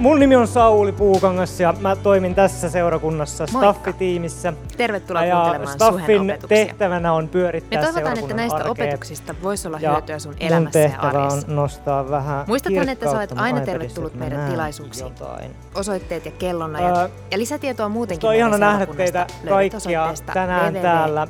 mun 0.00 0.20
nimi 0.20 0.36
on 0.36 0.48
Sauli 0.48 0.92
Puukangas 0.92 1.60
ja 1.60 1.74
mä 1.80 1.96
toimin 1.96 2.34
tässä 2.34 2.70
seurakunnassa 2.70 3.46
Staffi-tiimissä. 3.46 4.52
Tervetuloa 4.76 5.24
ja 5.24 5.34
kuuntelemaan 5.36 5.74
Staffin 5.74 6.34
tehtävänä 6.48 7.12
on 7.12 7.28
pyörittää 7.28 7.80
Me 7.80 7.86
toivotaan, 7.86 8.18
että 8.18 8.34
näistä 8.34 8.56
arkea. 8.56 8.70
opetuksista 8.70 9.34
voisi 9.42 9.68
olla 9.68 9.78
hyötyä 9.78 10.18
sun 10.18 10.34
elämässä 10.40 10.78
ja 10.78 10.88
tehtävä 10.88 11.08
arjessa. 11.08 11.46
on 11.48 11.56
nostaa 11.56 12.10
vähän 12.10 12.44
Muistathan, 12.46 12.88
että 12.88 13.10
sä 13.10 13.16
olet 13.16 13.32
aina 13.36 13.60
tervetullut 13.60 14.14
meidän 14.14 14.50
tilaisuuksiin. 14.50 15.04
Jotain. 15.04 15.50
Osoitteet 15.74 16.24
ja 16.24 16.30
kellonajat 16.30 16.96
Ää, 16.96 17.08
ja 17.30 17.38
lisätietoa 17.38 17.88
muutenkin 17.88 18.28
on 18.28 18.34
ihana 18.34 18.58
nähdä 18.58 18.86
teitä 18.86 19.26
kaikkia 19.48 20.14
tänään 20.32 20.74
täällä. 20.74 21.26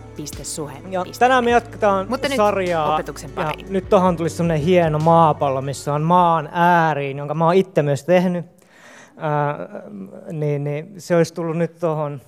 Ja 0.90 1.04
tänään 1.18 1.44
me 1.44 1.50
jatketaan 1.50 2.06
Mutta 2.08 2.28
nyt 2.28 2.36
sarjaa. 2.36 2.94
opetuksen 2.94 3.30
ja 3.36 3.52
nyt 3.68 3.88
tohon 3.88 4.16
tuli 4.16 4.30
semmonen 4.30 4.60
hieno 4.60 4.98
maapallo, 4.98 5.62
missä 5.62 5.94
on 5.94 6.02
maan 6.02 6.48
ääriin, 6.52 7.18
jonka 7.18 7.34
mä 7.34 7.44
oon 7.44 7.54
itse 7.54 7.82
myös 7.82 8.04
tehnyt. 8.04 8.59
Ää, 9.20 9.82
niin, 10.32 10.64
niin 10.64 10.94
se 10.98 11.16
olisi 11.16 11.34
tullut 11.34 11.56
nyt 11.56 11.78
tohon. 11.78 12.20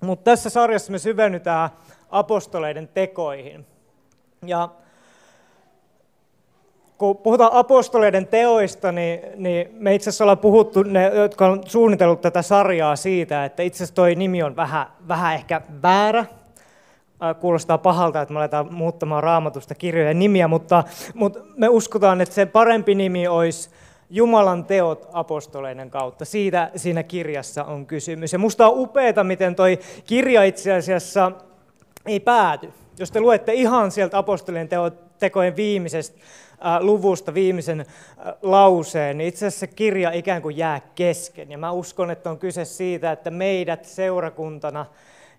Mutta 0.00 0.24
tässä 0.24 0.50
sarjassa 0.50 0.92
me 0.92 0.98
syvennytään 0.98 1.70
apostoleiden 2.10 2.88
tekoihin. 2.88 3.66
Ja 4.46 4.68
kun 6.98 7.16
puhutaan 7.16 7.52
apostoleiden 7.52 8.26
teoista, 8.26 8.92
niin, 8.92 9.20
niin 9.36 9.68
me 9.72 9.94
itse 9.94 10.10
asiassa 10.10 10.24
ollaan 10.24 10.38
puhuttu, 10.38 10.82
ne, 10.82 11.08
jotka 11.14 11.46
on 11.46 11.62
suunnitellut 11.66 12.20
tätä 12.20 12.42
sarjaa 12.42 12.96
siitä, 12.96 13.44
että 13.44 13.62
itse 13.62 13.76
asiassa 13.76 13.94
toi 13.94 14.14
nimi 14.14 14.42
on 14.42 14.56
vähän, 14.56 14.86
vähän 15.08 15.34
ehkä 15.34 15.60
väärä. 15.82 16.24
Ää, 17.20 17.34
Kuulostaa 17.34 17.78
pahalta, 17.78 18.22
että 18.22 18.34
me 18.34 18.40
aletaan 18.40 18.74
muuttamaan 18.74 19.22
raamatusta 19.22 19.74
kirjojen 19.74 20.18
nimiä, 20.18 20.48
mutta, 20.48 20.84
mutta 21.14 21.40
me 21.56 21.68
uskotaan, 21.68 22.20
että 22.20 22.34
se 22.34 22.46
parempi 22.46 22.94
nimi 22.94 23.28
olisi 23.28 23.70
Jumalan 24.10 24.64
teot 24.64 25.08
apostoleiden 25.12 25.90
kautta. 25.90 26.24
Siitä 26.24 26.70
siinä 26.76 27.02
kirjassa 27.02 27.64
on 27.64 27.86
kysymys. 27.86 28.32
Ja 28.32 28.38
musta 28.38 28.68
on 28.68 28.78
upeeta, 28.78 29.24
miten 29.24 29.54
toi 29.54 29.78
kirja 30.04 30.44
itse 30.44 30.72
asiassa 30.72 31.32
ei 32.06 32.20
pääty. 32.20 32.72
Jos 32.98 33.10
te 33.10 33.20
luette 33.20 33.52
ihan 33.52 33.90
sieltä 33.90 34.18
apostolien 34.18 34.68
tekojen 35.18 35.56
viimeisestä 35.56 36.18
äh, 36.66 36.80
luvusta 36.80 37.34
viimeisen 37.34 37.80
äh, 37.80 37.86
lauseen, 38.42 39.18
niin 39.18 39.28
itse 39.28 39.46
asiassa 39.46 39.66
kirja 39.66 40.10
ikään 40.10 40.42
kuin 40.42 40.56
jää 40.56 40.80
kesken. 40.94 41.50
Ja 41.50 41.58
mä 41.58 41.72
uskon, 41.72 42.10
että 42.10 42.30
on 42.30 42.38
kyse 42.38 42.64
siitä, 42.64 43.12
että 43.12 43.30
meidät 43.30 43.84
seurakuntana, 43.84 44.86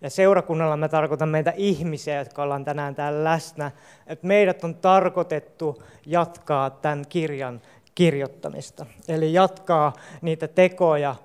ja 0.02 0.10
seurakunnalla 0.10 0.78
mä 0.78 0.90
tarkoitan 0.90 1.30
meitä 1.30 1.54
ihmisiä, 1.56 2.20
jotka 2.20 2.44
ollaan 2.44 2.66
tänään 2.66 2.96
täällä 2.96 3.24
läsnä, 3.24 3.72
että 4.08 4.28
meidät 4.28 4.64
on 4.64 4.76
tarkoitettu 4.76 5.84
jatkaa 6.06 6.70
tämän 6.70 7.06
kirjan 7.10 7.62
kirjoittamista. 7.98 8.86
Eli 9.08 9.34
jatkaa 9.34 9.94
niitä 10.22 10.48
tekoja, 10.48 11.16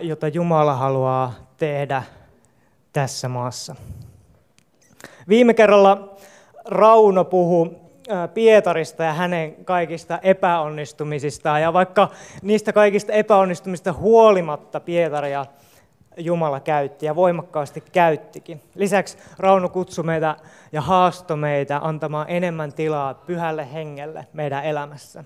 joita 0.00 0.28
Jumala 0.28 0.74
haluaa 0.74 1.32
tehdä 1.56 2.02
tässä 2.92 3.28
maassa. 3.28 3.76
Viime 5.28 5.54
kerralla 5.54 6.16
Rauno 6.64 7.24
puhui 7.24 7.76
ää, 8.08 8.28
Pietarista 8.28 9.04
ja 9.04 9.12
hänen 9.12 9.64
kaikista 9.64 10.18
epäonnistumisistaan. 10.22 11.62
Ja 11.62 11.72
vaikka 11.72 12.08
niistä 12.42 12.72
kaikista 12.72 13.12
epäonnistumista 13.12 13.92
huolimatta 13.92 14.80
Pietaria 14.80 15.46
Jumala 16.16 16.60
käytti 16.60 17.06
ja 17.06 17.16
voimakkaasti 17.16 17.84
käyttikin. 17.92 18.62
Lisäksi 18.74 19.18
Rauno 19.38 19.68
kutsui 19.68 20.04
meitä 20.04 20.36
ja 20.72 20.80
haastoi 20.80 21.36
meitä 21.36 21.80
antamaan 21.82 22.26
enemmän 22.28 22.72
tilaa 22.72 23.14
pyhälle 23.14 23.72
hengelle 23.72 24.26
meidän 24.32 24.64
elämässä. 24.64 25.24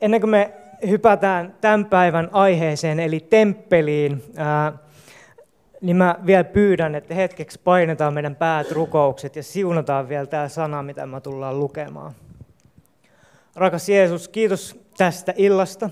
Ennen 0.00 0.20
kuin 0.20 0.30
me 0.30 0.52
hypätään 0.88 1.54
tämän 1.60 1.84
päivän 1.84 2.28
aiheeseen, 2.32 3.00
eli 3.00 3.20
temppeliin, 3.20 4.22
ää, 4.36 4.72
niin 5.80 5.96
mä 5.96 6.18
vielä 6.26 6.44
pyydän, 6.44 6.94
että 6.94 7.14
hetkeksi 7.14 7.60
painetaan 7.64 8.14
meidän 8.14 8.36
päät 8.36 8.72
rukoukset 8.72 9.36
ja 9.36 9.42
siunataan 9.42 10.08
vielä 10.08 10.26
tämä 10.26 10.48
sana, 10.48 10.82
mitä 10.82 11.06
mä 11.06 11.20
tullaan 11.20 11.60
lukemaan. 11.60 12.12
Rakas 13.54 13.88
Jeesus, 13.88 14.28
kiitos 14.28 14.80
tästä 14.96 15.34
illasta 15.36 15.90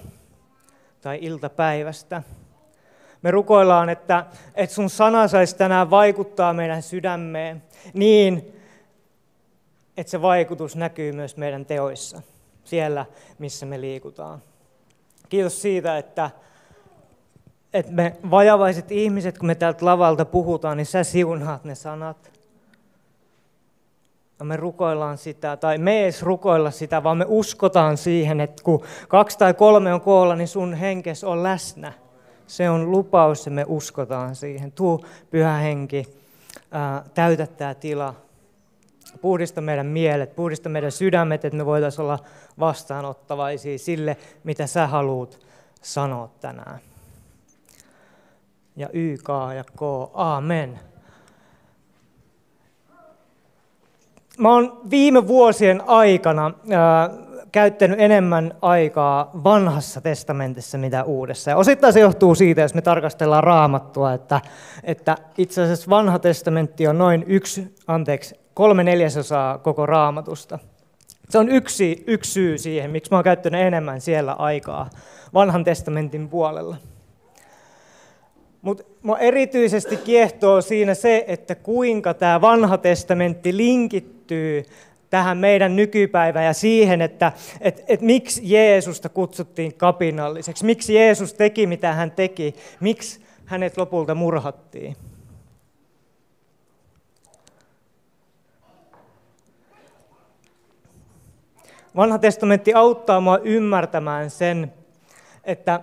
tai 1.00 1.18
iltapäivästä. 1.20 2.22
Me 3.22 3.30
rukoillaan, 3.30 3.88
että, 3.88 4.26
että 4.54 4.74
sun 4.74 4.90
sana 4.90 5.28
saisi 5.28 5.56
tänään 5.56 5.90
vaikuttaa 5.90 6.52
meidän 6.52 6.82
sydämeen 6.82 7.62
niin, 7.94 8.60
että 9.96 10.10
se 10.10 10.22
vaikutus 10.22 10.76
näkyy 10.76 11.12
myös 11.12 11.36
meidän 11.36 11.66
teoissa, 11.66 12.22
siellä 12.64 13.06
missä 13.38 13.66
me 13.66 13.80
liikutaan. 13.80 14.42
Kiitos 15.28 15.62
siitä, 15.62 15.98
että, 15.98 16.30
että 17.72 17.92
me 17.92 18.16
vajavaiset 18.30 18.92
ihmiset, 18.92 19.38
kun 19.38 19.46
me 19.46 19.54
täältä 19.54 19.86
lavalta 19.86 20.24
puhutaan, 20.24 20.76
niin 20.76 20.86
sä 20.86 21.04
siunaat 21.04 21.64
ne 21.64 21.74
sanat. 21.74 22.32
Ja 24.38 24.44
me 24.44 24.56
rukoillaan 24.56 25.18
sitä, 25.18 25.56
tai 25.56 25.78
me 25.78 25.96
ei 25.96 26.02
edes 26.02 26.22
rukoilla 26.22 26.70
sitä, 26.70 27.02
vaan 27.02 27.18
me 27.18 27.24
uskotaan 27.28 27.96
siihen, 27.96 28.40
että 28.40 28.62
kun 28.64 28.84
kaksi 29.08 29.38
tai 29.38 29.54
kolme 29.54 29.94
on 29.94 30.00
koolla, 30.00 30.36
niin 30.36 30.48
sun 30.48 30.74
henkes 30.74 31.24
on 31.24 31.42
läsnä. 31.42 31.92
Se 32.46 32.70
on 32.70 32.90
lupaus 32.90 33.46
ja 33.46 33.52
me 33.52 33.64
uskotaan 33.68 34.36
siihen. 34.36 34.72
Tuu, 34.72 35.06
pyhä 35.30 35.52
henki, 35.52 36.04
ää, 36.70 37.04
täytä 37.14 37.46
tämä 37.46 37.74
tila. 37.74 38.14
Puhdista 39.20 39.60
meidän 39.60 39.86
mielet, 39.86 40.36
puhdista 40.36 40.68
meidän 40.68 40.92
sydämet, 40.92 41.44
että 41.44 41.56
me 41.56 41.66
voitaisiin 41.66 42.02
olla 42.02 42.18
vastaanottavaisia 42.58 43.78
sille, 43.78 44.16
mitä 44.44 44.66
sä 44.66 44.86
haluat 44.86 45.38
sanoa 45.82 46.30
tänään. 46.40 46.78
Ja 48.76 48.88
Y, 48.92 49.16
K 49.16 49.28
ja 49.56 49.64
K, 49.64 49.80
Amen. 50.14 50.80
Mä 54.38 54.52
oon 54.52 54.80
viime 54.90 55.26
vuosien 55.26 55.82
aikana 55.86 56.52
ää, 56.70 57.10
käyttänyt 57.52 58.00
enemmän 58.00 58.54
aikaa 58.62 59.30
vanhassa 59.44 60.00
testamentissa 60.00 60.78
mitä 60.78 61.04
uudessa. 61.04 61.50
Ja 61.50 61.56
osittain 61.56 61.92
se 61.92 62.00
johtuu 62.00 62.34
siitä, 62.34 62.60
jos 62.60 62.74
me 62.74 62.82
tarkastellaan 62.82 63.44
raamattua, 63.44 64.12
että, 64.12 64.40
että 64.84 65.16
itse 65.38 65.62
asiassa 65.62 65.90
vanha 65.90 66.18
testamentti 66.18 66.86
on 66.86 66.98
noin 66.98 67.24
yksi, 67.26 67.74
anteeksi, 67.86 68.34
kolme 68.54 68.84
neljäsosaa 68.84 69.58
koko 69.58 69.86
raamatusta. 69.86 70.58
Se 71.28 71.38
on 71.38 71.48
yksi, 71.48 72.04
yksi 72.06 72.32
syy 72.32 72.58
siihen, 72.58 72.90
miksi 72.90 73.10
mä 73.10 73.16
oon 73.16 73.24
käyttänyt 73.24 73.60
enemmän 73.60 74.00
siellä 74.00 74.32
aikaa 74.32 74.90
vanhan 75.34 75.64
testamentin 75.64 76.28
puolella. 76.28 76.76
Mutta 78.62 79.18
erityisesti 79.20 79.96
kiehtoo 79.96 80.60
siinä 80.60 80.94
se, 80.94 81.24
että 81.26 81.54
kuinka 81.54 82.14
tämä 82.14 82.40
vanha 82.40 82.78
testamentti 82.78 83.56
linkittyy 83.56 84.64
tähän 85.10 85.38
meidän 85.38 85.76
nykypäivään 85.76 86.46
ja 86.46 86.52
siihen, 86.52 87.02
että 87.02 87.32
et, 87.60 87.84
et 87.88 88.00
miksi 88.00 88.40
Jeesusta 88.44 89.08
kutsuttiin 89.08 89.74
kapinalliseksi, 89.74 90.64
miksi 90.64 90.94
Jeesus 90.94 91.34
teki 91.34 91.66
mitä 91.66 91.92
hän 91.92 92.10
teki, 92.10 92.54
miksi 92.80 93.20
hänet 93.44 93.76
lopulta 93.76 94.14
murhattiin. 94.14 94.96
Vanha 101.96 102.18
testamentti 102.18 102.74
auttaa 102.74 103.20
mua 103.20 103.38
ymmärtämään 103.38 104.30
sen, 104.30 104.72
että 105.44 105.80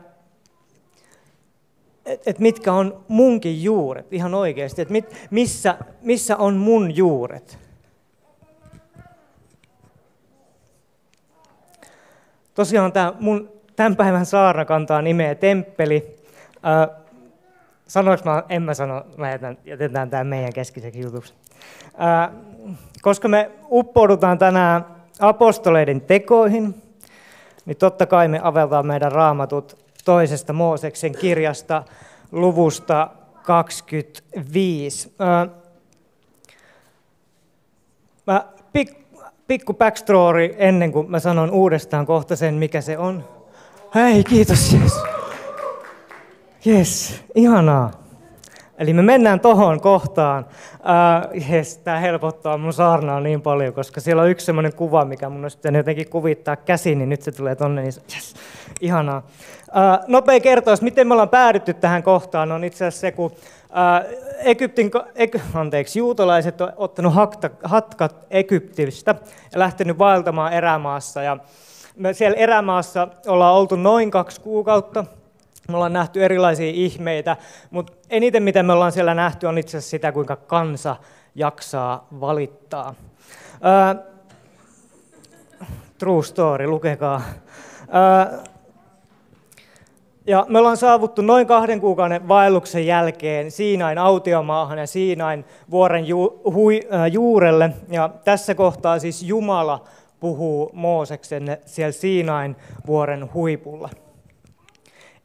et, 2.06 2.28
et 2.28 2.40
mitkä 2.40 2.74
on 2.74 3.04
munkin 3.08 3.64
juuret 3.64 4.14
ihan 4.14 4.34
oikeasti, 4.34 4.82
että 4.82 4.92
mit, 4.92 5.28
missä, 5.32 5.78
missä 6.02 6.38
on 6.38 6.54
mun 6.54 6.96
juuret. 6.96 7.58
Tosiaan 12.56 12.92
tämä 12.92 13.14
mun 13.20 13.52
tämän 13.76 13.96
päivän 13.96 14.26
saarna 14.26 14.66
kantaa 14.66 15.02
nimeä 15.02 15.36
Temppeli. 15.36 16.16
Äh, 16.66 16.98
sanoinko 17.88 18.30
mä, 18.30 18.44
en 18.50 18.62
mä 18.62 18.74
sano, 18.74 19.06
mä 19.18 19.32
jätän, 19.32 19.58
jätetään 19.66 20.10
tämä 20.10 20.24
meidän 20.24 20.54
keskiseksi 20.54 21.00
jutuksi. 21.00 21.34
Äh, 21.86 22.32
koska 23.02 23.28
me 23.28 23.52
uppoudutaan 23.70 24.38
tänään 24.38 25.01
apostoleiden 25.22 26.02
tekoihin, 26.02 26.76
niin 27.66 27.78
totta 27.78 28.06
kai 28.06 28.28
me 28.28 28.40
aveltaan 28.44 28.88
meidän 28.88 29.12
raamatut 29.12 29.78
toisesta 30.06 30.54
Mooseksen 30.54 31.12
kirjasta 31.12 31.84
luvusta 32.32 33.10
25. 33.44 35.14
Mä 38.28 38.46
pik, 38.74 38.94
pikku 39.48 39.74
backstory 39.74 40.56
ennen 40.58 40.92
kuin 40.92 41.12
mä 41.12 41.20
sanon 41.20 41.52
uudestaan 41.52 42.06
kohta 42.06 42.36
sen, 42.36 42.54
mikä 42.54 42.82
se 42.82 42.98
on. 42.98 43.30
Hei, 43.96 44.24
kiitos 44.24 44.74
Jees. 44.74 44.94
Yes, 46.68 47.22
ihanaa. 47.36 48.01
Eli 48.78 48.94
me 48.94 49.02
mennään 49.02 49.40
tohon 49.40 49.82
kohtaan. 49.82 50.46
Äh, 50.74 51.52
yes, 51.52 51.78
tämä 51.78 52.00
helpottaa 52.00 52.58
mun 52.58 52.74
saarnaa 52.74 53.20
niin 53.20 53.42
paljon, 53.42 53.74
koska 53.74 54.02
siellä 54.02 54.22
on 54.22 54.30
yksi 54.30 54.46
semmoinen 54.46 54.76
kuva, 54.76 55.06
mikä 55.06 55.30
mun 55.30 55.46
olisi 55.46 55.58
pitänyt 55.58 55.80
jotenkin 55.80 56.10
kuvittaa 56.10 56.56
käsin, 56.56 56.98
niin 56.98 57.10
nyt 57.10 57.22
se 57.22 57.32
tulee 57.32 57.56
tonne, 57.56 57.82
niin 57.82 57.94
yes, 58.16 58.36
ihanaa. 58.82 59.28
Äh, 59.78 60.00
nopea 60.08 60.40
kertaus, 60.40 60.82
miten 60.82 61.08
me 61.08 61.14
ollaan 61.14 61.30
päädytty 61.30 61.74
tähän 61.74 62.04
kohtaan, 62.04 62.52
on 62.52 62.64
itse 62.64 62.86
asiassa 62.86 63.02
se, 63.02 63.12
kun 63.12 63.32
äh, 63.62 64.12
Egyptin, 64.40 64.92
ek, 65.16 65.38
anteeksi, 65.54 66.00
juutalaiset 66.00 66.62
on 66.62 66.74
ottanut 66.78 67.14
hakta, 67.14 67.50
hatkat 67.64 68.16
Egyptistä 68.32 69.16
ja 69.54 69.60
lähtenyt 69.60 69.98
vaeltamaan 69.98 70.54
erämaassa. 70.54 71.22
Ja 71.22 71.38
me 71.96 72.14
siellä 72.14 72.38
erämaassa 72.38 73.08
ollaan 73.28 73.56
oltu 73.56 73.76
noin 73.76 74.12
kaksi 74.12 74.42
kuukautta, 74.42 75.06
me 75.68 75.76
ollaan 75.76 75.94
nähty 75.94 76.24
erilaisia 76.24 76.72
ihmeitä, 76.74 77.38
mutta 77.72 77.94
eniten 78.10 78.44
mitä 78.44 78.64
me 78.64 78.74
ollaan 78.74 78.92
siellä 78.92 79.14
nähty 79.14 79.48
on 79.48 79.58
itse 79.58 79.78
asiassa 79.78 79.90
sitä, 79.90 80.12
kuinka 80.12 80.36
kansa 80.36 80.96
jaksaa 81.36 82.08
valittaa. 82.20 82.94
Ää, 83.62 83.96
true 85.98 86.24
story, 86.24 86.68
lukekaa. 86.68 87.22
Ää, 87.90 88.44
ja 90.28 90.46
me 90.50 90.60
ollaan 90.60 90.78
saavuttu 90.78 91.22
noin 91.22 91.48
kahden 91.48 91.82
kuukauden 91.82 92.28
vaelluksen 92.28 92.86
jälkeen 92.86 93.52
Siinain 93.52 93.98
autiomaahan 93.98 94.78
ja 94.78 94.88
Siinain 94.88 95.46
vuoren 95.72 96.08
ju, 96.08 96.42
hui, 96.54 96.82
ää, 96.90 97.08
juurelle. 97.08 97.70
Ja 97.90 98.10
tässä 98.24 98.56
kohtaa 98.56 99.00
siis 99.00 99.24
Jumala 99.24 99.84
puhuu 100.20 100.70
Mooseksen 100.74 101.58
siellä 101.66 101.92
Siinain 101.92 102.56
vuoren 102.88 103.34
huipulla. 103.34 103.90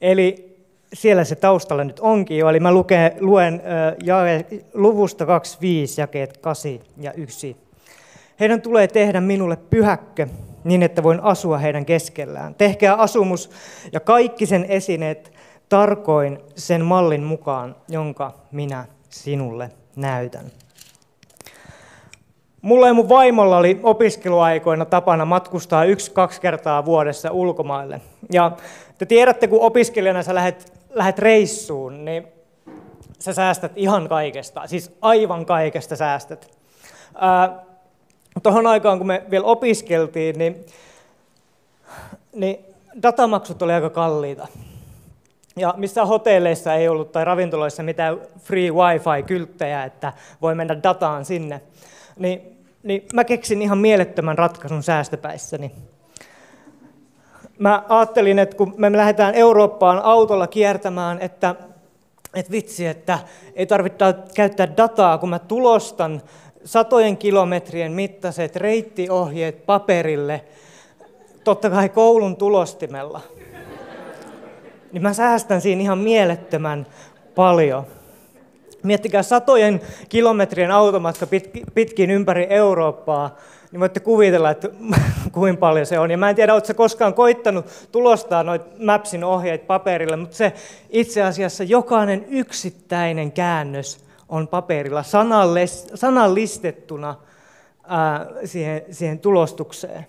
Eli 0.00 0.56
siellä 0.92 1.24
se 1.24 1.34
taustalla 1.34 1.84
nyt 1.84 2.00
onkin 2.00 2.38
jo. 2.38 2.48
Eli 2.48 2.60
mä 2.60 2.72
luken, 2.72 3.12
luen 3.20 3.54
äh, 3.54 4.58
luvusta 4.74 5.26
25 5.26 6.00
jakeet 6.00 6.36
8 6.36 6.78
ja 7.00 7.12
1. 7.12 7.56
Heidän 8.40 8.62
tulee 8.62 8.88
tehdä 8.88 9.20
minulle 9.20 9.56
pyhäkkö, 9.56 10.26
niin 10.64 10.82
että 10.82 11.02
voin 11.02 11.20
asua 11.20 11.58
heidän 11.58 11.86
keskellään. 11.86 12.54
Tehkää 12.54 12.94
asumus 12.94 13.50
ja 13.92 14.00
kaikki 14.00 14.46
sen 14.46 14.64
esineet 14.68 15.32
tarkoin 15.68 16.38
sen 16.56 16.84
mallin 16.84 17.22
mukaan, 17.22 17.76
jonka 17.88 18.34
minä 18.52 18.84
sinulle 19.10 19.70
näytän. 19.96 20.46
Mulla 22.62 22.86
ja 22.86 22.94
mun 22.94 23.08
vaimolla 23.08 23.56
oli 23.56 23.80
opiskeluaikoina 23.82 24.84
tapana 24.84 25.24
matkustaa 25.24 25.84
yksi-kaksi 25.84 26.40
kertaa 26.40 26.84
vuodessa 26.84 27.30
ulkomaille. 27.30 28.00
Ja 28.32 28.52
te 28.98 29.06
tiedätte, 29.06 29.48
kun 29.48 29.60
opiskelijana 29.60 30.22
sä 30.22 30.34
lähdet, 30.34 30.72
lähdet 30.94 31.18
reissuun, 31.18 32.04
niin 32.04 32.28
sä 33.18 33.32
säästät 33.32 33.72
ihan 33.76 34.08
kaikesta, 34.08 34.66
siis 34.66 34.96
aivan 35.00 35.46
kaikesta 35.46 35.96
säästät. 35.96 36.50
Tuohon 38.42 38.66
aikaan, 38.66 38.98
kun 38.98 39.06
me 39.06 39.22
vielä 39.30 39.46
opiskeltiin, 39.46 40.38
niin, 40.38 40.66
niin 42.34 42.58
datamaksut 43.02 43.62
oli 43.62 43.72
aika 43.72 43.90
kalliita. 43.90 44.46
Ja 45.56 45.74
missä 45.76 46.04
hotelleissa 46.04 46.74
ei 46.74 46.88
ollut 46.88 47.12
tai 47.12 47.24
ravintoloissa 47.24 47.82
mitään 47.82 48.20
free 48.38 48.70
wifi-kylttejä, 48.70 49.84
että 49.84 50.12
voi 50.42 50.54
mennä 50.54 50.82
dataan 50.82 51.24
sinne. 51.24 51.60
Niin, 52.18 52.58
niin 52.82 53.06
mä 53.12 53.24
keksin 53.24 53.62
ihan 53.62 53.78
mielettömän 53.78 54.38
ratkaisun 54.38 54.82
säästöpäissäni 54.82 55.72
mä 57.58 57.82
ajattelin, 57.88 58.38
että 58.38 58.56
kun 58.56 58.74
me 58.76 58.92
lähdetään 58.92 59.34
Eurooppaan 59.34 59.98
autolla 60.02 60.46
kiertämään, 60.46 61.18
että, 61.20 61.54
että 62.34 62.52
vitsi, 62.52 62.86
että 62.86 63.18
ei 63.54 63.66
tarvitse 63.66 64.04
käyttää 64.34 64.76
dataa, 64.76 65.18
kun 65.18 65.28
mä 65.28 65.38
tulostan 65.38 66.22
satojen 66.64 67.16
kilometrien 67.16 67.92
mittaiset 67.92 68.56
reittiohjeet 68.56 69.66
paperille, 69.66 70.44
totta 71.44 71.70
kai 71.70 71.88
koulun 71.88 72.36
tulostimella. 72.36 73.20
Niin 74.92 75.02
mä 75.02 75.12
säästän 75.12 75.60
siinä 75.60 75.82
ihan 75.82 75.98
mielettömän 75.98 76.86
paljon. 77.34 77.86
Miettikää 78.82 79.22
satojen 79.22 79.80
kilometrien 80.08 80.70
automatka 80.70 81.26
pitkin 81.74 82.10
ympäri 82.10 82.46
Eurooppaa, 82.50 83.36
niin 83.72 83.80
voitte 83.80 84.00
kuvitella, 84.00 84.50
että 84.50 84.68
kuinka 85.32 85.60
paljon 85.60 85.86
se 85.86 85.98
on. 85.98 86.10
Ja 86.10 86.18
mä 86.18 86.30
en 86.30 86.36
tiedä, 86.36 86.54
oletko 86.54 86.74
koskaan 86.74 87.14
koittanut 87.14 87.88
tulostaa 87.92 88.42
noita 88.42 88.66
Mapsin 88.84 89.24
ohjeet 89.24 89.66
paperille, 89.66 90.16
mutta 90.16 90.36
se 90.36 90.52
itse 90.90 91.22
asiassa 91.22 91.64
jokainen 91.64 92.24
yksittäinen 92.28 93.32
käännös 93.32 94.06
on 94.28 94.48
paperilla 94.48 95.04
sanallistettuna 95.94 97.14
siihen, 98.44 98.82
siihen 98.90 99.18
tulostukseen. 99.18 100.06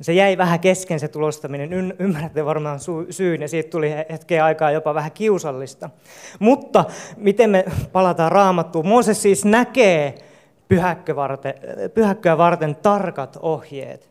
Se 0.00 0.12
jäi 0.12 0.38
vähän 0.38 0.60
kesken 0.60 1.00
se 1.00 1.08
tulostaminen, 1.08 1.94
ymmärrätte 1.98 2.44
varmaan 2.44 2.78
syyn, 3.10 3.42
ja 3.42 3.48
siitä 3.48 3.70
tuli 3.70 3.94
hetken 4.10 4.44
aikaa 4.44 4.70
jopa 4.70 4.94
vähän 4.94 5.12
kiusallista. 5.12 5.90
Mutta 6.38 6.84
miten 7.16 7.50
me 7.50 7.64
palataan 7.92 8.32
raamattuun? 8.32 8.88
Mooses 8.88 9.22
siis 9.22 9.44
näkee 9.44 10.14
pyhäkköä 11.94 12.38
varten 12.38 12.76
tarkat 12.76 13.38
ohjeet. 13.42 14.10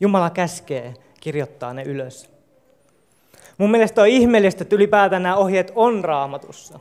Jumala 0.00 0.30
käskee 0.30 0.94
kirjoittaa 1.20 1.74
ne 1.74 1.82
ylös. 1.82 2.30
Mun 3.58 3.70
mielestä 3.70 4.02
on 4.02 4.08
ihmeellistä, 4.08 4.64
että 4.64 4.76
ylipäätään 4.76 5.22
nämä 5.22 5.36
ohjeet 5.36 5.72
on 5.74 6.04
raamatussa. 6.04 6.78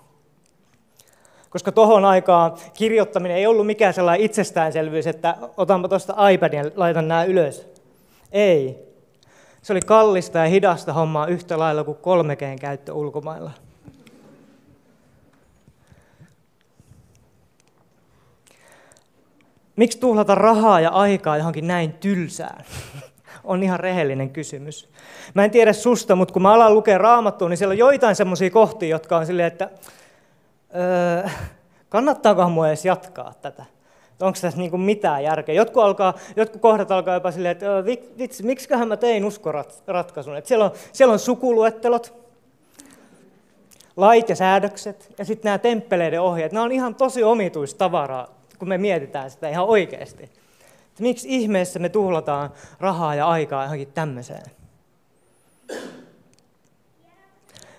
Koska 1.49 1.71
tohon 1.71 2.05
aikaan 2.05 2.53
kirjoittaminen 2.73 3.37
ei 3.37 3.47
ollut 3.47 3.65
mikään 3.65 3.93
sellainen 3.93 4.25
itsestäänselvyys, 4.25 5.07
että 5.07 5.37
otanpa 5.57 5.87
tuosta 5.87 6.29
iPadin 6.29 6.57
ja 6.57 6.71
laitan 6.75 7.07
nämä 7.07 7.23
ylös. 7.23 7.67
Ei. 8.31 8.79
Se 9.61 9.73
oli 9.73 9.81
kallista 9.81 10.37
ja 10.37 10.45
hidasta 10.45 10.93
hommaa 10.93 11.27
yhtä 11.27 11.59
lailla 11.59 11.83
kuin 11.83 11.97
3 11.97 12.35
käyttö 12.35 12.93
ulkomailla. 12.93 13.51
Miksi 19.75 19.99
tuhlata 19.99 20.35
rahaa 20.35 20.79
ja 20.79 20.89
aikaa 20.89 21.37
johonkin 21.37 21.67
näin 21.67 21.93
tylsään? 21.93 22.65
on 23.43 23.63
ihan 23.63 23.79
rehellinen 23.79 24.29
kysymys. 24.29 24.89
Mä 25.33 25.43
en 25.43 25.51
tiedä 25.51 25.73
susta, 25.73 26.15
mutta 26.15 26.33
kun 26.33 26.41
mä 26.41 26.53
alan 26.53 26.73
lukea 26.73 26.97
raamattua, 26.97 27.49
niin 27.49 27.57
siellä 27.57 27.71
on 27.71 27.77
joitain 27.77 28.15
semmoisia 28.15 28.49
kohtia, 28.49 28.89
jotka 28.89 29.17
on 29.17 29.25
silleen, 29.25 29.47
että 29.47 29.69
öö, 30.75 31.29
kannattaakohan 31.89 32.51
mua 32.51 32.67
edes 32.67 32.85
jatkaa 32.85 33.33
tätä? 33.41 33.65
Onko 34.21 34.37
tässä 34.41 34.59
niin 34.59 34.81
mitään 34.81 35.23
järkeä? 35.23 35.55
Jotkut, 35.55 35.83
alkaa, 35.83 36.13
jotkut 36.35 36.61
kohdat 36.61 36.91
alkaa 36.91 37.13
jopa 37.13 37.31
silleen, 37.31 37.51
että 37.51 37.65
öö, 37.65 37.85
vitsi, 38.17 38.43
miksiköhän 38.43 38.87
mä 38.87 38.97
tein 38.97 39.25
uskoratkaisun? 39.25 40.37
Että 40.37 40.47
siellä, 40.47 40.65
on, 40.65 40.71
siellä 40.91 41.13
on 41.13 41.19
sukuluettelot, 41.19 42.23
lait 43.97 44.29
ja 44.29 44.35
säädökset 44.35 45.13
ja 45.17 45.25
sitten 45.25 45.49
nämä 45.49 45.57
temppeleiden 45.57 46.21
ohjeet. 46.21 46.51
Nämä 46.51 46.63
on 46.63 46.71
ihan 46.71 46.95
tosi 46.95 47.23
omituista 47.23 47.77
tavaraa 47.77 48.42
kun 48.63 48.69
me 48.69 48.77
mietitään 48.77 49.31
sitä 49.31 49.49
ihan 49.49 49.65
oikeasti. 49.65 50.23
Että 50.23 51.03
miksi 51.03 51.27
ihmeessä 51.29 51.79
me 51.79 51.89
tuhlataan 51.89 52.49
rahaa 52.79 53.15
ja 53.15 53.27
aikaa 53.27 53.63
johonkin 53.63 53.91
tämmöiseen? 53.93 54.43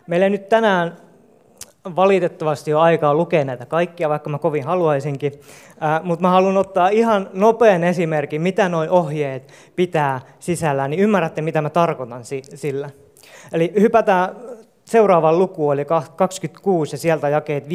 Meillä 0.07 0.26
ei 0.26 0.31
nyt 0.31 0.49
tänään 0.49 0.97
valitettavasti 1.97 2.75
ole 2.75 2.83
aikaa 2.83 3.14
lukea 3.14 3.45
näitä 3.45 3.67
kaikkia, 3.67 4.09
vaikka 4.09 4.31
mä 4.31 4.38
kovin 4.38 4.64
haluaisinkin. 4.64 5.33
Mutta 6.03 6.23
mä 6.23 6.31
haluan 6.31 6.57
ottaa 6.57 6.88
ihan 6.88 7.31
nopean 7.33 7.85
esimerkin, 7.85 8.43
mitä 8.43 8.69
nuo 8.69 8.87
ohjeet 8.91 9.53
pitää 9.76 10.21
sisällään, 10.38 10.91
niin 10.91 11.00
ymmärrätte, 11.00 11.43
mitä 11.43 11.62
mä 11.62 11.71
tarkoitan 11.71 12.23
sillä. 12.55 12.91
Eli 13.53 13.73
hypätään 13.81 14.37
seuraavaan 14.85 15.38
lukuun, 15.38 15.75
eli 15.75 15.85
26 16.17 16.95
ja 16.95 16.99
sieltä 16.99 17.29
jakeet 17.29 17.67
15-17. 17.67 17.69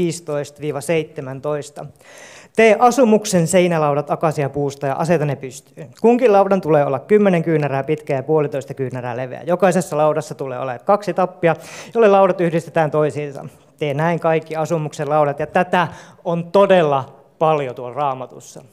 Tee 2.59 2.75
asumuksen 2.79 3.47
seinälaudat 3.47 4.07
puusta 4.53 4.87
ja 4.87 4.95
aseta 4.95 5.25
ne 5.25 5.35
pystyyn. 5.35 5.89
Kunkin 6.01 6.33
laudan 6.33 6.61
tulee 6.61 6.85
olla 6.85 6.99
10 6.99 7.43
kyynärää 7.43 7.83
pitkä 7.83 8.15
ja 8.15 8.23
puolitoista 8.23 8.73
kyynärää 8.73 9.17
leveä. 9.17 9.41
Jokaisessa 9.45 9.97
laudassa 9.97 10.35
tulee 10.35 10.59
olla 10.59 10.79
kaksi 10.79 11.13
tappia, 11.13 11.55
jolle 11.93 12.07
laudat 12.07 12.41
yhdistetään 12.41 12.91
toisiinsa. 12.91 13.45
Tee 13.77 13.93
näin 13.93 14.19
kaikki 14.19 14.55
asumuksen 14.55 15.09
laudat, 15.09 15.39
ja 15.39 15.47
tätä 15.47 15.87
on 16.25 16.51
todella 16.51 17.15
paljon 17.39 17.75
tuolla 17.75 17.95
raamatussa. 17.95 18.63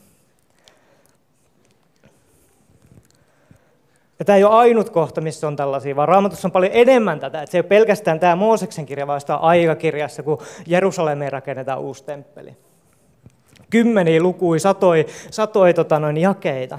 Ja 4.19 4.25
tämä 4.25 4.37
ei 4.37 4.45
ole 4.45 4.55
ainut 4.55 4.91
kohta, 4.91 5.21
missä 5.21 5.47
on 5.47 5.57
tällaisia, 5.57 5.97
vaan 5.97 6.09
raamatussa 6.09 6.49
on 6.49 6.53
paljon 6.53 6.73
enemmän 6.75 7.21
tätä. 7.21 7.43
Että 7.43 7.51
se 7.51 7.59
ei 7.59 7.61
ole 7.61 7.69
pelkästään 7.69 8.21
tämä 8.21 8.37
Mooseksen 8.37 8.87
kirja, 8.87 9.07
vaan 9.07 9.21
sitä 9.21 9.35
aikakirjassa, 9.35 10.23
kun 10.23 10.39
Jerusalemeen 10.67 11.33
rakennetaan 11.33 11.81
uusi 11.81 12.05
temppeli 12.05 12.57
kymmeniä 13.77 14.23
lukui, 14.23 14.61
satoi, 14.61 15.07
satoi 15.31 15.75
tota 15.75 15.99
noin, 15.99 16.17
jakeita, 16.17 16.79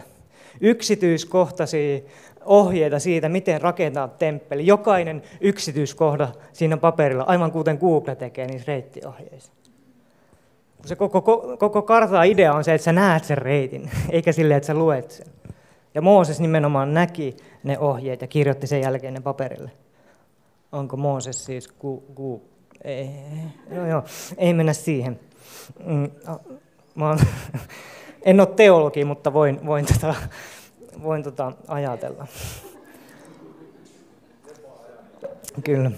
yksityiskohtaisia 0.61 1.99
ohjeita 2.45 2.99
siitä, 2.99 3.29
miten 3.29 3.61
rakentaa 3.61 4.07
temppeli. 4.07 4.67
Jokainen 4.67 5.21
yksityiskohda 5.41 6.27
siinä 6.53 6.77
paperilla, 6.77 7.23
aivan 7.23 7.51
kuten 7.51 7.77
Google 7.77 8.15
tekee 8.15 8.47
niissä 8.47 8.67
reittiohjeissa. 8.67 9.51
Se 10.85 10.95
koko, 10.95 11.21
koko 11.59 11.81
kartan 11.81 12.25
idea 12.25 12.53
on 12.53 12.63
se, 12.63 12.73
että 12.73 12.85
sä 12.85 12.91
näet 12.91 13.23
sen 13.23 13.37
reitin, 13.37 13.89
eikä 14.09 14.31
sille, 14.31 14.55
että 14.55 14.67
sä 14.67 14.73
luet 14.73 15.11
sen. 15.11 15.27
Ja 15.95 16.01
Mooses 16.01 16.39
nimenomaan 16.39 16.93
näki 16.93 17.35
ne 17.63 17.79
ohjeet 17.79 18.21
ja 18.21 18.27
kirjoitti 18.27 18.67
sen 18.67 18.81
jälkeen 18.81 19.13
ne 19.13 19.19
paperille. 19.19 19.71
Onko 20.71 20.97
Mooses 20.97 21.45
siis 21.45 21.67
ku, 21.67 22.03
ku, 22.15 22.41
ei, 22.83 23.09
joo, 23.75 23.85
joo, 23.85 24.03
ei 24.37 24.53
mennä 24.53 24.73
siihen. 24.73 25.19
Mm, 25.85 26.09
mä 26.97 27.07
oon, 27.07 27.19
en 28.25 28.39
ole 28.39 28.47
teologi, 28.55 29.05
mutta 29.05 29.33
voin, 29.33 29.65
voin, 29.65 29.85
tota, 29.85 30.15
voin 31.03 31.23
tota 31.23 31.51
ajatella. 31.67 32.27
Kyllä, 35.63 35.91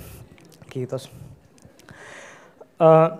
kiitos. 0.69 1.11
Uh, 2.61 3.19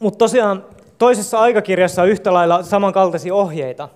mutta 0.00 0.18
tosiaan 0.18 0.64
toisessa 0.98 1.38
aikakirjassa 1.38 2.02
on 2.02 2.08
yhtä 2.08 2.32
lailla 2.32 2.62
samankaltaisia 2.62 3.34
ohjeita 3.34 3.88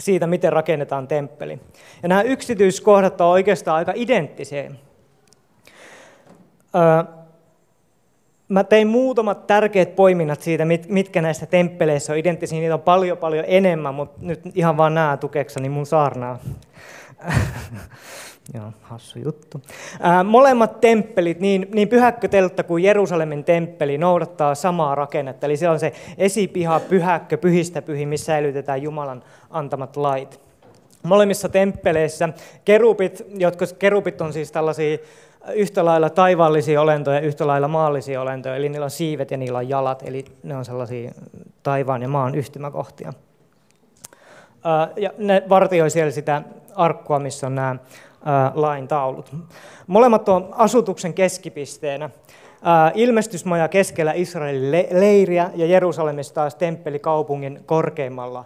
siitä, 0.00 0.26
miten 0.26 0.52
rakennetaan 0.52 1.08
temppeli. 1.08 1.60
Ja 2.02 2.08
nämä 2.08 2.22
yksityiskohdat 2.22 3.20
on 3.20 3.26
oikeastaan 3.26 3.76
aika 3.76 3.92
identtisiä. 3.94 4.70
Mä 8.48 8.64
tein 8.64 8.88
muutamat 8.88 9.46
tärkeät 9.46 9.96
poiminnat 9.96 10.42
siitä, 10.42 10.64
mitkä 10.88 11.22
näistä 11.22 11.46
temppeleissä 11.46 12.12
on 12.12 12.18
identtisiä. 12.18 12.60
Niitä 12.60 12.74
on 12.74 12.80
paljon 12.80 13.18
paljon 13.18 13.44
enemmän, 13.48 13.94
mutta 13.94 14.18
nyt 14.26 14.40
ihan 14.54 14.76
vaan 14.76 14.94
nämä 14.94 15.16
tukekseni 15.16 15.68
mun 15.68 15.86
saarnaa. 15.86 16.38
Joo, 18.54 18.72
hassu 18.82 19.18
juttu. 19.18 19.62
Ää, 20.00 20.24
molemmat 20.24 20.80
temppelit, 20.80 21.40
niin, 21.40 21.68
niin 21.74 21.88
pyhäkköteltta 21.88 22.62
kuin 22.62 22.84
Jerusalemin 22.84 23.44
temppeli, 23.44 23.98
noudattaa 23.98 24.54
samaa 24.54 24.94
rakennetta. 24.94 25.46
Eli 25.46 25.56
se 25.56 25.68
on 25.68 25.80
se 25.80 25.92
esipiha, 26.18 26.80
pyhäkkö, 26.80 27.38
pyhistä 27.38 27.82
pyhi, 27.82 28.06
missä 28.06 28.26
säilytetään 28.26 28.82
Jumalan 28.82 29.22
antamat 29.50 29.96
lait. 29.96 30.40
Molemmissa 31.02 31.48
temppeleissä 31.48 32.28
kerupit, 32.64 33.26
jotka 33.38 33.66
kerupit 33.78 34.20
on 34.20 34.32
siis 34.32 34.52
tällaisia 34.52 34.98
yhtä 35.54 35.84
lailla 35.84 36.10
taivaallisia 36.10 36.80
olentoja, 36.80 37.20
yhtä 37.20 37.46
lailla 37.46 37.68
maallisia 37.68 38.20
olentoja, 38.20 38.56
eli 38.56 38.68
niillä 38.68 38.84
on 38.84 38.90
siivet 38.90 39.30
ja 39.30 39.36
niillä 39.36 39.58
on 39.58 39.68
jalat, 39.68 40.02
eli 40.06 40.24
ne 40.42 40.56
on 40.56 40.64
sellaisia 40.64 41.12
taivaan 41.62 42.02
ja 42.02 42.08
maan 42.08 42.34
yhtymäkohtia. 42.34 43.12
Ja 44.96 45.10
ne 45.18 45.42
vartioi 45.48 45.90
siellä 45.90 46.10
sitä 46.10 46.42
arkkua, 46.74 47.18
missä 47.18 47.46
on 47.46 47.54
nämä 47.54 47.76
lain 48.54 48.88
taulut. 48.88 49.32
Molemmat 49.86 50.28
on 50.28 50.48
asutuksen 50.52 51.14
keskipisteenä. 51.14 52.10
Ilmestysmaja 52.94 53.68
keskellä 53.68 54.12
Israelin 54.12 54.72
leiriä 54.90 55.50
ja 55.54 55.66
Jerusalemissa 55.66 56.34
taas 56.34 56.54
temppeli 56.54 56.98
kaupungin 56.98 57.60
korkeimmalla 57.66 58.44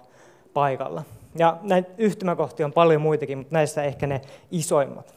paikalla. 0.55 1.03
Ja 1.39 1.57
näitä 1.63 1.91
yhtymäkohtia 1.99 2.67
on 2.67 2.73
paljon 2.73 3.03
muitakin, 3.03 3.39
mutta 3.39 3.55
näissä 3.55 3.83
ehkä 3.83 4.07
ne 4.07 4.21
isoimmat. 4.51 5.15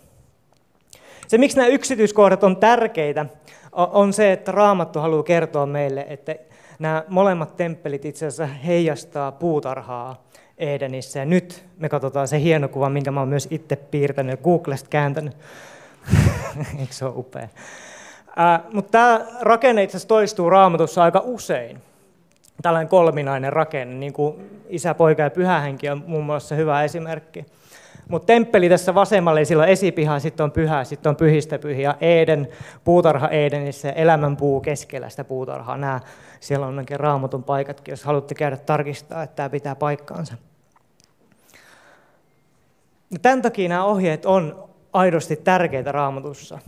Se, 1.28 1.38
miksi 1.38 1.58
nämä 1.58 1.68
yksityiskohdat 1.68 2.44
on 2.44 2.58
tärkeitä, 2.58 3.26
on 3.72 4.14
se, 4.14 4.32
että 4.32 4.52
Raamattu 4.52 5.00
haluaa 5.00 5.24
kertoa 5.24 5.66
meille, 5.66 6.06
että 6.10 6.36
nämä 6.80 7.04
molemmat 7.08 7.58
temppelit 7.58 8.06
itse 8.06 8.26
asiassa 8.26 8.46
heijastaa 8.46 9.32
puutarhaa 9.32 10.26
Edenissä. 10.58 11.20
Ja 11.20 11.26
nyt 11.26 11.66
me 11.78 11.90
katsotaan 11.90 12.28
se 12.28 12.42
hieno 12.42 12.68
kuva, 12.68 12.90
minkä 12.90 13.12
mä 13.12 13.20
oon 13.20 13.30
myös 13.30 13.48
itse 13.52 13.76
piirtänyt 13.76 14.32
ja 14.32 14.44
Googlesta 14.44 14.90
kääntänyt. 14.90 15.38
Eikö 16.80 16.94
se 16.94 17.06
ole 17.06 17.14
upea? 17.16 17.48
Äh, 18.40 18.62
mutta 18.74 18.92
tämä 18.92 19.26
rakenne 19.42 19.84
itse 19.84 19.98
asiassa 19.98 20.08
toistuu 20.08 20.50
raamatussa 20.50 21.04
aika 21.04 21.22
usein. 21.26 21.82
Tällainen 22.62 22.90
kolminainen 22.90 23.54
rakenne, 23.54 23.96
niin 23.96 24.14
kuin 24.14 24.62
isä, 24.70 24.94
poika 24.94 25.22
ja 25.22 25.30
pyhähenki 25.30 25.90
on 25.90 26.04
muun 26.08 26.26
muassa 26.26 26.56
hyvä 26.56 26.84
esimerkki. 26.84 27.46
Mutta 28.10 28.26
temppeli 28.26 28.70
tässä 28.70 28.96
vasemmalla, 28.96 29.40
eli 29.40 29.46
sillä 29.46 29.66
esipiha, 29.66 30.20
sitten 30.20 30.44
on 30.44 30.52
pyhä, 30.52 30.84
sitten 30.84 31.10
on 31.10 31.16
pyhistä 31.16 31.60
pyhiä. 31.60 31.96
Eden, 32.02 32.48
puutarha 32.84 33.28
Edenissä 33.28 33.88
ja 33.88 33.94
elämänpuu 33.94 34.62
keskellä 34.62 35.10
sitä 35.10 35.24
puutarhaa. 35.24 35.78
Nämä, 35.78 36.00
siellä 36.40 36.66
on 36.66 36.78
oikein 36.78 37.00
raamatun 37.00 37.44
paikatkin, 37.44 37.92
jos 37.92 38.04
haluatte 38.04 38.36
käydä 38.36 38.58
tarkistaa, 38.58 39.24
että 39.24 39.36
tämä 39.36 39.50
pitää 39.50 39.76
paikkaansa. 39.76 40.34
Ja 43.12 43.20
tämän 43.22 43.42
takia 43.42 43.70
nämä 43.70 43.86
ohjeet 43.86 44.26
on 44.26 44.70
aidosti 44.94 45.36
tärkeitä 45.36 45.92
raamatussa. 45.92 46.60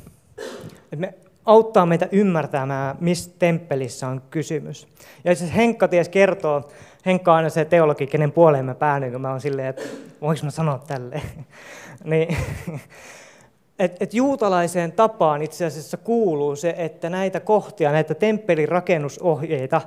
Et 0.92 1.00
me 1.00 1.14
auttaa 1.46 1.86
meitä 1.86 2.08
ymmärtämään, 2.12 2.96
mistä 3.00 3.36
temppelissä 3.40 4.08
on 4.08 4.22
kysymys. 4.30 4.88
Ja 5.24 5.32
itse 5.32 5.56
Henkka 5.56 5.88
ties 5.88 6.10
kertoo, 6.10 6.70
Henkka 7.08 7.32
on 7.32 7.38
aina 7.38 7.50
se 7.50 7.66
teologi, 7.66 8.08
kenen 8.08 8.32
puoleen 8.32 8.66
mä 8.66 8.76
päädyin, 8.76 9.12
kun 9.12 9.22
mä 9.22 9.32
oon 9.32 9.42
silleen, 9.42 9.68
että 9.68 9.84
voinko 10.22 10.46
mä 10.46 10.52
sanoa 10.52 10.80
tälleen. 10.88 11.22
niin, 12.04 12.38
et, 13.80 13.98
et 14.00 14.14
juutalaiseen 14.14 14.92
tapaan 14.92 15.42
itse 15.42 15.66
asiassa 15.66 15.98
kuuluu 15.98 16.56
se, 16.56 16.76
että 16.78 17.10
näitä 17.10 17.40
kohtia, 17.40 17.92
näitä 17.92 18.16
temppelin 18.16 18.70
rakennusohjeita 18.70 19.82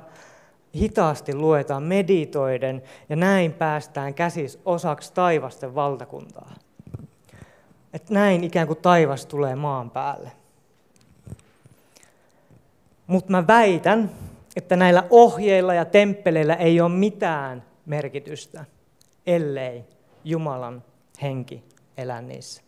hitaasti 0.75 1.35
luetaan 1.35 1.83
meditoiden 1.83 2.83
ja 3.09 3.15
näin 3.15 3.53
päästään 3.53 4.13
käsis 4.13 4.59
osaksi 4.65 5.13
taivasten 5.13 5.75
valtakuntaa. 5.75 6.53
Et 7.93 8.09
näin 8.09 8.43
ikään 8.43 8.67
kuin 8.67 8.79
taivas 8.81 9.25
tulee 9.25 9.55
maan 9.55 9.89
päälle. 9.89 10.31
Mutta 13.07 13.31
mä 13.31 13.47
väitän, 13.47 14.11
että 14.55 14.75
näillä 14.75 15.03
ohjeilla 15.09 15.73
ja 15.73 15.85
temppeleillä 15.85 16.55
ei 16.55 16.81
ole 16.81 16.89
mitään 16.89 17.63
merkitystä, 17.85 18.65
ellei 19.27 19.83
Jumalan 20.23 20.83
henki 21.21 21.63
elä 21.97 22.21
niissä. 22.21 22.61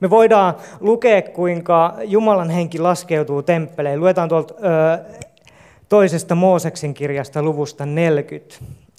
Me 0.00 0.10
voidaan 0.10 0.54
lukea, 0.80 1.22
kuinka 1.22 1.94
Jumalan 2.04 2.50
henki 2.50 2.78
laskeutuu 2.78 3.42
temppeleihin. 3.42 4.00
Luetaan 4.00 4.28
tuolta 4.28 4.54
ö, 4.54 4.58
toisesta 5.88 6.34
Mooseksen 6.34 6.94
kirjasta 6.94 7.42
luvusta 7.42 7.86
40, 7.86 8.54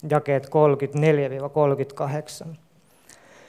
jakeet 0.09 0.49
34-38. 2.45 2.47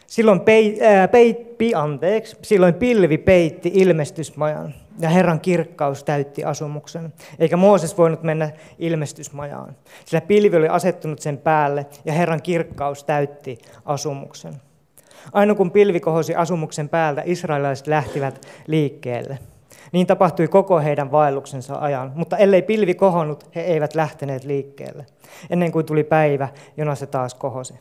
Silloin, 0.07 0.41
pei, 0.41 0.79
ää, 0.83 1.09
peippi, 1.09 1.75
anteeksi, 1.75 2.37
silloin 2.43 2.75
pilvi 2.75 3.19
peitti 3.19 3.71
ilmestysmajan 3.75 4.75
ja 4.99 5.09
Herran 5.09 5.41
kirkkaus 5.41 6.05
täytti 6.05 6.45
asumuksen. 6.45 7.13
Eikä 7.39 7.57
Mooses 7.57 7.99
voinut 7.99 8.23
mennä 8.23 8.51
ilmestysmajaan, 8.79 9.77
sillä 10.05 10.21
pilvi 10.21 10.57
oli 10.57 10.69
asettunut 10.69 11.19
sen 11.19 11.39
päälle 11.39 11.87
ja 12.05 12.13
Herran 12.13 12.43
kirkkaus 12.43 13.05
täytti 13.05 13.59
asumuksen. 13.85 14.55
Aina 15.33 15.55
kun 15.55 15.71
pilvi 15.71 16.01
kohosi 16.01 16.35
asumuksen 16.35 16.89
päältä, 16.89 17.23
israelilaiset 17.25 17.87
lähtivät 17.87 18.47
liikkeelle. 18.67 19.39
Niin 19.93 20.07
tapahtui 20.07 20.49
koko 20.49 20.81
heidän 20.81 21.13
vaelluksensa 21.13 21.75
ajan, 21.75 22.13
mutta 22.15 22.37
ellei 22.37 22.63
pilvi 22.63 22.95
kohonnut, 22.95 23.55
he 23.55 23.61
eivät 23.61 23.95
lähteneet 23.95 24.45
liikkeelle, 24.45 25.07
ennen 25.51 25.73
kuin 25.73 25.87
tuli 25.87 26.05
päivä, 26.05 26.49
jona 26.77 26.95
se 26.95 27.07
taas 27.07 27.35
kohosi. 27.35 27.75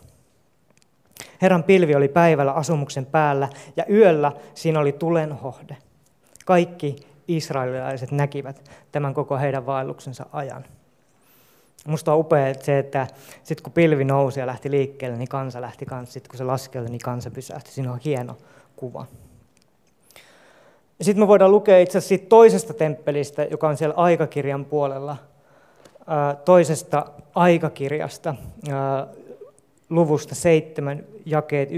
Herran 1.42 1.63
pilvi 1.63 1.96
oli 1.96 2.08
päivällä 2.08 2.51
asumuksen 2.51 3.06
päällä 3.06 3.50
ja 3.78 3.86
yöllä 3.89 4.32
siinä 4.54 4.80
oli 4.80 4.92
tulenhohde. 4.92 5.78
Kaikki 6.50 6.96
israelilaiset 7.27 8.12
näkivät 8.12 8.72
tämän 8.91 9.13
koko 9.13 9.38
heidän 9.38 9.65
vaelluksensa 9.65 10.25
ajan. 10.34 10.65
Musta 11.88 12.13
on 12.13 12.20
upea 12.20 12.53
se, 12.53 12.79
että 12.79 13.08
sitten 13.44 13.63
kun 13.63 13.74
pilvi 13.74 14.03
nousi 14.03 14.39
ja 14.39 14.48
lähti 14.48 14.72
liikkeelle, 14.72 15.18
niin 15.18 15.27
kansa 15.27 15.62
lähti 15.62 15.86
kanssa. 15.86 16.13
Sitten 16.13 16.29
kun 16.29 16.38
se 16.38 16.44
laskeli, 16.44 16.89
niin 16.89 17.00
kansa 17.00 17.32
pysähtyi. 17.32 17.74
Siinä 17.74 17.91
on 17.91 18.00
hieno 18.06 18.38
kuva. 18.75 19.06
Sitten 21.01 21.24
me 21.24 21.27
voidaan 21.27 21.51
lukea 21.51 21.79
itse 21.79 21.98
asiassa 21.98 22.10
siitä 22.10 22.25
toisesta 22.29 22.74
temppelistä, 22.74 23.44
joka 23.44 23.68
on 23.68 23.77
siellä 23.77 23.96
aikakirjan 23.96 24.65
puolella, 24.65 25.18
toisesta 26.46 27.06
aikakirjasta, 27.36 28.36
luvusta 29.89 30.36
7, 30.36 31.03
jakeet 31.25 31.69
1-3. 31.69 31.74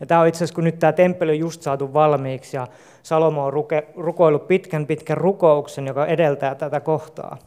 Ja 0.00 0.06
tämä 0.06 0.20
on 0.20 0.26
itse 0.26 0.38
asiassa, 0.38 0.54
kun 0.54 0.64
nyt 0.64 0.78
tämä 0.78 0.92
temppeli 0.92 1.32
on 1.32 1.38
just 1.38 1.62
saatu 1.62 1.94
valmiiksi 1.94 2.56
ja 2.56 2.66
Salomo 3.02 3.44
on 3.44 3.52
ruke, 3.52 3.86
rukoillut 3.96 4.48
pitkän 4.48 4.86
pitkän 4.86 5.16
rukouksen, 5.16 5.86
joka 5.86 6.06
edeltää 6.06 6.54
tätä 6.54 6.80
kohtaa, 6.80 7.38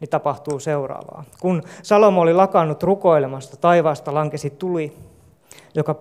niin 0.00 0.08
tapahtuu 0.08 0.60
seuraavaa. 0.60 1.24
Kun 1.40 1.62
Salomo 1.82 2.20
oli 2.20 2.34
lakannut 2.34 2.82
rukoilemasta, 2.82 3.56
taivaasta 3.56 4.14
lankesi 4.14 4.50
tuli, 4.50 4.92
joka 5.74 5.96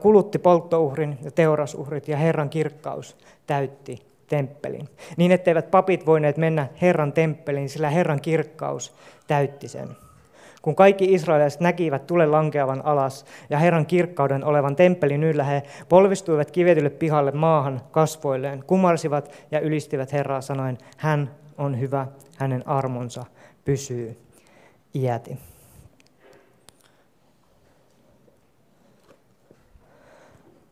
kulutti 0.00 0.38
polttouhrin 0.38 1.18
ja 1.22 1.30
teurasuhrit 1.30 2.08
ja 2.08 2.16
Herran 2.16 2.50
kirkkaus 2.50 3.16
täytti 3.46 4.06
temppelin. 4.26 4.88
Niin 5.16 5.32
etteivät 5.32 5.70
papit 5.70 6.06
voineet 6.06 6.36
mennä 6.36 6.68
Herran 6.82 7.12
temppeliin, 7.12 7.68
sillä 7.68 7.90
Herran 7.90 8.20
kirkkaus 8.20 8.94
täytti 9.26 9.68
sen. 9.68 9.88
Kun 10.64 10.76
kaikki 10.76 11.14
israelilaiset 11.14 11.60
näkivät 11.60 12.06
tulen 12.06 12.32
lankeavan 12.32 12.84
alas 12.84 13.24
ja 13.50 13.58
Herran 13.58 13.86
kirkkauden 13.86 14.44
olevan 14.44 14.76
temppelin 14.76 15.24
yllä, 15.24 15.44
he 15.44 15.62
polvistuivat 15.88 16.50
kivetylle 16.50 16.90
pihalle 16.90 17.30
maahan 17.30 17.80
kasvoilleen, 17.90 18.64
kumarsivat 18.66 19.30
ja 19.50 19.60
ylistivät 19.60 20.12
Herraa 20.12 20.40
sanoen, 20.40 20.78
hän 20.96 21.30
on 21.58 21.80
hyvä, 21.80 22.06
hänen 22.36 22.68
armonsa 22.68 23.24
pysyy 23.64 24.16
iäti. 24.94 25.38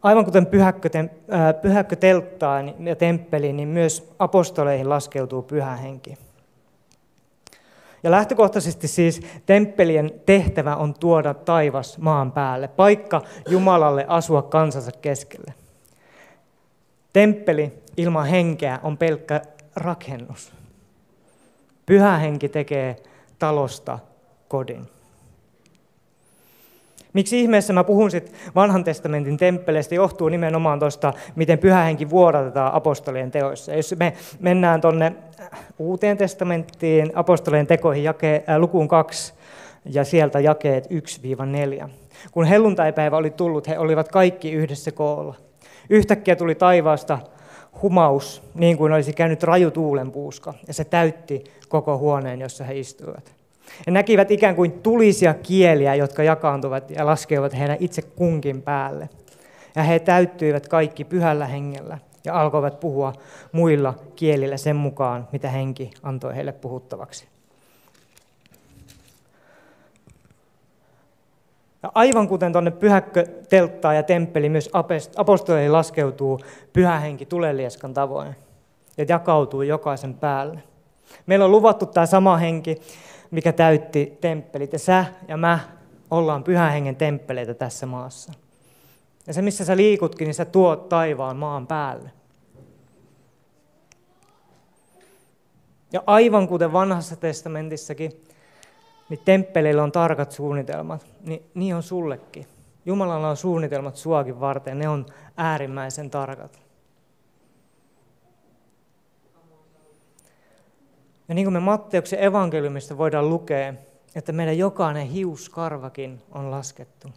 Aivan 0.02 0.24
kuten 0.24 0.46
pyhäkkö, 0.46 0.88
pyhäkkö 1.62 1.96
telttaan 1.96 2.86
ja 2.86 2.96
temppeliin, 2.96 3.56
niin 3.56 3.68
myös 3.68 4.12
apostoleihin 4.18 4.88
laskeutuu 4.88 5.42
pyhä 5.42 5.76
henki. 5.76 6.14
Ja 8.02 8.10
lähtökohtaisesti 8.10 8.88
siis 8.88 9.20
temppelien 9.46 10.10
tehtävä 10.26 10.76
on 10.76 10.94
tuoda 10.94 11.34
taivas 11.34 11.98
maan 11.98 12.32
päälle, 12.32 12.68
paikka 12.68 13.22
Jumalalle 13.48 14.04
asua 14.08 14.42
kansansa 14.42 14.90
keskelle. 14.92 15.54
Temppeli 17.12 17.72
ilman 17.96 18.26
henkeä 18.26 18.80
on 18.82 18.98
pelkkä 18.98 19.42
rakennus. 19.76 20.52
Pyhä 21.86 22.18
henki 22.18 22.48
tekee 22.48 22.96
talosta 23.38 23.98
kodin. 24.48 24.88
Miksi 27.12 27.40
ihmeessä 27.40 27.72
mä 27.72 27.84
puhun 27.84 28.10
sit 28.10 28.32
vanhan 28.54 28.84
testamentin 28.84 29.36
temppeleistä, 29.36 29.94
johtuu 29.94 30.28
nimenomaan 30.28 30.78
tuosta, 30.78 31.12
miten 31.36 31.58
pyhä 31.58 31.82
henki 31.82 32.10
vuodatetaan 32.10 32.74
apostolien 32.74 33.30
teoissa. 33.30 33.74
Jos 33.74 33.94
me 33.98 34.12
mennään 34.40 34.80
tuonne 34.80 35.12
uuteen 35.78 36.16
testamenttiin, 36.16 37.12
apostolien 37.14 37.66
tekoihin 37.66 38.04
jake, 38.04 38.44
äh, 38.48 38.58
lukuun 38.58 38.88
2 38.88 39.34
ja 39.84 40.04
sieltä 40.04 40.40
jakeet 40.40 40.86
1-4. 40.90 41.88
Kun 42.32 42.44
helluntaipäivä 42.44 43.16
oli 43.16 43.30
tullut, 43.30 43.68
he 43.68 43.78
olivat 43.78 44.08
kaikki 44.08 44.52
yhdessä 44.52 44.92
koolla. 44.92 45.34
Yhtäkkiä 45.90 46.36
tuli 46.36 46.54
taivaasta 46.54 47.18
humaus, 47.82 48.42
niin 48.54 48.76
kuin 48.76 48.92
olisi 48.92 49.12
käynyt 49.12 49.42
raju 49.42 49.70
tuulenpuuska, 49.70 50.54
ja 50.66 50.74
se 50.74 50.84
täytti 50.84 51.44
koko 51.68 51.98
huoneen, 51.98 52.40
jossa 52.40 52.64
he 52.64 52.78
istuivat. 52.78 53.41
He 53.86 53.90
näkivät 53.90 54.30
ikään 54.30 54.56
kuin 54.56 54.72
tulisia 54.72 55.34
kieliä, 55.34 55.94
jotka 55.94 56.22
jakaantuvat 56.22 56.90
ja 56.90 57.06
laskeuvat 57.06 57.58
heidän 57.58 57.76
itse 57.80 58.02
kunkin 58.02 58.62
päälle. 58.62 59.08
Ja 59.76 59.82
he 59.82 59.98
täyttyivät 59.98 60.68
kaikki 60.68 61.04
pyhällä 61.04 61.46
hengellä 61.46 61.98
ja 62.24 62.40
alkoivat 62.40 62.80
puhua 62.80 63.12
muilla 63.52 63.94
kielillä 64.16 64.56
sen 64.56 64.76
mukaan, 64.76 65.28
mitä 65.32 65.48
henki 65.48 65.90
antoi 66.02 66.34
heille 66.34 66.52
puhuttavaksi. 66.52 67.26
Ja 71.82 71.92
aivan 71.94 72.28
kuten 72.28 72.52
tuonne 72.52 72.70
pyhäkkö 72.70 73.26
telttaa 73.48 73.94
ja 73.94 74.02
temppeli, 74.02 74.48
myös 74.48 74.70
apostoleihin 75.16 75.72
laskeutuu 75.72 76.40
pyhä 76.72 77.00
henki 77.00 77.26
tulelieskan 77.26 77.94
tavoin 77.94 78.36
ja 78.96 79.04
jakautuu 79.08 79.62
jokaisen 79.62 80.14
päälle. 80.14 80.62
Meillä 81.26 81.44
on 81.44 81.50
luvattu 81.50 81.86
tämä 81.86 82.06
sama 82.06 82.36
henki, 82.36 82.80
mikä 83.32 83.52
täytti 83.52 84.18
temppelit. 84.20 84.72
Ja 84.72 84.78
sä 84.78 85.04
ja 85.28 85.36
mä 85.36 85.58
ollaan 86.10 86.44
pyhän 86.44 86.72
hengen 86.72 86.96
temppeleitä 86.96 87.54
tässä 87.54 87.86
maassa. 87.86 88.32
Ja 89.26 89.32
se, 89.32 89.42
missä 89.42 89.64
sä 89.64 89.76
liikutkin, 89.76 90.26
niin 90.26 90.34
sä 90.34 90.44
tuot 90.44 90.88
taivaan 90.88 91.36
maan 91.36 91.66
päälle. 91.66 92.10
Ja 95.92 96.02
aivan 96.06 96.48
kuten 96.48 96.72
vanhassa 96.72 97.16
testamentissakin, 97.16 98.24
niin 99.08 99.20
temppeleillä 99.24 99.82
on 99.82 99.92
tarkat 99.92 100.32
suunnitelmat, 100.32 101.06
niin 101.20 101.42
niin 101.54 101.74
on 101.74 101.82
sullekin. 101.82 102.46
Jumalalla 102.86 103.30
on 103.30 103.36
suunnitelmat 103.36 103.96
suakin 103.96 104.40
varten, 104.40 104.78
ne 104.78 104.88
on 104.88 105.06
äärimmäisen 105.36 106.10
tarkat. 106.10 106.61
Ja 111.32 111.34
niin 111.34 111.44
kuin 111.44 111.52
me 111.52 111.60
Matteuksen 111.60 112.24
evankeliumista 112.24 112.98
voidaan 112.98 113.28
lukea, 113.28 113.74
että 114.14 114.32
meidän 114.32 114.58
jokainen 114.58 115.06
hiuskarvakin 115.06 116.22
on 116.32 116.50
laskettu. 116.50 117.08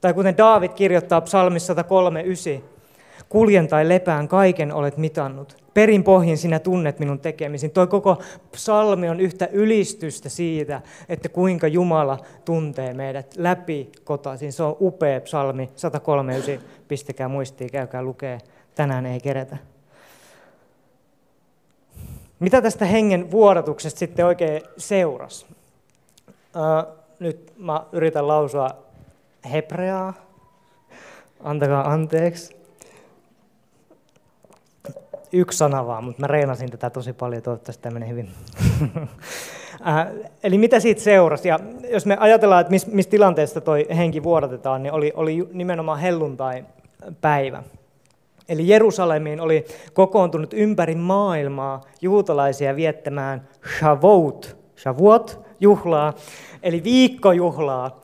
Tai 0.00 0.14
kuten 0.14 0.36
Daavid 0.36 0.70
kirjoittaa 0.70 1.20
psalmissa 1.20 1.74
103.9, 1.74 2.62
kuljen 3.28 3.68
tai 3.68 3.88
lepään 3.88 4.28
kaiken 4.28 4.72
olet 4.72 4.96
mitannut. 4.96 5.64
Perin 5.74 6.04
pohjin 6.04 6.38
sinä 6.38 6.58
tunnet 6.58 6.98
minun 6.98 7.18
tekemisin. 7.18 7.70
Toi 7.70 7.86
koko 7.86 8.22
psalmi 8.52 9.08
on 9.08 9.20
yhtä 9.20 9.48
ylistystä 9.52 10.28
siitä, 10.28 10.82
että 11.08 11.28
kuinka 11.28 11.68
Jumala 11.68 12.18
tuntee 12.44 12.94
meidät 12.94 13.34
läpi 13.36 13.92
kotaisin. 14.04 14.52
Se 14.52 14.62
on 14.62 14.76
upea 14.80 15.20
psalmi 15.20 15.70
103.9. 16.56 16.60
Pistäkää 16.88 17.28
muistiin, 17.28 17.70
käykää 17.70 18.02
lukee. 18.02 18.38
Tänään 18.74 19.06
ei 19.06 19.20
kerätä. 19.20 19.56
Mitä 22.40 22.62
tästä 22.62 22.84
hengen 22.84 23.30
vuodatuksesta 23.30 23.98
sitten 23.98 24.26
oikein 24.26 24.62
seurasi? 24.76 25.46
nyt 27.18 27.52
mä 27.58 27.84
yritän 27.92 28.28
lausua 28.28 28.70
hebreaa. 29.52 30.14
Antakaa 31.44 31.92
anteeksi. 31.92 32.56
Yksi 35.32 35.58
sana 35.58 35.86
vaan, 35.86 36.04
mutta 36.04 36.20
mä 36.20 36.26
reenasin 36.26 36.70
tätä 36.70 36.90
tosi 36.90 37.12
paljon, 37.12 37.42
toivottavasti 37.42 37.82
tämä 37.82 37.94
menee 37.94 38.08
hyvin. 38.08 38.30
eli 40.42 40.58
mitä 40.58 40.80
siitä 40.80 41.00
seurasi? 41.00 41.48
Ja 41.48 41.60
jos 41.90 42.06
me 42.06 42.16
ajatellaan, 42.20 42.60
että 42.60 42.70
missä 42.70 42.88
mis 42.92 43.06
tilanteessa 43.06 43.60
toi 43.60 43.86
henki 43.96 44.22
vuodatetaan, 44.22 44.82
niin 44.82 44.92
oli, 44.92 45.12
oli 45.16 45.48
nimenomaan 45.52 45.98
helluntai-päivä. 45.98 47.62
Eli 48.48 48.68
Jerusalemiin 48.68 49.40
oli 49.40 49.64
kokoontunut 49.92 50.54
ympäri 50.54 50.94
maailmaa 50.94 51.80
juutalaisia 52.00 52.76
viettämään 52.76 53.48
Shavuot, 53.78 54.56
Shavuot 54.76 55.40
juhlaa, 55.60 56.14
eli 56.62 56.84
viikkojuhlaa, 56.84 58.00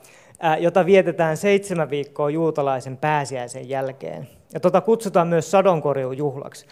jota 0.59 0.85
vietetään 0.85 1.37
seitsemän 1.37 1.89
viikkoa 1.89 2.29
juutalaisen 2.29 2.97
pääsiäisen 2.97 3.69
jälkeen. 3.69 4.27
Ja 4.53 4.59
tota 4.59 4.81
kutsutaan 4.81 5.27
myös 5.27 5.51
sadonkorjuujuhlaksi. 5.51 6.65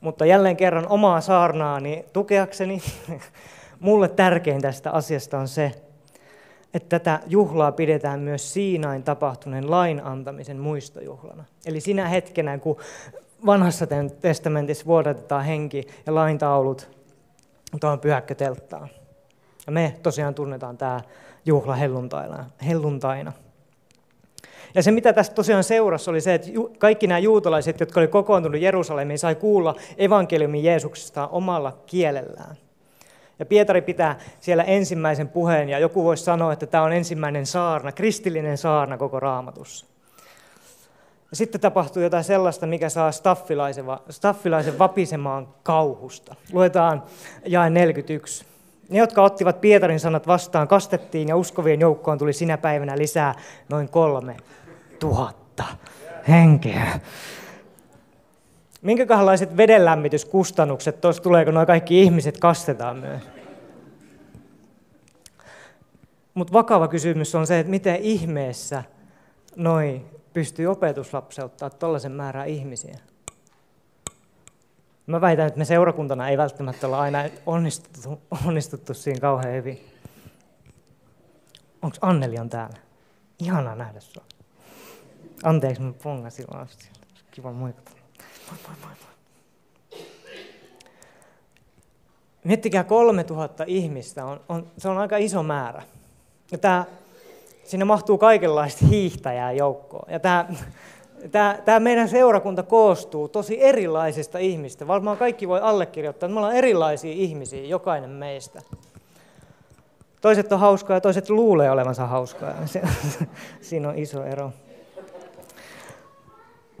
Mutta 0.00 0.26
jälleen 0.26 0.56
kerran 0.56 0.88
omaa 0.88 1.20
saarnaani 1.20 2.04
tukeakseni, 2.12 2.82
mulle 3.80 4.08
tärkein 4.08 4.62
tästä 4.62 4.90
asiasta 4.90 5.38
on 5.38 5.48
se, 5.48 5.72
että 6.76 6.98
tätä 6.98 7.20
juhlaa 7.26 7.72
pidetään 7.72 8.20
myös 8.20 8.52
Siinain 8.52 9.02
tapahtuneen 9.02 9.70
lain 9.70 10.04
antamisen 10.04 10.58
muistojuhlana. 10.58 11.44
Eli 11.66 11.80
sinä 11.80 12.08
hetkenä, 12.08 12.58
kun 12.58 12.76
vanhassa 13.46 13.86
testamentissa 14.20 14.86
vuodatetaan 14.86 15.44
henki 15.44 15.82
ja 16.06 16.14
lain 16.14 16.38
taulut 16.38 16.90
tuohon 17.80 18.00
pyhäkkötelttaan. 18.00 18.88
Ja 19.66 19.72
me 19.72 19.94
tosiaan 20.02 20.34
tunnetaan 20.34 20.78
tämä 20.78 21.00
juhla 21.46 21.74
helluntaina. 21.74 22.50
helluntaina. 22.66 23.32
Ja 24.74 24.82
se, 24.82 24.90
mitä 24.90 25.12
tästä 25.12 25.34
tosiaan 25.34 25.64
seurasi, 25.64 26.10
oli 26.10 26.20
se, 26.20 26.34
että 26.34 26.48
kaikki 26.78 27.06
nämä 27.06 27.18
juutalaiset, 27.18 27.80
jotka 27.80 28.00
oli 28.00 28.08
kokoontunut 28.08 28.60
Jerusalemiin, 28.60 29.18
sai 29.18 29.34
kuulla 29.34 29.74
evankeliumin 29.98 30.64
Jeesuksesta 30.64 31.28
omalla 31.28 31.78
kielellään. 31.86 32.56
Ja 33.38 33.46
Pietari 33.46 33.82
pitää 33.82 34.18
siellä 34.40 34.62
ensimmäisen 34.62 35.28
puheen, 35.28 35.68
ja 35.68 35.78
joku 35.78 36.04
voisi 36.04 36.24
sanoa, 36.24 36.52
että 36.52 36.66
tämä 36.66 36.84
on 36.84 36.92
ensimmäinen 36.92 37.46
saarna, 37.46 37.92
kristillinen 37.92 38.58
saarna 38.58 38.98
koko 38.98 39.20
raamatussa. 39.20 39.86
Ja 41.30 41.36
sitten 41.36 41.60
tapahtuu 41.60 42.02
jotain 42.02 42.24
sellaista, 42.24 42.66
mikä 42.66 42.88
saa 42.88 43.12
staffilaisen, 43.12 43.84
staffilaisen 44.10 44.78
vapisemaan 44.78 45.48
kauhusta. 45.62 46.34
Luetaan 46.52 47.02
jae 47.46 47.70
41. 47.70 48.44
Ne, 48.88 48.98
jotka 48.98 49.22
ottivat 49.22 49.60
Pietarin 49.60 50.00
sanat 50.00 50.26
vastaan, 50.26 50.68
kastettiin 50.68 51.28
ja 51.28 51.36
uskovien 51.36 51.80
joukkoon 51.80 52.18
tuli 52.18 52.32
sinä 52.32 52.58
päivänä 52.58 52.98
lisää 52.98 53.34
noin 53.68 53.88
kolme 53.88 54.36
tuhatta 54.98 55.64
henkeä. 56.28 57.00
Minkälaisia 58.86 59.56
vedenlämmityskustannukset 59.56 61.00
tuossa 61.00 61.22
tulee, 61.22 61.44
kun 61.44 61.54
nuo 61.54 61.66
kaikki 61.66 62.02
ihmiset 62.02 62.38
kastetaan 62.38 62.96
myös? 62.96 63.22
Mutta 66.34 66.52
vakava 66.52 66.88
kysymys 66.88 67.34
on 67.34 67.46
se, 67.46 67.58
että 67.58 67.70
miten 67.70 67.96
ihmeessä 67.96 68.82
noin 69.56 70.06
pystyy 70.32 70.66
opetuslapseuttaa 70.66 71.70
tuollaisen 71.70 72.12
määrän 72.12 72.48
ihmisiä. 72.48 72.98
Mä 75.06 75.20
väitän, 75.20 75.46
että 75.46 75.58
me 75.58 75.64
seurakuntana 75.64 76.28
ei 76.28 76.38
välttämättä 76.38 76.86
olla 76.86 77.00
aina 77.00 77.18
onnistuttu, 77.46 78.20
onnistuttu 78.46 78.94
siinä 78.94 79.20
kauhean 79.20 79.54
hyvin. 79.54 79.80
Onko 81.82 81.96
Anneli 82.00 82.38
on 82.38 82.48
täällä? 82.48 82.76
Ihanaa 83.38 83.74
nähdä 83.74 84.00
sinua. 84.00 84.26
Anteeksi, 85.44 85.82
mä 85.82 85.92
pongasin 86.02 86.46
vaan 86.52 86.66
Kiva 87.30 87.52
moikata. 87.52 88.05
Moi, 88.50 88.58
moi, 88.66 88.76
moi, 88.82 88.90
moi. 88.90 90.06
Miettikää 92.44 92.84
3000 92.84 93.64
ihmistä, 93.66 94.24
on, 94.24 94.40
on, 94.48 94.66
se 94.78 94.88
on 94.88 94.98
aika 94.98 95.16
iso 95.16 95.42
määrä. 95.42 95.82
Ja 96.52 96.58
tämä, 96.58 96.84
sinne 97.64 97.84
mahtuu 97.84 98.18
kaikenlaista 98.18 98.86
hiihtäjää 98.86 99.52
joukkoon. 99.52 100.12
Ja 100.12 100.20
tämä, 100.20 100.46
Tämä, 101.32 101.58
tämä 101.64 101.80
meidän 101.80 102.08
seurakunta 102.08 102.62
koostuu 102.62 103.28
tosi 103.28 103.62
erilaisista 103.62 104.38
ihmistä. 104.38 104.86
Varmaan 104.86 105.16
kaikki 105.16 105.48
voi 105.48 105.60
allekirjoittaa, 105.60 106.26
että 106.26 106.34
me 106.34 106.38
ollaan 106.38 106.56
erilaisia 106.56 107.12
ihmisiä, 107.12 107.64
jokainen 107.64 108.10
meistä. 108.10 108.62
Toiset 110.20 110.52
on 110.52 110.60
hauskaa 110.60 110.96
ja 110.96 111.00
toiset 111.00 111.30
luulee 111.30 111.70
olevansa 111.70 112.06
hauskaa. 112.06 112.54
Siinä 113.60 113.88
on 113.88 113.98
iso 113.98 114.24
ero. 114.24 114.52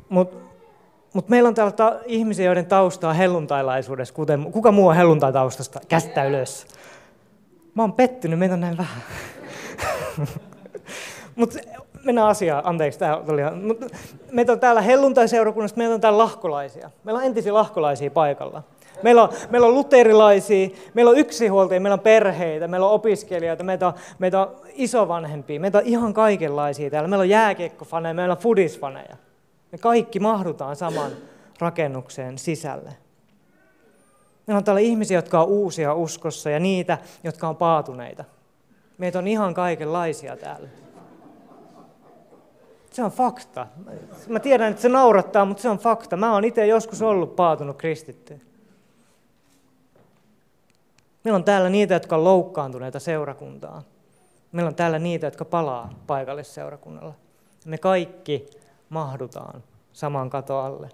Mutta 0.08 0.45
mut 1.16 1.28
meillä 1.28 1.48
on 1.48 1.54
täällä 1.54 1.72
ta- 1.72 1.98
ihmisiä, 2.06 2.46
joiden 2.46 2.66
tausta 2.66 3.08
on 3.08 3.14
helluntailaisuudessa, 3.14 4.14
kuten 4.14 4.52
kuka 4.52 4.72
muu 4.72 4.88
on 4.88 4.96
helluntaitaustasta? 4.96 5.80
Kästä 5.88 6.24
ylös. 6.24 6.66
Mä 7.74 7.82
oon 7.82 7.92
pettynyt, 7.92 8.38
meitä 8.38 8.54
on 8.54 8.60
näin 8.60 8.76
vähän. 8.76 9.02
Mutta 11.36 11.58
mennään 12.04 12.28
asiaan, 12.28 12.66
anteeksi, 12.66 12.98
tämä 12.98 13.16
oli 13.16 13.42
Mut 13.62 13.80
meitä 14.32 14.52
on 14.52 14.60
täällä 14.60 14.80
helluntai-seurakunnassa, 14.80 15.76
meitä 15.76 15.94
on 15.94 16.00
täällä 16.00 16.18
lahkolaisia. 16.18 16.90
Meillä 17.04 17.18
on 17.18 17.24
entisiä 17.24 17.54
lahkolaisia 17.54 18.10
paikalla. 18.10 18.62
Meillä 19.02 19.22
on, 19.22 19.28
meillä 19.50 19.66
on 19.66 19.74
luterilaisia, 19.74 20.68
meillä 20.94 21.10
on 21.10 21.18
yksinhuoltajia, 21.18 21.80
meillä 21.80 21.94
on 21.94 22.00
perheitä, 22.00 22.68
meillä 22.68 22.86
on 22.86 22.92
opiskelijoita, 22.92 23.64
meitä 23.64 23.86
on, 23.86 23.92
meitä 24.18 24.40
on 24.40 24.56
isovanhempia, 24.74 25.60
meitä 25.60 25.78
on 25.78 25.84
ihan 25.84 26.14
kaikenlaisia 26.14 26.90
täällä. 26.90 27.08
Meillä 27.08 27.22
on 27.22 27.28
jääkiekkofaneja, 27.28 28.14
meillä 28.14 28.32
on 28.32 28.38
fudisfaneja. 28.38 29.16
Me 29.72 29.78
kaikki 29.78 30.20
mahdutaan 30.20 30.76
saman 30.76 31.12
rakennukseen 31.58 32.38
sisälle. 32.38 32.96
Meillä 34.46 34.58
on 34.58 34.64
täällä 34.64 34.80
ihmisiä, 34.80 35.18
jotka 35.18 35.42
on 35.42 35.48
uusia 35.48 35.94
uskossa 35.94 36.50
ja 36.50 36.60
niitä, 36.60 36.98
jotka 37.24 37.48
on 37.48 37.56
paatuneita. 37.56 38.24
Meitä 38.98 39.18
on 39.18 39.28
ihan 39.28 39.54
kaikenlaisia 39.54 40.36
täällä. 40.36 40.68
Se 42.90 43.02
on 43.02 43.10
fakta. 43.10 43.66
Mä 44.28 44.40
tiedän, 44.40 44.70
että 44.70 44.82
se 44.82 44.88
naurattaa, 44.88 45.44
mutta 45.44 45.62
se 45.62 45.68
on 45.68 45.78
fakta. 45.78 46.16
Mä 46.16 46.32
oon 46.32 46.44
itse 46.44 46.66
joskus 46.66 47.02
ollut 47.02 47.36
paatunut 47.36 47.76
kristitty. 47.76 48.40
Meillä 51.24 51.36
on 51.36 51.44
täällä 51.44 51.68
niitä, 51.68 51.94
jotka 51.94 52.16
on 52.16 52.24
loukkaantuneita 52.24 53.00
seurakuntaa. 53.00 53.82
Meillä 54.52 54.68
on 54.68 54.74
täällä 54.74 54.98
niitä, 54.98 55.26
jotka 55.26 55.44
palaa 55.44 55.90
paikallisseurakunnalla. 56.06 57.14
Me 57.64 57.78
kaikki 57.78 58.46
mahdutaan 58.88 59.62
saman 59.92 60.30
kato 60.30 60.58
alle. 60.58 60.88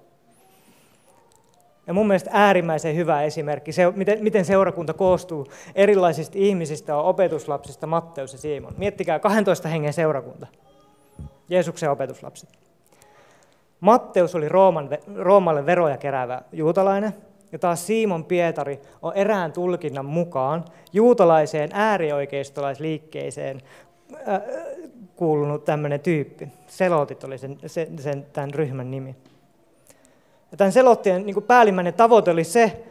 Ja 1.86 1.94
mun 1.94 2.06
mielestä 2.06 2.30
äärimmäisen 2.32 2.96
hyvä 2.96 3.22
esimerkki, 3.22 3.72
se, 3.72 3.90
miten, 3.90 4.22
miten 4.22 4.44
seurakunta 4.44 4.94
koostuu 4.94 5.46
erilaisista 5.74 6.38
ihmisistä, 6.38 6.96
on 6.96 7.04
opetuslapsista 7.04 7.86
Matteus 7.86 8.32
ja 8.32 8.38
Simon. 8.38 8.74
Miettikää 8.76 9.18
12 9.18 9.68
hengen 9.68 9.92
seurakunta. 9.92 10.46
Jeesuksen 11.48 11.90
opetuslapset. 11.90 12.48
Matteus 13.80 14.34
oli 14.34 14.48
Rooman, 14.48 14.88
Roomalle 15.16 15.66
veroja 15.66 15.96
keräävä 15.96 16.42
juutalainen, 16.52 17.12
ja 17.52 17.58
taas 17.58 17.86
Simon 17.86 18.24
Pietari 18.24 18.80
on 19.02 19.12
erään 19.14 19.52
tulkinnan 19.52 20.06
mukaan 20.06 20.64
juutalaiseen 20.92 21.70
äärioikeistolaisliikkeeseen 21.72 23.60
äh, 24.28 24.42
kuulunut 25.22 25.64
tämmöinen 25.64 26.00
tyyppi. 26.00 26.48
Selotit 26.66 27.24
oli 27.24 27.38
sen, 27.38 27.58
sen, 27.66 27.98
sen, 27.98 28.26
tämän 28.32 28.54
ryhmän 28.54 28.90
nimi. 28.90 29.16
Ja 30.50 30.56
tämän 30.56 30.72
selottien 30.72 31.26
niin 31.26 31.42
päällimmäinen 31.42 31.94
tavoite 31.94 32.30
oli 32.30 32.44
se, 32.44 32.82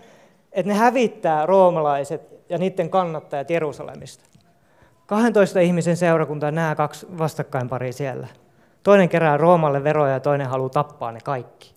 että 0.51 0.71
ne 0.71 0.77
hävittää 0.77 1.45
roomalaiset 1.45 2.21
ja 2.49 2.57
niiden 2.57 2.89
kannattajat 2.89 3.49
Jerusalemista. 3.49 4.23
12 5.05 5.59
ihmisen 5.59 5.97
seurakunta 5.97 6.51
nämä 6.51 6.75
kaksi 6.75 7.07
vastakkainparia 7.17 7.93
siellä. 7.93 8.27
Toinen 8.83 9.09
kerää 9.09 9.37
Roomalle 9.37 9.83
veroja 9.83 10.13
ja 10.13 10.19
toinen 10.19 10.47
haluaa 10.47 10.69
tappaa 10.69 11.11
ne 11.11 11.19
kaikki. 11.23 11.73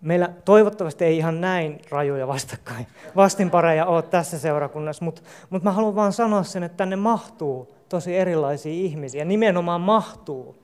Meillä 0.00 0.30
toivottavasti 0.44 1.04
ei 1.04 1.16
ihan 1.16 1.40
näin 1.40 1.80
rajuja 1.90 2.26
vastakkain 2.26 2.86
vastinpareja 3.16 3.86
ole 3.86 4.02
tässä 4.02 4.38
seurakunnassa, 4.38 5.04
mutta, 5.04 5.22
mutta 5.50 5.68
mä 5.68 5.72
haluan 5.72 5.94
vaan 5.94 6.12
sanoa 6.12 6.42
sen, 6.42 6.62
että 6.62 6.76
tänne 6.76 6.96
mahtuu 6.96 7.74
tosi 7.88 8.16
erilaisia 8.16 8.72
ihmisiä, 8.72 9.24
nimenomaan 9.24 9.80
mahtuu. 9.80 10.56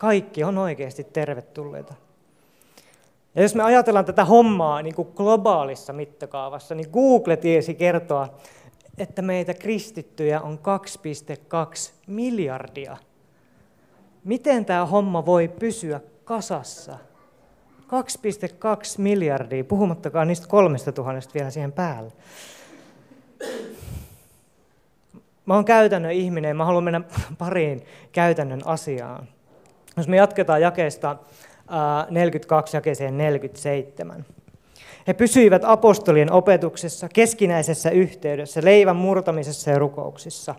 Kaikki 0.00 0.44
on 0.44 0.58
oikeasti 0.58 1.04
tervetulleita. 1.04 1.94
Ja 3.34 3.42
jos 3.42 3.54
me 3.54 3.62
ajatellaan 3.62 4.04
tätä 4.04 4.24
hommaa 4.24 4.82
niin 4.82 4.94
kuin 4.94 5.08
globaalissa 5.16 5.92
mittakaavassa, 5.92 6.74
niin 6.74 6.88
Google 6.92 7.36
tiesi 7.36 7.74
kertoa, 7.74 8.28
että 8.98 9.22
meitä 9.22 9.54
kristittyjä 9.54 10.40
on 10.40 10.58
2,2 10.58 11.92
miljardia. 12.06 12.96
Miten 14.24 14.64
tämä 14.64 14.86
homma 14.86 15.26
voi 15.26 15.48
pysyä 15.48 16.00
kasassa? 16.26 16.98
2,2 17.82 17.88
miljardia, 18.98 19.64
puhumattakaan 19.64 20.28
niistä 20.28 20.46
kolmesta 20.46 20.92
tuhannesta 20.92 21.34
vielä 21.34 21.50
siihen 21.50 21.72
päälle. 21.72 22.12
Mä 25.46 25.54
oon 25.54 25.64
käytännön 25.64 26.12
ihminen 26.12 26.56
mä 26.56 26.64
haluan 26.64 26.84
mennä 26.84 27.00
pariin 27.38 27.84
käytännön 28.12 28.60
asiaan. 28.64 29.28
Jos 29.96 30.08
me 30.08 30.16
jatketaan 30.16 30.62
jakeesta 30.62 31.16
42 32.10 32.76
jakeeseen 32.76 33.18
47. 33.18 34.24
He 35.06 35.14
pysyivät 35.14 35.62
apostolien 35.64 36.32
opetuksessa, 36.32 37.08
keskinäisessä 37.08 37.90
yhteydessä, 37.90 38.60
leivän 38.64 38.96
murtamisessa 38.96 39.70
ja 39.70 39.78
rukouksissa. 39.78 40.54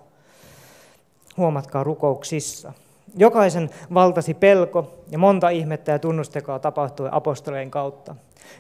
Huomatkaa 1.38 1.84
rukouksissa. 1.84 2.74
Jokaisen 3.16 3.70
valtasi 3.94 4.34
pelko 4.34 4.94
ja 5.12 5.18
monta 5.18 5.50
ihmettä 5.50 5.92
ja 5.92 6.00
tunnustekoa 6.00 6.60
tapahtui 6.60 7.10
apostolien 7.12 7.72
kautta. 7.72 8.16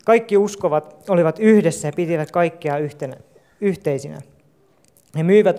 Kaikki 0.06 0.38
uskovat 0.38 1.10
olivat 1.10 1.40
yhdessä 1.40 1.88
ja 1.88 1.92
pitivät 1.96 2.32
kaikkea 2.32 2.78
yhtenä, 2.78 3.16
yhteisinä. 3.62 4.22
He 5.18 5.24
myivät 5.24 5.58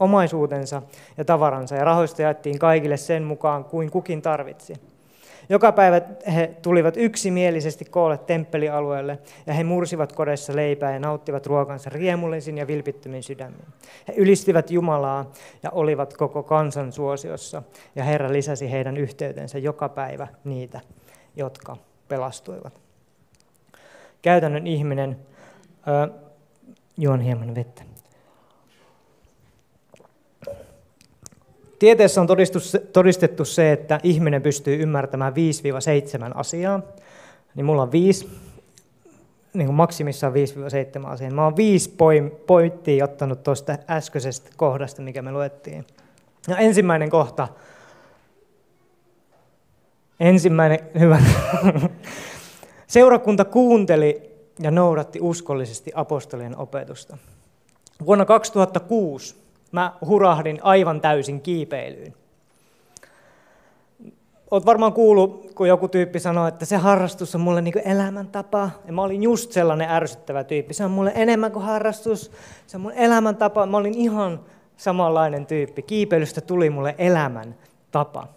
omaisuutensa 0.00 0.82
ja 1.18 1.24
tavaransa 1.24 1.74
ja 1.74 1.84
rahoista 1.84 2.22
jaettiin 2.22 2.58
kaikille 2.58 2.96
sen 2.96 3.22
mukaan 3.22 3.64
kuin 3.64 3.90
kukin 3.90 4.22
tarvitsi. 4.22 4.74
Joka 5.48 5.72
päivä 5.72 6.00
he 6.34 6.56
tulivat 6.62 6.96
yksimielisesti 6.96 7.84
koolle 7.84 8.18
temppelialueelle 8.18 9.18
ja 9.46 9.54
he 9.54 9.64
mursivat 9.64 10.12
kodessa 10.12 10.56
leipää 10.56 10.92
ja 10.92 10.98
nauttivat 10.98 11.46
ruokansa 11.46 11.90
riemullisin 11.90 12.58
ja 12.58 12.66
vilpittömin 12.66 13.22
sydämin. 13.22 13.66
He 14.08 14.14
ylistivät 14.16 14.70
Jumalaa 14.70 15.32
ja 15.62 15.70
olivat 15.70 16.16
koko 16.16 16.42
kansan 16.42 16.92
suosiossa 16.92 17.62
ja 17.96 18.04
Herra 18.04 18.32
lisäsi 18.32 18.70
heidän 18.70 18.96
yhteytensä 18.96 19.58
joka 19.58 19.88
päivä 19.88 20.28
niitä, 20.44 20.80
jotka 21.36 21.76
pelastuivat. 22.08 22.80
Käytännön 24.22 24.66
ihminen, 24.66 25.16
äh, 25.88 26.20
juon 26.96 27.20
hieman 27.20 27.54
vettä. 27.54 27.91
Tieteessä 31.82 32.20
on 32.20 32.26
todistettu 32.92 33.44
se, 33.44 33.72
että 33.72 34.00
ihminen 34.02 34.42
pystyy 34.42 34.82
ymmärtämään 34.82 35.32
5-7 35.32 35.36
asiaa. 36.34 36.80
Niin 37.54 37.64
mulla 37.64 37.82
on 37.82 37.92
viisi, 37.92 38.30
niin 39.54 39.66
kuin 39.66 39.76
maksimissaan 39.76 40.32
5-7 40.32 41.06
asiaa. 41.06 41.30
Mä 41.30 41.44
oon 41.44 41.56
viisi 41.56 41.96
pointtia 42.46 43.04
ottanut 43.04 43.42
tuosta 43.42 43.78
äskeisestä 43.90 44.50
kohdasta, 44.56 45.02
mikä 45.02 45.22
me 45.22 45.32
luettiin. 45.32 45.86
Ja 46.48 46.56
ensimmäinen 46.56 47.10
kohta. 47.10 47.48
Ensimmäinen, 50.20 50.78
hyvä. 50.98 51.22
Seurakunta 52.86 53.44
kuunteli 53.44 54.30
ja 54.58 54.70
noudatti 54.70 55.18
uskollisesti 55.22 55.92
apostolien 55.94 56.56
opetusta. 56.56 57.16
Vuonna 58.06 58.24
2006 58.24 59.41
mä 59.72 59.92
hurahdin 60.06 60.58
aivan 60.62 61.00
täysin 61.00 61.40
kiipeilyyn. 61.40 62.14
Olet 64.50 64.66
varmaan 64.66 64.92
kuullut, 64.92 65.50
kun 65.54 65.68
joku 65.68 65.88
tyyppi 65.88 66.20
sanoi, 66.20 66.48
että 66.48 66.64
se 66.64 66.76
harrastus 66.76 67.34
on 67.34 67.40
mulle 67.40 67.62
niin 67.62 67.82
elämäntapa. 67.84 68.70
Ja 68.86 68.92
mä 68.92 69.02
olin 69.02 69.22
just 69.22 69.52
sellainen 69.52 69.90
ärsyttävä 69.90 70.44
tyyppi. 70.44 70.74
Se 70.74 70.84
on 70.84 70.90
mulle 70.90 71.12
enemmän 71.14 71.52
kuin 71.52 71.64
harrastus, 71.64 72.32
se 72.66 72.76
on 72.76 72.80
mun 72.80 72.92
elämäntapa. 72.92 73.66
Mä 73.66 73.76
olin 73.76 73.94
ihan 73.94 74.40
samanlainen 74.76 75.46
tyyppi. 75.46 75.82
Kiipeilystä 75.82 76.40
tuli 76.40 76.70
mulle 76.70 76.94
elämäntapa. 76.98 78.28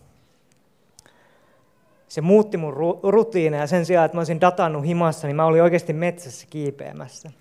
Se 2.07 2.21
muutti 2.21 2.57
mun 2.57 2.73
rutiineja 3.03 3.67
sen 3.67 3.85
sijaan, 3.85 4.05
että 4.05 4.17
mä 4.17 4.19
olisin 4.19 4.41
datannut 4.41 4.85
himassa, 4.85 5.27
niin 5.27 5.35
mä 5.35 5.45
olin 5.45 5.63
oikeasti 5.63 5.93
metsässä 5.93 6.47
kiipeämässä. 6.49 7.31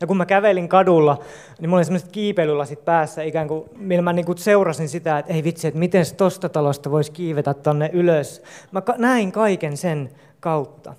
Ja 0.00 0.06
kun 0.06 0.16
mä 0.16 0.26
kävelin 0.26 0.68
kadulla, 0.68 1.18
niin 1.60 1.68
mulla 1.68 1.78
oli 1.78 1.84
sellaiset 1.84 2.12
kiipeilylasit 2.12 2.84
päässä, 2.84 3.22
ikään 3.22 3.48
kuin, 3.48 3.64
millä 3.76 4.02
mä 4.02 4.12
niin 4.12 4.26
kuin 4.26 4.38
seurasin 4.38 4.88
sitä, 4.88 5.18
että 5.18 5.32
ei 5.32 5.44
vitsi, 5.44 5.68
että 5.68 5.78
miten 5.78 6.04
tosta 6.16 6.48
talosta 6.48 6.90
voisi 6.90 7.12
kiivetä 7.12 7.54
tonne 7.54 7.90
ylös. 7.92 8.42
Mä 8.72 8.82
näin 8.98 9.32
kaiken 9.32 9.76
sen 9.76 10.10
kautta. 10.40 10.94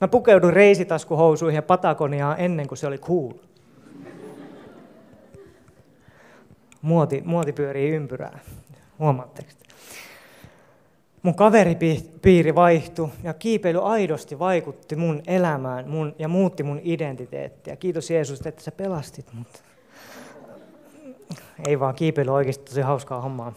Mä 0.00 0.08
pukeudun 0.08 0.52
reisitaskuhousuihin 0.52 1.56
ja 1.56 1.62
Patagoniaan 1.62 2.36
ennen 2.38 2.68
kuin 2.68 2.78
se 2.78 2.86
oli 2.86 2.98
cool. 2.98 3.32
Muoti, 6.82 7.22
muoti 7.24 7.52
pyörii 7.52 7.90
ympyrää. 7.90 8.38
Huomaatteko? 8.98 9.48
Mun 11.22 11.34
kaveripiiri 11.34 12.54
vaihtui 12.54 13.08
ja 13.22 13.34
kiipeily 13.34 13.86
aidosti 13.86 14.38
vaikutti 14.38 14.96
mun 14.96 15.22
elämään 15.26 15.88
mun, 15.88 16.14
ja 16.18 16.28
muutti 16.28 16.62
mun 16.62 16.80
identiteettiä. 16.82 17.76
Kiitos 17.76 18.10
Jeesus, 18.10 18.46
että 18.46 18.62
sä 18.62 18.72
pelastit 18.72 19.32
mut. 19.32 19.62
Ei 21.66 21.80
vaan 21.80 21.94
kiipeily 21.94 22.30
oikeasti 22.30 22.64
tosi 22.64 22.80
hauskaa 22.80 23.20
hommaa. 23.20 23.52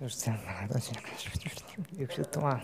Just 0.00 0.18
sen, 0.18 0.34
mä 0.46 0.54
laitan 0.60 0.80
sinne 0.80 1.02
yksi 1.98 2.20
juttu 2.20 2.42
vaan. 2.42 2.60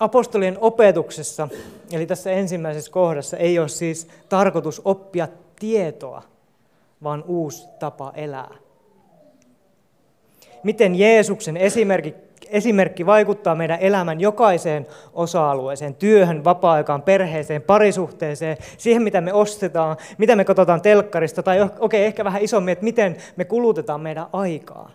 apostolien 0.00 0.58
opetuksessa, 0.60 1.48
eli 1.92 2.06
tässä 2.06 2.30
ensimmäisessä 2.30 2.90
kohdassa, 2.90 3.36
ei 3.36 3.58
ole 3.58 3.68
siis 3.68 4.08
tarkoitus 4.28 4.82
oppia 4.84 5.28
tietoa, 5.60 6.22
vaan 7.02 7.24
uusi 7.26 7.68
tapa 7.78 8.12
elää. 8.14 8.63
Miten 10.64 10.94
Jeesuksen 10.94 11.56
esimerkki 11.56 12.14
esimerkki 12.50 13.06
vaikuttaa 13.06 13.54
meidän 13.54 13.78
elämän 13.80 14.20
jokaiseen 14.20 14.86
osa-alueeseen, 15.12 15.94
työhön, 15.94 16.44
vapaa-aikaan, 16.44 17.02
perheeseen, 17.02 17.62
parisuhteeseen, 17.62 18.56
siihen 18.78 19.02
mitä 19.02 19.20
me 19.20 19.32
ostetaan, 19.32 19.96
mitä 20.18 20.36
me 20.36 20.44
katsotaan 20.44 20.82
telkkarista, 20.82 21.42
tai 21.42 21.60
okei, 21.60 21.78
okay, 21.80 22.00
ehkä 22.00 22.24
vähän 22.24 22.42
isommin, 22.42 22.72
että 22.72 22.84
miten 22.84 23.16
me 23.36 23.44
kulutetaan 23.44 24.00
meidän 24.00 24.26
aikaa. 24.32 24.90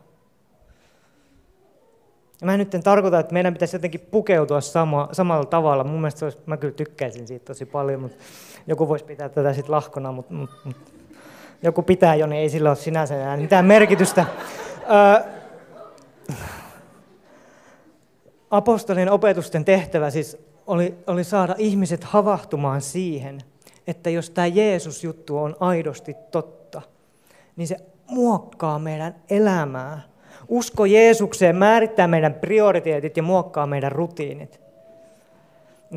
Ja 2.42 2.46
mä 2.46 2.58
nyt 2.58 2.76
en 2.76 2.84
tarkoita, 2.84 3.20
että 3.20 3.34
meidän 3.34 3.54
pitäisi 3.54 3.76
jotenkin 3.76 4.08
pukeutua 4.12 4.62
sama, 4.62 5.10
samalla 5.12 5.46
tavalla. 5.46 5.84
Mun 5.84 6.02
mielestä 6.02 6.26
olisi, 6.26 6.38
mä 6.46 6.58
kyllä 6.58 6.74
tykkäisin 6.74 7.28
siitä 7.28 7.46
tosi 7.46 7.66
paljon, 7.66 8.02
mutta 8.02 8.18
joku 8.68 8.88
voisi 8.88 9.06
pitää 9.06 9.30
tätä 9.30 9.54
sitten 9.54 9.72
lahkona, 9.72 10.12
mutta, 10.12 10.34
mutta, 10.34 10.56
mutta 10.64 10.92
joku 11.64 11.82
pitää 11.82 12.16
jo, 12.16 12.28
niin 12.28 12.42
ei 12.42 12.50
sillä 12.50 12.70
ole 12.70 12.76
sinänsä 12.76 13.16
enää 13.16 13.38
mitään 13.38 13.66
merkitystä. 13.66 14.26
Öö, 14.82 15.39
apostolien 18.52 19.12
opetusten 19.12 19.66
tehtävä 19.66 20.10
siis 20.10 20.38
oli, 20.68 20.98
oli 21.08 21.24
saada 21.24 21.56
ihmiset 21.58 22.04
havahtumaan 22.04 22.82
siihen, 22.82 23.42
että 23.88 24.10
jos 24.10 24.30
tämä 24.30 24.48
Jeesus-juttu 24.48 25.38
on 25.38 25.56
aidosti 25.60 26.16
totta, 26.32 26.82
niin 27.56 27.68
se 27.68 27.78
muokkaa 28.10 28.80
meidän 28.80 29.16
elämää. 29.30 30.02
Usko 30.48 30.86
Jeesukseen 30.86 31.56
määrittää 31.56 32.08
meidän 32.08 32.34
prioriteetit 32.34 33.18
ja 33.18 33.24
muokkaa 33.24 33.68
meidän 33.68 33.92
rutiinit. 33.92 34.62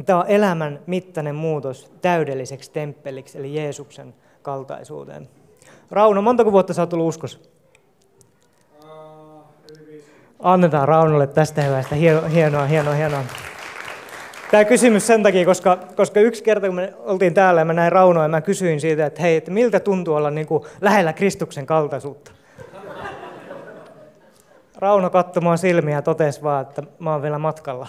Tämä 0.07 0.21
on 0.21 0.29
elämän 0.29 0.81
mittainen 0.87 1.35
muutos 1.35 1.93
täydelliseksi 2.03 2.71
temppeliksi, 2.71 3.39
eli 3.39 3.55
Jeesuksen 3.55 4.15
kaltaisuuteen. 4.43 5.29
Rauno, 5.91 6.23
montako 6.23 6.53
vuotta 6.53 6.75
sä 6.75 6.83
oot 6.83 6.91
tullut 6.91 7.09
uskossa? 7.09 7.39
Annetaan 10.43 10.89
Raunolle 10.89 11.27
tästä 11.27 11.63
hyvästä. 11.63 11.95
Hienoa, 11.95 12.29
hienoa, 12.67 12.95
hienoa. 12.95 13.25
Tämä 14.51 14.65
kysymys 14.65 15.07
sen 15.07 15.23
takia, 15.23 15.45
koska, 15.45 15.79
koska 15.97 16.21
yksi 16.21 16.43
kerta 16.43 16.67
kun 16.67 16.77
me 16.77 16.95
oltiin 16.99 17.35
täällä 17.35 17.61
ja 17.61 17.65
mä 17.65 17.73
näin 17.73 17.93
Raunoa 17.93 18.23
ja 18.23 18.29
mä 18.29 18.41
kysyin 18.41 18.81
siitä, 18.81 19.07
että 19.07 19.23
hei, 19.23 19.37
että 19.37 19.51
miltä 19.51 19.81
tuntuu 19.81 20.15
olla 20.15 20.31
niin 20.31 20.47
kuin 20.47 20.65
lähellä 20.81 21.13
Kristuksen 21.13 21.67
kaltaisuutta. 21.67 22.33
Rauno 24.77 25.11
katsoi 25.11 25.59
silmiä 25.59 25.95
ja 25.95 26.03
totesi 26.03 26.43
vaan, 26.43 26.63
että 26.63 26.83
mä 26.99 27.13
oon 27.13 27.23
vielä 27.23 27.39
matkalla. 27.39 27.89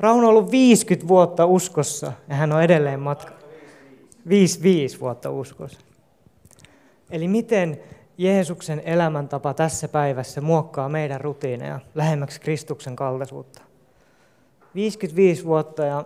Rauno 0.00 0.22
on 0.22 0.28
ollut 0.28 0.50
50 0.50 1.08
vuotta 1.08 1.46
uskossa 1.46 2.12
ja 2.28 2.34
hän 2.34 2.52
on 2.52 2.62
edelleen 2.62 3.00
matkalla. 3.00 3.38
55 4.28 5.00
vuotta 5.00 5.30
uskossa. 5.30 5.80
Eli 7.10 7.28
miten 7.28 7.80
Jeesuksen 8.18 8.82
elämäntapa 8.84 9.54
tässä 9.54 9.88
päivässä 9.88 10.40
muokkaa 10.40 10.88
meidän 10.88 11.20
rutiineja 11.20 11.80
lähemmäksi 11.94 12.40
Kristuksen 12.40 12.96
kaltaisuutta. 12.96 13.62
55 14.74 15.44
vuotta 15.44 15.84
ja 15.84 16.04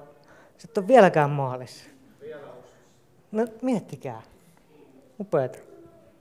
sitten 0.59 0.83
on 0.85 0.89
vieläkään 0.89 1.31
maalissa. 1.31 1.85
No 3.33 3.47
miettikää. 3.63 4.23
Upeeta. 5.21 5.59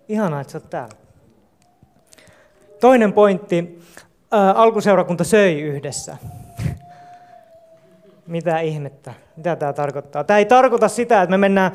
Ihanaa, 0.09 0.41
että 0.41 0.51
sä 0.51 0.57
oot 0.57 0.69
täällä. 0.69 0.95
Toinen 2.79 3.13
pointti. 3.13 3.81
Ää, 4.31 4.51
alkuseurakunta 4.51 5.23
söi 5.23 5.61
yhdessä. 5.61 6.17
Mitä 8.27 8.59
ihmettä? 8.59 9.13
Mitä 9.35 9.55
tämä 9.55 9.73
tarkoittaa? 9.73 10.23
Tämä 10.23 10.37
ei 10.37 10.45
tarkoita 10.45 10.87
sitä, 10.87 11.21
että 11.21 11.31
me 11.31 11.37
mennään 11.37 11.71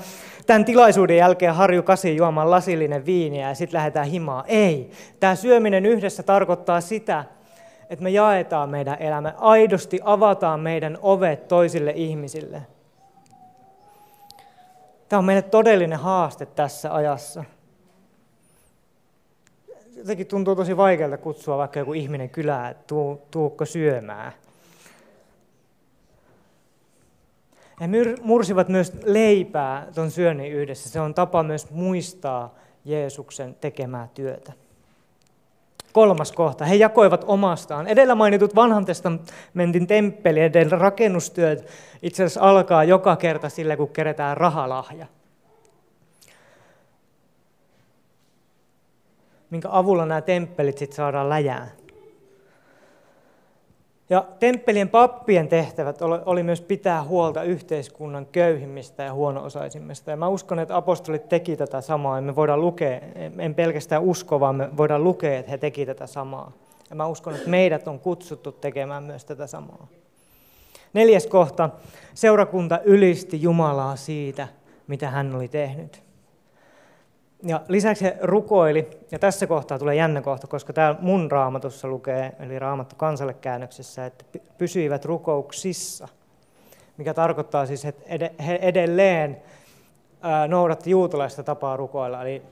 tämän 0.47 0.65
tilaisuuden 0.65 1.17
jälkeen 1.17 1.55
Harju 1.55 1.83
Kasi 1.83 2.17
juomaan 2.17 2.51
lasillinen 2.51 3.07
viiniä 3.07 3.49
ja 3.49 3.55
sitten 3.55 3.79
lähdetään 3.79 4.07
himaan. 4.07 4.45
Ei. 4.47 4.91
Tämä 5.21 5.35
syöminen 5.35 5.87
yhdessä 5.87 6.23
tarkoittaa 6.23 6.81
sitä, 6.81 7.25
että 7.91 8.03
me 8.03 8.11
jaetaan 8.11 8.71
meidän 8.71 8.97
elämä, 9.01 9.35
aidosti 9.39 10.01
avataan 10.05 10.61
meidän 10.61 10.99
ovet 11.03 11.49
toisille 11.49 11.93
ihmisille. 11.97 12.63
Tämä 15.09 15.19
on 15.19 15.25
meille 15.25 15.43
todellinen 15.43 15.99
haaste 15.99 16.47
tässä 16.47 16.95
ajassa. 16.95 17.45
Jotenkin 19.97 20.27
tuntuu 20.27 20.57
tosi 20.57 20.77
vaikealta 20.77 21.19
kutsua 21.19 21.59
vaikka 21.59 21.79
joku 21.79 21.93
ihminen 21.93 22.31
kylään, 22.31 22.71
että 22.71 22.85
tuu, 22.87 23.27
tuukko 23.31 23.65
syömään. 23.65 24.33
He 27.83 27.89
mursivat 28.23 28.69
myös 28.69 28.93
leipää 29.05 29.87
tuon 29.95 30.11
syönnin 30.11 30.53
yhdessä. 30.53 30.89
Se 30.89 31.01
on 31.01 31.15
tapa 31.15 31.43
myös 31.43 31.71
muistaa 31.71 32.55
Jeesuksen 32.85 33.57
tekemää 33.61 34.09
työtä. 34.15 34.53
Kolmas 35.93 36.33
kohta. 36.33 36.65
He 36.65 36.75
jakoivat 36.75 37.25
omastaan. 37.27 37.87
Edellä 37.87 38.15
mainitut 38.15 38.55
vanhan 38.55 38.85
testamentin 38.85 39.87
temppelien 39.87 40.53
rakennustyöt 40.71 41.67
itse 42.03 42.25
asiassa 42.25 42.41
alkaa 42.41 42.85
joka 42.85 43.17
kerta 43.17 43.49
sillä, 43.49 43.77
kun 43.77 43.89
kerätään 43.89 44.37
rahalahja. 44.37 45.07
Minkä 49.51 49.69
avulla 49.73 50.07
nämä 50.07 50.21
temppelit 50.21 50.79
sitten 50.79 50.97
saadaan 50.97 51.29
läjään. 51.29 51.82
Ja 54.13 54.25
temppelien 54.39 54.89
pappien 54.89 55.49
tehtävät 55.49 56.03
oli 56.03 56.43
myös 56.43 56.61
pitää 56.61 57.03
huolta 57.03 57.43
yhteiskunnan 57.43 58.27
köyhimmistä 58.27 59.03
ja 59.03 59.13
huono-osaisimmista. 59.13 60.11
Ja 60.11 60.17
mä 60.17 60.29
uskon, 60.29 60.59
että 60.59 60.77
apostolit 60.77 61.29
teki 61.29 61.57
tätä 61.57 61.81
samaa. 61.81 62.21
Me 62.21 62.37
voidaan 62.37 62.61
lukea, 62.61 63.01
en 63.39 63.55
pelkästään 63.55 64.03
usko, 64.03 64.41
vaan 64.41 64.55
me 64.55 64.77
voidaan 64.77 65.05
lukea, 65.05 65.39
että 65.39 65.51
he 65.51 65.59
teki 65.59 65.87
tätä 65.87 66.07
samaa. 66.07 66.53
Ja 66.91 66.97
mä 66.97 67.07
uskon, 67.07 67.35
että 67.35 67.49
meidät 67.49 67.89
on 67.89 68.01
kutsuttu 68.01 68.53
tekemään 68.53 69.03
myös 69.03 69.25
tätä 69.25 69.47
samaa. 69.47 69.87
Neljäs 70.93 71.27
kohta. 71.27 71.71
Seurakunta 72.15 72.81
ylisti 72.85 73.43
Jumalaa 73.43 73.97
siitä, 73.97 74.49
mitä 74.87 75.11
hän 75.11 75.35
oli 75.37 75.49
tehnyt. 75.49 76.03
Ja 77.45 77.61
lisäksi 77.69 78.05
he 78.05 78.19
rukoili, 78.23 78.91
ja 79.11 79.19
tässä 79.19 79.47
kohtaa 79.47 79.79
tulee 79.79 79.95
jännä 79.95 80.23
kohta, 80.23 80.47
koska 80.47 80.73
täällä 80.73 80.99
mun 81.01 81.31
raamatussa 81.31 81.89
lukee, 81.89 82.33
eli 82.41 82.59
raamattu 82.59 82.97
kansalle 82.97 83.35
käännöksessä, 83.35 84.07
että 84.07 84.25
pysyivät 84.59 85.05
rukouksissa, 85.05 86.09
mikä 86.97 87.15
tarkoittaa 87.15 87.67
siis, 87.67 87.85
että 87.85 88.31
he 88.47 88.59
edelleen 88.63 89.43
noudatti 90.49 90.91
juutalaista 90.91 91.43
tapaa 91.43 91.77
rukoilla. 91.77 92.23
Eli 92.23 92.43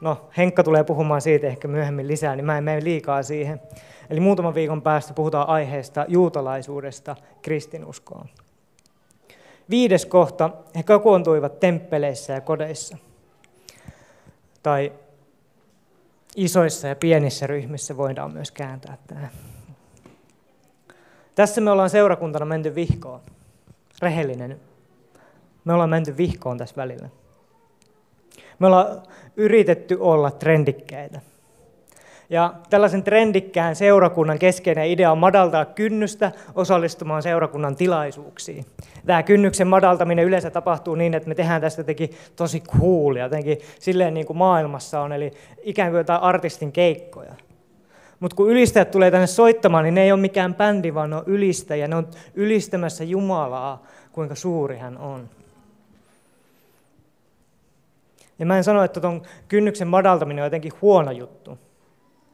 no, 0.00 0.20
Henkka 0.36 0.64
tulee 0.64 0.84
puhumaan 0.84 1.20
siitä 1.20 1.46
ehkä 1.46 1.68
myöhemmin 1.68 2.08
lisää, 2.08 2.36
niin 2.36 2.46
mä 2.46 2.58
en 2.58 2.64
mene 2.64 2.84
liikaa 2.84 3.22
siihen. 3.22 3.60
Eli 4.10 4.20
muutaman 4.20 4.54
viikon 4.54 4.82
päästä 4.82 5.14
puhutaan 5.14 5.48
aiheesta 5.48 6.04
juutalaisuudesta 6.08 7.16
kristinuskoon. 7.42 8.26
Viides 9.70 10.06
kohta, 10.06 10.50
he 10.76 10.82
kokoontuivat 10.82 11.60
temppeleissä 11.60 12.32
ja 12.32 12.40
kodeissa– 12.40 12.96
tai 14.62 14.92
isoissa 16.36 16.88
ja 16.88 16.96
pienissä 16.96 17.46
ryhmissä 17.46 17.96
voidaan 17.96 18.32
myös 18.32 18.50
kääntää 18.50 18.98
tämä. 19.06 19.28
Tässä 21.34 21.60
me 21.60 21.70
ollaan 21.70 21.90
seurakuntana 21.90 22.46
menty 22.46 22.74
vihkoon. 22.74 23.20
Rehellinen. 24.02 24.60
Me 25.64 25.72
ollaan 25.72 25.90
menty 25.90 26.16
vihkoon 26.16 26.58
tässä 26.58 26.76
välillä. 26.76 27.08
Me 28.58 28.66
ollaan 28.66 29.02
yritetty 29.36 29.96
olla 30.00 30.30
trendikkäitä. 30.30 31.20
Ja 32.32 32.54
tällaisen 32.70 33.02
trendikkään 33.02 33.76
seurakunnan 33.76 34.38
keskeinen 34.38 34.86
idea 34.86 35.12
on 35.12 35.18
madaltaa 35.18 35.64
kynnystä 35.64 36.32
osallistumaan 36.54 37.22
seurakunnan 37.22 37.76
tilaisuuksiin. 37.76 38.66
Tämä 39.06 39.22
kynnyksen 39.22 39.66
madaltaminen 39.66 40.24
yleensä 40.24 40.50
tapahtuu 40.50 40.94
niin, 40.94 41.14
että 41.14 41.28
me 41.28 41.34
tehdään 41.34 41.60
tästä 41.60 41.80
jotenkin 41.80 42.10
tosi 42.36 42.60
cool 42.60 43.16
ja 43.16 43.24
jotenkin 43.24 43.58
silleen 43.78 44.14
niin 44.14 44.26
kuin 44.26 44.36
maailmassa 44.36 45.00
on, 45.00 45.12
eli 45.12 45.32
ikään 45.62 45.90
kuin 45.90 45.98
jotain 45.98 46.22
artistin 46.22 46.72
keikkoja. 46.72 47.34
Mutta 48.20 48.36
kun 48.36 48.50
ylistäjät 48.50 48.90
tulee 48.90 49.10
tänne 49.10 49.26
soittamaan, 49.26 49.84
niin 49.84 49.94
ne 49.94 50.02
ei 50.02 50.12
ole 50.12 50.20
mikään 50.20 50.54
bändi, 50.54 50.94
vaan 50.94 51.10
ne 51.10 51.16
on 51.16 51.24
ylistäjä. 51.26 51.88
Ne 51.88 51.96
on 51.96 52.08
ylistämässä 52.34 53.04
Jumalaa, 53.04 53.82
kuinka 54.12 54.34
suuri 54.34 54.78
hän 54.78 54.98
on. 54.98 55.28
Ja 58.38 58.46
mä 58.46 58.56
en 58.56 58.64
sano, 58.64 58.84
että 58.84 59.00
tuon 59.00 59.22
kynnyksen 59.48 59.88
madaltaminen 59.88 60.42
on 60.42 60.46
jotenkin 60.46 60.72
huono 60.82 61.10
juttu. 61.10 61.58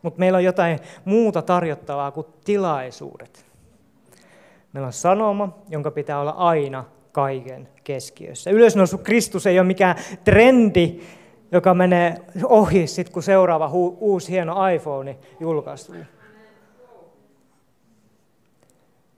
Mutta 0.08 0.18
meillä 0.18 0.36
on 0.36 0.44
jotain 0.44 0.78
muuta 1.04 1.42
tarjottavaa 1.42 2.10
kuin 2.10 2.26
tilaisuudet. 2.44 3.46
Meillä 4.72 4.86
on 4.86 4.92
sanoma, 4.92 5.58
jonka 5.68 5.90
pitää 5.90 6.20
olla 6.20 6.30
aina 6.30 6.84
kaiken 7.12 7.68
keskiössä. 7.84 8.50
Ylösnoussut 8.50 9.02
Kristus 9.02 9.46
ei 9.46 9.58
ole 9.58 9.66
mikään 9.66 9.96
trendi, 10.24 11.00
joka 11.52 11.74
menee 11.74 12.16
ohi 12.44 12.86
sitten, 12.86 13.12
kun 13.12 13.22
seuraava 13.22 13.68
hu- 13.68 13.96
uusi 14.00 14.32
hieno 14.32 14.68
iPhone 14.68 15.18
julkaistuu. 15.40 15.94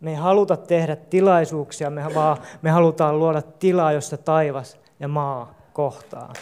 Me 0.01 0.11
ei 0.11 0.17
haluta 0.17 0.57
tehdä 0.57 0.97
tilaisuuksia, 0.97 1.91
me, 1.91 2.05
vaan 2.15 2.37
me 2.63 2.71
halutaan 2.71 3.19
luoda 3.19 3.43
tilaa, 3.43 3.93
jossa 3.93 4.17
taivas 4.17 4.81
ja 5.01 5.09
maa 5.09 5.55
kohtaa. 5.73 6.33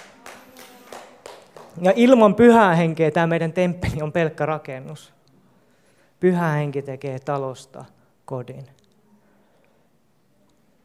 Ja 1.83 1.93
ilman 1.97 2.35
pyhää 2.35 2.75
henkeä 2.75 3.11
tämä 3.11 3.27
meidän 3.27 3.53
temppeli 3.53 4.03
on 4.03 4.12
pelkkä 4.12 4.47
rakennus. 4.47 5.12
Pyhä 6.21 6.49
henki 6.49 6.83
tekee 6.83 7.19
talosta 7.19 7.85
kodin. 8.25 8.67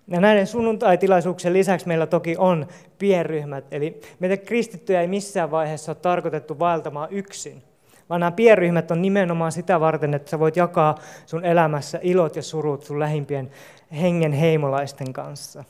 Ja 0.07 0.21
näiden 0.21 0.47
sunnuntaitilaisuuksien 0.47 1.53
lisäksi 1.53 1.87
meillä 1.87 2.07
toki 2.07 2.35
on 2.37 2.67
pienryhmät. 2.99 3.65
Eli 3.71 4.01
meitä 4.19 4.37
kristittyjä 4.37 5.01
ei 5.01 5.07
missään 5.07 5.51
vaiheessa 5.51 5.91
ole 5.91 5.97
tarkoitettu 6.01 6.59
vaeltamaan 6.59 7.07
yksin. 7.11 7.63
Vaan 8.09 8.19
nämä 8.19 8.31
pienryhmät 8.31 8.91
on 8.91 9.01
nimenomaan 9.01 9.51
sitä 9.51 9.79
varten, 9.79 10.13
että 10.13 10.29
sä 10.29 10.39
voit 10.39 10.57
jakaa 10.57 10.95
sun 11.25 11.45
elämässä 11.45 11.99
ilot 12.01 12.35
ja 12.35 12.43
surut 12.43 12.83
sun 12.83 12.99
lähimpien 12.99 13.51
hengen 14.01 14.31
heimolaisten 14.31 15.13
kanssa. 15.13 15.63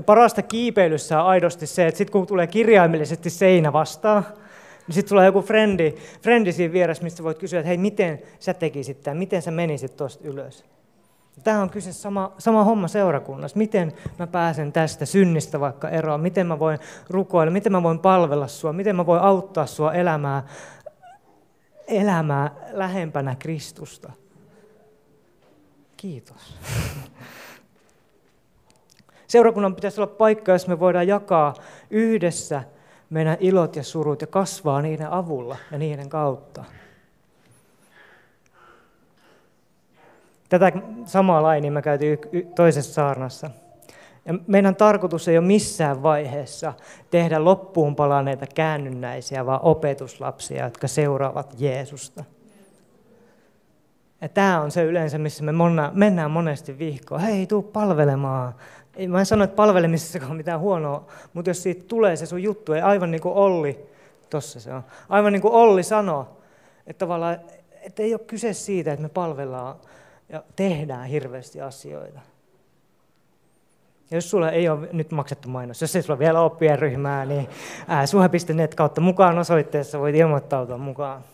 Ja 0.00 0.04
parasta 0.04 0.42
kiipeilyssä 0.42 1.22
on 1.22 1.26
aidosti 1.26 1.66
se, 1.66 1.86
että 1.86 1.98
sitten 1.98 2.12
kun 2.12 2.26
tulee 2.26 2.46
kirjaimellisesti 2.46 3.30
seinä 3.30 3.72
vastaan, 3.72 4.26
niin 4.86 4.94
sitten 4.94 5.08
tulee 5.08 5.26
joku 5.26 5.42
frendi, 5.42 5.94
frendi 6.22 6.52
siinä 6.52 6.72
vieressä, 6.72 7.04
mistä 7.04 7.22
voit 7.22 7.38
kysyä, 7.38 7.60
että 7.60 7.68
hei, 7.68 7.78
miten 7.78 8.22
sä 8.38 8.54
tekisit 8.54 9.02
tämän, 9.02 9.16
miten 9.16 9.42
sä 9.42 9.50
menisit 9.50 9.96
tuosta 9.96 10.28
ylös. 10.28 10.64
Tämä 11.44 11.62
on 11.62 11.70
kyse 11.70 11.92
sama, 11.92 12.32
sama 12.38 12.64
homma 12.64 12.88
seurakunnassa. 12.88 13.58
Miten 13.58 13.92
mä 14.18 14.26
pääsen 14.26 14.72
tästä 14.72 15.06
synnistä 15.06 15.60
vaikka 15.60 15.88
eroon? 15.88 16.20
Miten 16.20 16.46
mä 16.46 16.58
voin 16.58 16.78
rukoilla? 17.10 17.52
Miten 17.52 17.72
mä 17.72 17.82
voin 17.82 17.98
palvella 17.98 18.46
sua? 18.48 18.72
Miten 18.72 18.96
mä 18.96 19.06
voin 19.06 19.22
auttaa 19.22 19.66
sua 19.66 19.92
elämää, 19.92 20.46
elämää 21.88 22.50
lähempänä 22.72 23.36
Kristusta? 23.38 24.12
Kiitos. 25.96 26.56
Seurakunnan 29.30 29.74
pitäisi 29.74 30.00
olla 30.00 30.14
paikka, 30.18 30.52
jos 30.52 30.68
me 30.68 30.80
voidaan 30.80 31.08
jakaa 31.08 31.54
yhdessä 31.90 32.62
meidän 33.10 33.36
ilot 33.40 33.76
ja 33.76 33.82
surut 33.82 34.20
ja 34.20 34.26
kasvaa 34.26 34.82
niiden 34.82 35.10
avulla 35.10 35.56
ja 35.72 35.78
niiden 35.78 36.08
kautta. 36.08 36.64
Tätä 40.48 40.72
samaa 41.04 41.42
lainia 41.42 41.72
me 41.72 41.82
käytiin 41.82 42.18
toisessa 42.54 42.92
saarnassa. 42.92 43.50
Ja 44.26 44.34
meidän 44.46 44.76
tarkoitus 44.76 45.28
ei 45.28 45.38
ole 45.38 45.46
missään 45.46 46.02
vaiheessa 46.02 46.72
tehdä 47.10 47.44
loppuun 47.44 47.96
palaneita 47.96 48.46
käännynnäisiä, 48.54 49.46
vaan 49.46 49.60
opetuslapsia, 49.62 50.64
jotka 50.64 50.88
seuraavat 50.88 51.54
Jeesusta. 51.58 52.24
Ja 54.20 54.28
tämä 54.28 54.60
on 54.60 54.70
se 54.70 54.84
yleensä, 54.84 55.18
missä 55.18 55.44
me 55.44 55.52
mennään 55.92 56.30
monesti 56.30 56.78
vihkoon. 56.78 57.20
Hei, 57.20 57.46
tuu 57.46 57.62
palvelemaan. 57.62 58.54
Mä 59.08 59.18
en 59.18 59.26
sano, 59.26 59.44
että 59.44 59.56
palvelemisessa 59.56 60.26
on 60.30 60.36
mitään 60.36 60.60
huonoa, 60.60 61.06
mutta 61.32 61.50
jos 61.50 61.62
siitä 61.62 61.84
tulee 61.88 62.16
se 62.16 62.26
sun 62.26 62.42
juttu, 62.42 62.72
ei 62.72 62.80
aivan 62.80 63.10
niin 63.10 63.20
kuin 63.20 63.34
Olli, 63.34 63.86
tossa 64.30 64.60
se 64.60 64.74
on, 64.74 64.84
aivan 65.08 65.32
niin 65.32 65.42
kuin 65.42 65.54
Olli 65.54 65.82
sanoi, 65.82 66.24
että 66.86 66.98
tavallaan, 66.98 67.40
että 67.82 68.02
ei 68.02 68.14
ole 68.14 68.20
kyse 68.26 68.52
siitä, 68.52 68.92
että 68.92 69.02
me 69.02 69.08
palvellaan 69.08 69.76
ja 70.28 70.42
tehdään 70.56 71.06
hirveästi 71.06 71.60
asioita. 71.60 72.20
Ja 74.10 74.16
jos 74.16 74.30
sulla 74.30 74.50
ei 74.50 74.68
ole 74.68 74.88
nyt 74.92 75.10
maksettu 75.10 75.48
mainos, 75.48 75.80
jos 75.80 75.96
ei 75.96 76.02
sulla 76.02 76.18
vielä 76.18 76.40
ole 76.40 76.50
pienryhmää, 76.50 77.26
niin 77.26 77.48
suhe.net 78.04 78.74
kautta 78.74 79.00
mukaan 79.00 79.38
osoitteessa 79.38 79.98
voit 79.98 80.16
ilmoittautua 80.16 80.78
mukaan. 80.78 81.24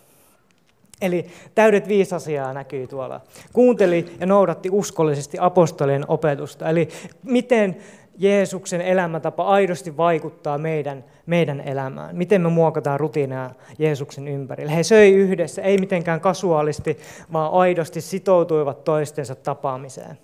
Eli 1.01 1.25
täydet 1.55 1.87
viisi 1.87 2.15
asiaa 2.15 2.53
näkyy 2.53 2.87
tuolla. 2.87 3.21
Kuunteli 3.53 4.05
ja 4.19 4.25
noudatti 4.25 4.69
uskollisesti 4.71 5.37
apostolien 5.39 6.05
opetusta. 6.07 6.69
Eli 6.69 6.89
miten 7.23 7.77
Jeesuksen 8.17 8.81
elämäntapa 8.81 9.43
aidosti 9.43 9.97
vaikuttaa 9.97 10.57
meidän, 10.57 11.03
meidän 11.25 11.61
elämään. 11.61 12.15
Miten 12.15 12.41
me 12.41 12.49
muokataan 12.49 12.99
rutiineja 12.99 13.49
Jeesuksen 13.79 14.27
ympärille. 14.27 14.75
He 14.75 14.83
söi 14.83 15.13
yhdessä, 15.13 15.61
ei 15.61 15.77
mitenkään 15.77 16.21
kasuaalisti, 16.21 16.97
vaan 17.33 17.53
aidosti 17.53 18.01
sitoutuivat 18.01 18.83
toistensa 18.83 19.35
tapaamiseen. 19.35 20.17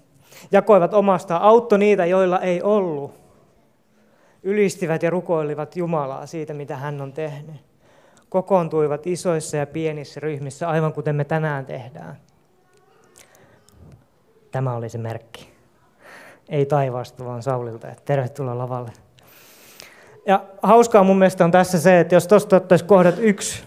Jakoivat 0.51 0.93
omasta, 0.93 1.37
auttoi 1.37 1.79
niitä, 1.79 2.05
joilla 2.05 2.39
ei 2.39 2.61
ollut. 2.61 3.11
Ylistivät 4.43 5.03
ja 5.03 5.09
rukoilivat 5.09 5.75
Jumalaa 5.75 6.25
siitä, 6.25 6.53
mitä 6.53 6.75
hän 6.75 7.01
on 7.01 7.13
tehnyt. 7.13 7.72
Kokoontuivat 8.33 9.07
isoissa 9.07 9.57
ja 9.57 9.67
pienissä 9.67 10.19
ryhmissä, 10.19 10.69
aivan 10.69 10.93
kuten 10.93 11.15
me 11.15 11.23
tänään 11.23 11.65
tehdään. 11.65 12.17
Tämä 14.51 14.75
oli 14.75 14.89
se 14.89 14.97
merkki 14.97 15.53
ei 16.49 16.65
taivaasta, 16.65 17.25
vaan 17.25 17.43
Saulilta. 17.43 17.87
Että 17.87 18.01
tervetuloa 18.05 18.57
lavalle. 18.57 18.91
Ja 20.25 20.43
hauskaa 20.63 21.03
mun 21.03 21.17
mielestä 21.17 21.45
on 21.45 21.51
tässä 21.51 21.79
se, 21.79 21.99
että 21.99 22.15
jos 22.15 22.27
tuosta 22.27 22.55
ottaisi 22.55 22.85
kohdat 22.85 23.15
yksi, 23.17 23.63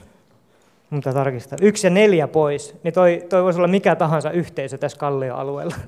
mutta 0.90 1.12
tarkistaa, 1.12 1.58
yksi 1.62 1.86
ja 1.86 1.90
neljä 1.90 2.28
pois, 2.28 2.74
niin 2.82 2.94
toi, 2.94 3.26
toi 3.28 3.42
voisi 3.42 3.58
olla 3.58 3.68
mikä 3.68 3.96
tahansa 3.96 4.30
yhteisö 4.30 4.78
tässä 4.78 4.98
Kallio-alueella. 4.98 5.74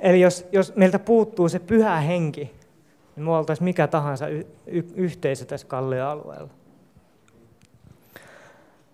Eli 0.00 0.20
jos, 0.20 0.46
jos 0.52 0.76
meiltä 0.76 0.98
puuttuu 0.98 1.48
se 1.48 1.58
pyhä 1.58 2.00
henki, 2.00 2.54
niin 3.16 3.24
me 3.24 3.30
oltaisiin 3.30 3.64
mikä 3.64 3.86
tahansa 3.86 4.28
y- 4.28 4.46
y- 4.66 4.92
yhteisö 4.94 5.44
tässä 5.44 5.66
Kallio-alueella. 5.66 6.48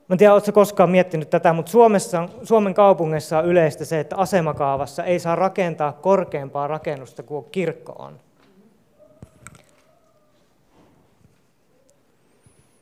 Mä 0.08 0.14
en 0.14 0.18
tiedä, 0.18 0.32
oletko 0.32 0.52
koskaan 0.52 0.90
miettinyt 0.90 1.30
tätä, 1.30 1.52
mutta 1.52 1.72
Suomessa, 1.72 2.28
Suomen 2.42 2.74
kaupungissa 2.74 3.38
on 3.38 3.46
yleistä 3.46 3.84
se, 3.84 4.00
että 4.00 4.16
asemakaavassa 4.16 5.04
ei 5.04 5.18
saa 5.18 5.36
rakentaa 5.36 5.92
korkeampaa 5.92 6.66
rakennusta 6.66 7.22
kuin 7.22 7.46
kirkko 7.52 7.92
on. 7.98 8.20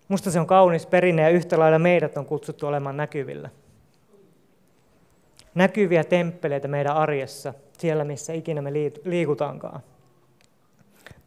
Musta 0.09 0.31
se 0.31 0.40
on 0.40 0.46
kaunis 0.46 0.87
perinne 0.87 1.22
ja 1.22 1.29
yhtä 1.29 1.59
lailla 1.59 1.79
meidät 1.79 2.16
on 2.16 2.27
kutsuttu 2.27 2.66
olemaan 2.66 2.96
näkyvillä. 2.96 3.51
Näkyviä 5.55 6.05
temppeleitä 6.05 6.68
meidän 6.68 6.96
arjessa, 6.96 7.55
siellä 7.79 8.05
missä 8.05 8.33
ikinä 8.33 8.62
me 8.62 8.72
liikutaankaan. 9.05 9.81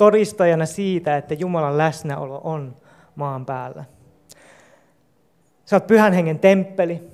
Todistajana 0.01 0.65
siitä, 0.65 1.17
että 1.17 1.33
Jumalan 1.33 1.77
läsnäolo 1.77 2.41
on 2.43 2.75
maan 3.15 3.45
päällä. 3.45 3.85
Sä 5.65 5.75
oot 5.75 5.87
pyhän 5.87 6.13
hengen 6.13 6.39
temppeli, 6.39 7.09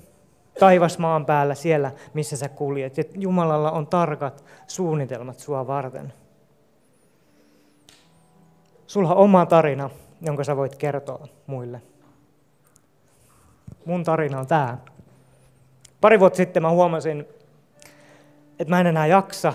taivas 0.60 0.98
maan 0.98 1.26
päällä 1.26 1.56
siellä, 1.56 1.92
missä 2.14 2.38
sä 2.38 2.50
kuljet. 2.50 2.98
Ja 2.98 3.04
Jumalalla 3.16 3.72
on 3.72 3.88
tarkat 3.88 4.46
suunnitelmat 4.68 5.40
sua 5.40 5.68
varten. 5.68 6.14
Sulla 8.86 9.10
on 9.10 9.18
oma 9.18 9.46
tarina, 9.46 9.90
jonka 10.22 10.44
sä 10.44 10.58
voit 10.58 10.76
kertoa 10.76 11.28
muille. 11.48 11.82
Mun 13.86 14.04
tarina 14.04 14.40
on 14.40 14.48
tämä. 14.48 14.78
Pari 16.02 16.20
vuotta 16.20 16.38
sitten 16.38 16.62
mä 16.62 16.70
huomasin, 16.72 17.28
että 18.60 18.70
mä 18.70 18.80
en 18.80 18.88
enää 18.88 19.08
jaksa. 19.08 19.54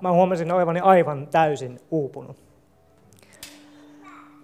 Mä 0.00 0.12
huomasin 0.12 0.52
olevani 0.52 0.80
aivan 0.80 1.26
täysin 1.26 1.80
uupunut. 1.90 2.36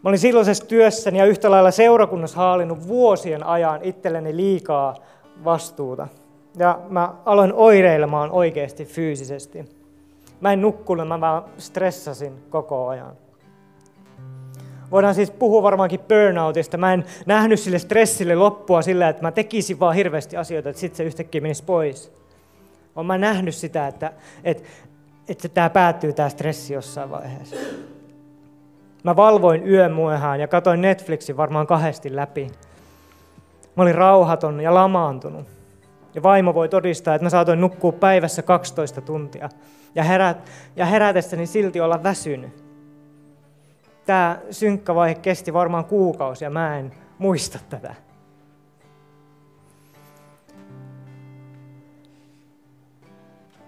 Mä 0.02 0.08
olin 0.10 0.18
silloisessa 0.18 0.66
työssäni 0.66 1.18
ja 1.18 1.24
yhtä 1.24 1.50
lailla 1.50 1.70
seurakunnassa 1.70 2.36
haalinnut 2.36 2.88
vuosien 2.88 3.46
ajan 3.46 3.82
itselleni 3.82 4.36
liikaa 4.36 4.94
vastuuta. 5.44 6.08
Ja 6.58 6.80
mä 6.88 7.14
aloin 7.24 7.52
oireilemaan 7.52 8.30
oikeasti 8.30 8.84
fyysisesti. 8.84 9.64
Mä 10.40 10.52
en 10.52 10.60
nukkunut, 10.60 11.08
mä 11.08 11.20
vaan 11.20 11.44
stressasin 11.58 12.32
koko 12.50 12.88
ajan. 12.88 13.12
Voidaan 14.90 15.14
siis 15.14 15.30
puhua 15.30 15.62
varmaankin 15.62 16.00
burnoutista. 16.00 16.76
Mä 16.76 16.92
en 16.92 17.04
nähnyt 17.26 17.60
sille 17.60 17.78
stressille 17.78 18.34
loppua 18.34 18.82
sillä, 18.82 19.08
että 19.08 19.22
mä 19.22 19.32
tekisin 19.32 19.80
vaan 19.80 19.94
hirveästi 19.94 20.36
asioita, 20.36 20.68
että 20.68 20.80
sitten 20.80 20.96
se 20.96 21.04
yhtäkkiä 21.04 21.40
menisi 21.40 21.64
pois. 21.64 22.12
Olen 22.96 23.06
mä 23.06 23.18
nähnyt 23.18 23.54
sitä, 23.54 23.86
että, 23.86 24.12
että, 24.44 24.62
että 25.28 25.48
tämä 25.48 25.70
päättyy 25.70 26.12
tämä 26.12 26.28
stressi 26.28 26.74
jossain 26.74 27.10
vaiheessa. 27.10 27.56
Mä 29.04 29.16
valvoin 29.16 29.68
yön 29.68 29.92
myöhään 29.92 30.40
ja 30.40 30.48
katoin 30.48 30.80
Netflixin 30.80 31.36
varmaan 31.36 31.66
kahdesti 31.66 32.16
läpi. 32.16 32.50
Mä 33.76 33.82
olin 33.82 33.94
rauhaton 33.94 34.60
ja 34.60 34.74
lamaantunut. 34.74 35.46
Ja 36.14 36.22
vaimo 36.22 36.54
voi 36.54 36.68
todistaa, 36.68 37.14
että 37.14 37.24
mä 37.24 37.30
saatoin 37.30 37.60
nukkua 37.60 37.92
päivässä 37.92 38.42
12 38.42 39.00
tuntia. 39.00 39.48
Ja, 39.94 40.04
herät, 40.04 40.50
ja 40.76 40.86
herätessäni 40.86 41.46
silti 41.46 41.80
olla 41.80 42.02
väsynyt. 42.02 42.64
tämä 44.06 44.38
synkkä 44.50 44.94
vaihe 44.94 45.14
kesti 45.14 45.52
varmaan 45.52 45.84
kuukausi 45.84 46.44
ja 46.44 46.50
mä 46.50 46.78
en 46.78 46.92
muista 47.18 47.58
tätä. 47.70 47.94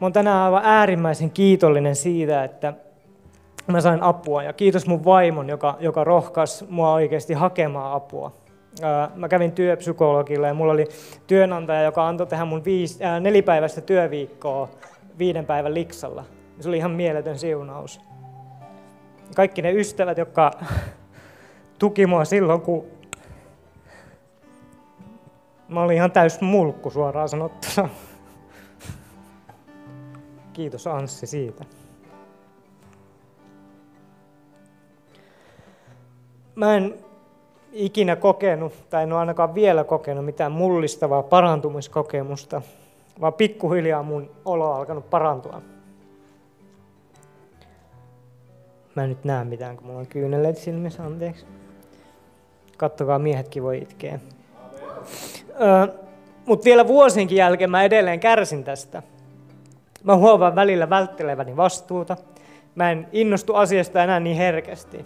Mä 0.00 0.04
oon 0.04 0.12
tänään 0.12 0.42
aivan 0.42 0.64
äärimmäisen 0.64 1.30
kiitollinen 1.30 1.96
siitä, 1.96 2.44
että 2.44 2.74
mä 3.66 3.80
sain 3.80 4.02
apua. 4.02 4.42
Ja 4.42 4.52
kiitos 4.52 4.86
mun 4.86 5.04
vaimon, 5.04 5.48
joka, 5.48 5.76
joka 5.80 6.04
rohkas 6.04 6.64
mua 6.68 6.92
oikeasti 6.92 7.34
hakemaan 7.34 7.92
apua. 7.92 8.32
Mä 9.14 9.28
kävin 9.28 9.52
työpsykologilla 9.52 10.46
ja 10.46 10.54
mulla 10.54 10.72
oli 10.72 10.88
työnantaja, 11.26 11.82
joka 11.82 12.08
antoi 12.08 12.26
tehdä 12.26 12.44
mun 12.44 12.64
viisi, 12.64 13.04
ää, 13.04 13.20
nelipäiväistä 13.20 13.80
työviikkoa 13.80 14.68
viiden 15.18 15.46
päivän 15.46 15.74
liksalla. 15.74 16.24
Se 16.60 16.68
oli 16.68 16.76
ihan 16.76 16.90
mieletön 16.90 17.38
siunaus. 17.38 18.00
Kaikki 19.36 19.62
ne 19.62 19.72
ystävät, 19.72 20.18
jotka 20.18 20.50
tuki 21.78 22.06
mua 22.06 22.24
silloin, 22.24 22.60
kun 22.60 22.84
mä 25.68 25.82
olin 25.82 25.96
ihan 25.96 26.12
täys 26.12 26.40
mulkku 26.40 26.90
suoraan 26.90 27.28
sanottuna. 27.28 27.88
Kiitos 30.58 30.86
Anssi 30.86 31.26
siitä. 31.26 31.64
Mä 36.54 36.76
en 36.76 36.94
ikinä 37.72 38.16
kokenut, 38.16 38.72
tai 38.90 39.02
en 39.02 39.12
ole 39.12 39.20
ainakaan 39.20 39.54
vielä 39.54 39.84
kokenut 39.84 40.24
mitään 40.24 40.52
mullistavaa 40.52 41.22
parantumiskokemusta, 41.22 42.62
vaan 43.20 43.32
pikkuhiljaa 43.32 44.02
mun 44.02 44.30
olo 44.44 44.70
on 44.70 44.76
alkanut 44.76 45.10
parantua. 45.10 45.62
Mä 48.94 49.02
en 49.02 49.08
nyt 49.08 49.24
näe 49.24 49.44
mitään, 49.44 49.76
kun 49.76 49.86
mulla 49.86 50.00
on 50.00 50.06
kyyneleet 50.06 50.58
silmissä, 50.58 51.04
anteeksi. 51.04 51.46
Kattokaa, 52.76 53.18
miehetkin 53.18 53.62
voi 53.62 53.78
itkeä. 53.78 54.20
Mutta 56.46 56.64
vielä 56.64 56.86
vuosienkin 56.86 57.38
jälkeen 57.38 57.70
mä 57.70 57.82
edelleen 57.82 58.20
kärsin 58.20 58.64
tästä. 58.64 59.02
Mä 60.04 60.16
huomaan 60.16 60.54
välillä 60.54 60.90
vältteleväni 60.90 61.56
vastuuta. 61.56 62.16
Mä 62.74 62.90
en 62.90 63.08
innostu 63.12 63.54
asiasta 63.54 64.04
enää 64.04 64.20
niin 64.20 64.36
herkästi. 64.36 65.04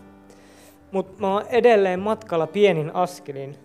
Mutta 0.93 1.21
mä 1.21 1.33
oon 1.33 1.47
edelleen 1.49 2.01
matkalla 2.01 2.47
pienin 2.47 2.95
askelin. 2.95 3.59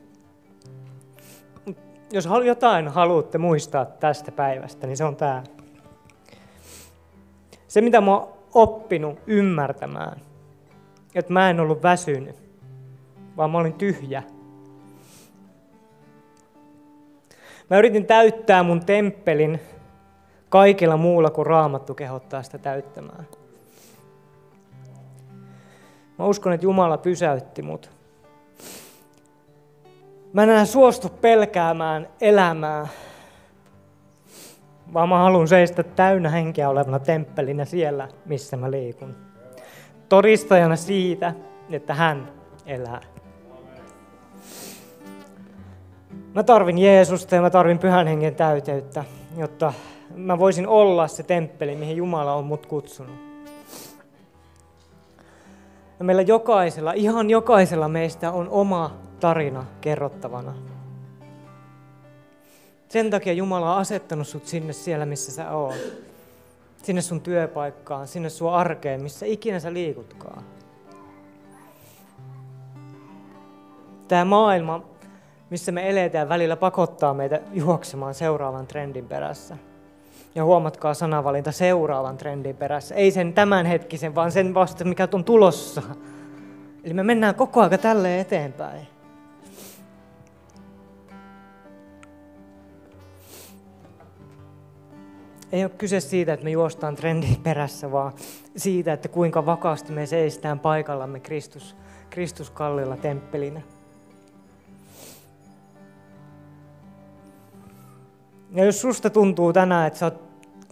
Mut 1.66 1.78
jos 2.12 2.30
jotain 2.46 2.88
haluatte 2.88 3.38
muistaa 3.38 3.86
tästä 3.86 4.32
päivästä, 4.32 4.88
niin 4.88 4.98
se 4.98 5.04
on 5.04 5.16
tämä. 5.16 5.44
Se, 7.68 7.82
mitä 7.82 8.02
mä 8.02 8.18
oon 8.18 8.34
oppinut 8.54 9.20
ymmärtämään, 9.28 10.22
että 11.16 11.34
mä 11.34 11.50
en 11.50 11.60
ollut 11.60 11.84
väsynyt, 11.84 12.36
vaan 13.38 13.52
mä 13.52 13.58
olin 13.58 13.74
tyhjä. 13.74 14.24
Mä 17.70 17.78
yritin 17.78 18.06
täyttää 18.06 18.64
mun 18.64 18.86
temppelin 18.86 19.60
kaikilla 20.50 20.98
muulla 20.98 21.30
kuin 21.30 21.48
raamattu 21.48 21.94
kehottaa 21.94 22.44
sitä 22.44 22.58
täyttämään. 22.58 23.28
Mä 26.20 26.26
uskon, 26.26 26.54
että 26.54 26.66
Jumala 26.66 26.98
pysäytti 26.98 27.62
mut. 27.62 27.90
Mä 30.34 30.44
en 30.44 30.50
enää 30.50 30.66
suostu 30.66 31.10
pelkäämään 31.10 32.08
elämää, 32.22 32.88
vaan 34.94 35.10
mä 35.10 35.18
haluan 35.18 35.48
seistä 35.48 35.84
täynnä 35.84 36.30
henkeä 36.30 36.70
olevana 36.70 37.00
temppelinä 37.00 37.66
siellä, 37.66 38.08
missä 38.26 38.58
mä 38.58 38.72
liikun. 38.72 39.16
Todistajana 40.10 40.76
siitä, 40.76 41.34
että 41.70 41.94
hän 41.94 42.32
elää. 42.66 43.02
Mä 46.34 46.44
tarvin 46.44 46.78
Jeesusta 46.78 47.36
ja 47.36 47.42
mä 47.42 47.50
tarvin 47.50 47.80
pyhän 47.80 48.08
hengen 48.08 48.36
täyteyttä, 48.36 49.04
jotta 49.38 49.74
mä 50.18 50.40
voisin 50.40 50.68
olla 50.68 51.08
se 51.08 51.24
temppeli, 51.24 51.76
mihin 51.76 51.98
Jumala 51.98 52.34
on 52.34 52.46
mut 52.46 52.66
kutsunut. 52.66 53.16
Ja 56.00 56.06
meillä 56.06 56.22
jokaisella, 56.22 56.94
ihan 56.94 57.30
jokaisella 57.30 57.88
meistä 57.88 58.32
on 58.32 58.50
oma 58.50 58.98
tarina 59.20 59.66
kerrottavana. 59.82 60.54
Sen 62.90 63.10
takia 63.10 63.34
Jumala 63.34 63.74
on 63.74 63.82
asettanut 63.82 64.28
sut 64.28 64.48
sinne 64.48 64.74
siellä, 64.74 65.06
missä 65.06 65.32
sä 65.32 65.52
oot. 65.52 65.76
Sinne 66.84 67.02
sun 67.02 67.22
työpaikkaan, 67.22 68.08
sinne 68.08 68.30
sun 68.30 68.54
arkeen, 68.54 69.02
missä 69.02 69.26
ikinä 69.26 69.60
sä 69.60 69.74
liikutkaan. 69.74 70.44
Tämä 74.08 74.26
maailma, 74.26 74.84
missä 75.50 75.72
me 75.72 75.90
eletään, 75.90 76.30
välillä 76.30 76.56
pakottaa 76.56 77.14
meitä 77.14 77.40
juoksemaan 77.54 78.14
seuraavan 78.14 78.68
trendin 78.68 79.08
perässä. 79.08 79.58
Ja 80.36 80.44
huomatkaa 80.44 80.94
sanavalinta 80.94 81.52
seuraavan 81.52 82.18
trendin 82.18 82.56
perässä. 82.56 82.96
Ei 82.96 83.12
sen 83.12 83.34
tämänhetkisen, 83.34 84.16
vaan 84.16 84.32
sen 84.32 84.54
vasta, 84.54 84.86
mikä 84.86 85.08
on 85.12 85.24
tulossa. 85.24 85.82
Eli 86.84 86.94
me 86.94 87.04
mennään 87.04 87.36
koko 87.36 87.62
ajan 87.62 87.80
tälle 87.80 88.20
eteenpäin. 88.20 88.88
Ei 95.52 95.64
ole 95.64 95.72
kyse 95.78 96.00
siitä, 96.00 96.34
että 96.34 96.44
me 96.44 96.50
juostaan 96.50 96.96
trendin 96.96 97.38
perässä, 97.44 97.92
vaan 97.92 98.14
siitä, 98.58 98.94
että 98.94 99.08
kuinka 99.08 99.46
vakaasti 99.46 99.94
me 99.94 100.06
seistään 100.06 100.60
paikallamme 100.60 101.20
Kristus, 101.20 101.76
Kristus 102.10 102.50
kallilla 102.50 102.98
temppelinä. 102.98 103.62
Ja 108.52 108.66
jos 108.66 108.82
susta 108.82 109.10
tuntuu 109.10 109.54
tänään, 109.54 109.88
että 109.88 110.00
sä 110.00 110.06
oot, 110.06 110.22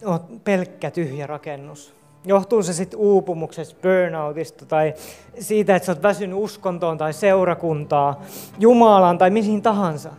oot 0.05 0.43
pelkkä 0.43 0.91
tyhjä 0.91 1.27
rakennus, 1.27 1.95
johtuu 2.25 2.63
se 2.63 2.73
sitten 2.73 2.99
uupumuksesta, 2.99 3.79
burnoutista 3.81 4.65
tai 4.65 4.93
siitä, 5.39 5.75
että 5.75 5.85
sä 5.85 5.91
oot 5.91 6.03
väsynyt 6.03 6.39
uskontoon 6.39 6.97
tai 6.97 7.13
seurakuntaa, 7.13 8.21
Jumalaan 8.59 9.17
tai 9.17 9.29
mihin 9.29 9.61
tahansa. 9.61 10.09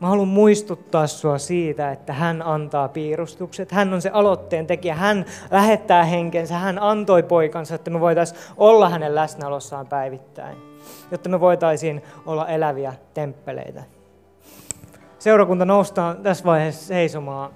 Mä 0.00 0.08
haluan 0.08 0.28
muistuttaa 0.28 1.06
sua 1.06 1.38
siitä, 1.38 1.92
että 1.92 2.12
hän 2.12 2.42
antaa 2.42 2.88
piirustukset. 2.88 3.72
Hän 3.72 3.94
on 3.94 4.02
se 4.02 4.10
aloitteen 4.10 4.66
tekijä. 4.66 4.94
Hän 4.94 5.24
lähettää 5.50 6.04
henkensä. 6.04 6.58
Hän 6.58 6.78
antoi 6.78 7.22
poikansa, 7.22 7.74
että 7.74 7.90
me 7.90 8.00
voitaisiin 8.00 8.40
olla 8.56 8.88
hänen 8.88 9.14
läsnäolossaan 9.14 9.86
päivittäin. 9.86 10.56
Jotta 11.10 11.28
me 11.28 11.40
voitaisiin 11.40 12.02
olla 12.26 12.48
eläviä 12.48 12.94
temppeleitä 13.14 13.82
seurakunta 15.22 15.64
noustaan 15.64 16.16
tässä 16.16 16.44
vaiheessa 16.44 16.86
seisomaan. 16.86 17.50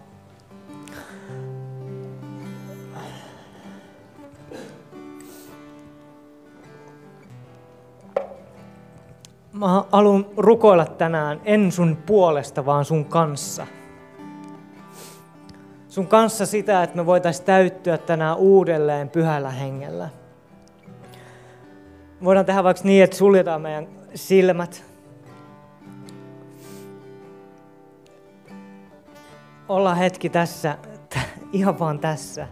Mä 9.53 9.85
haluan 9.93 10.27
rukoilla 10.37 10.87
tänään 10.87 11.41
en 11.45 11.73
sun 11.73 11.99
puolesta, 12.07 12.67
vaan 12.67 12.85
sun 12.85 13.05
kanssa. 13.05 13.67
Sun 15.89 16.07
kanssa 16.07 16.47
sitä, 16.47 16.83
että 16.83 16.97
me 16.97 17.07
voitaisiin 17.07 17.47
täyttyä 17.47 17.99
tänään 17.99 18.37
uudelleen 18.37 19.09
pyhällä 19.09 19.51
hengellä. 19.51 20.09
Voidaan 22.25 22.47
tehdä 22.47 22.64
vaikka 22.64 22.83
niin, 22.85 23.05
että 23.05 23.17
suljetaan 23.17 23.61
meidän 23.61 23.89
silmät. 24.14 24.95
Olla 29.69 29.95
hetki 29.95 30.29
tässä, 30.29 30.79
ihan 31.53 31.79
vaan 31.79 31.99
tässä, 31.99 32.49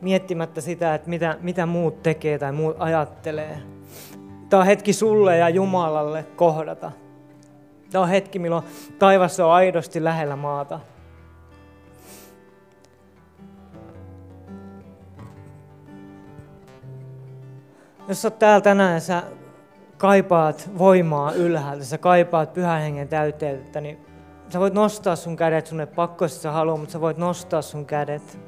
miettimättä 0.00 0.60
sitä, 0.60 0.94
että 0.94 1.10
mitä, 1.10 1.36
mitä 1.40 1.66
muut 1.66 2.02
tekee 2.02 2.38
tai 2.38 2.52
muut 2.52 2.76
ajattelee. 2.78 3.58
Tämä 4.48 4.60
on 4.60 4.66
hetki 4.66 4.92
sulle 4.92 5.36
ja 5.36 5.48
Jumalalle 5.48 6.26
kohdata. 6.36 6.92
Tämä 7.90 8.02
on 8.02 8.08
hetki, 8.08 8.38
milloin 8.38 8.64
taivas 8.98 9.40
on 9.40 9.52
aidosti 9.52 10.04
lähellä 10.04 10.36
maata. 10.36 10.80
Jos 18.08 18.24
olet 18.24 18.38
täällä 18.38 18.60
tänään 18.60 18.94
ja 18.94 19.00
sä 19.00 19.22
kaipaat 19.98 20.70
voimaa 20.78 21.32
ylhäältä, 21.32 21.84
sä 21.84 21.98
kaipaat 21.98 22.52
pyhän 22.52 22.80
hengen 22.80 23.08
täyteyttä, 23.08 23.80
niin 23.80 24.11
Sä 24.52 24.60
voit 24.60 24.74
nostaa 24.74 25.16
sun 25.16 25.36
kädet, 25.36 25.66
sun 25.66 25.80
ei 25.80 25.86
pakko, 25.86 26.24
jos 26.24 26.42
sä 26.42 26.50
haluat, 26.50 26.80
mutta 26.80 26.92
sä 26.92 27.00
voit 27.00 27.16
nostaa 27.16 27.62
sun 27.62 27.86
kädet. 27.86 28.38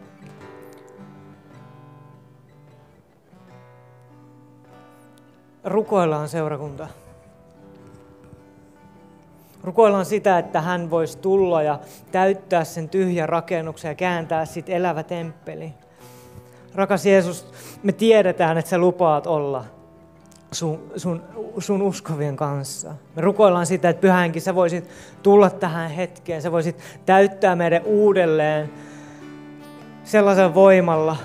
Rukoillaan 5.64 6.28
seurakunta. 6.28 6.88
Rukoillaan 9.62 10.04
sitä, 10.04 10.38
että 10.38 10.60
hän 10.60 10.90
voisi 10.90 11.18
tulla 11.18 11.62
ja 11.62 11.78
täyttää 12.12 12.64
sen 12.64 12.88
tyhjän 12.88 13.28
rakennuksen 13.28 13.88
ja 13.88 13.94
kääntää 13.94 14.44
sitten 14.44 14.74
elävä 14.74 15.02
temppeli. 15.02 15.74
Rakas 16.74 17.06
Jeesus, 17.06 17.52
me 17.82 17.92
tiedetään, 17.92 18.58
että 18.58 18.68
sä 18.68 18.78
lupaat 18.78 19.26
olla 19.26 19.64
sun, 20.54 20.80
sun, 20.96 21.22
sun 21.58 21.82
uskovien 21.82 22.36
kanssa. 22.36 22.94
Me 23.16 23.22
rukoillaan 23.22 23.66
sitä, 23.66 23.88
että 23.88 24.00
pyhänkin 24.00 24.42
sä 24.42 24.54
voisit 24.54 24.88
tulla 25.22 25.50
tähän 25.50 25.90
hetkeen, 25.90 26.42
sä 26.42 26.52
voisit 26.52 26.78
täyttää 27.06 27.56
meidän 27.56 27.82
uudelleen 27.84 28.70
sellaisen 30.04 30.54
voimalla, 30.54 31.16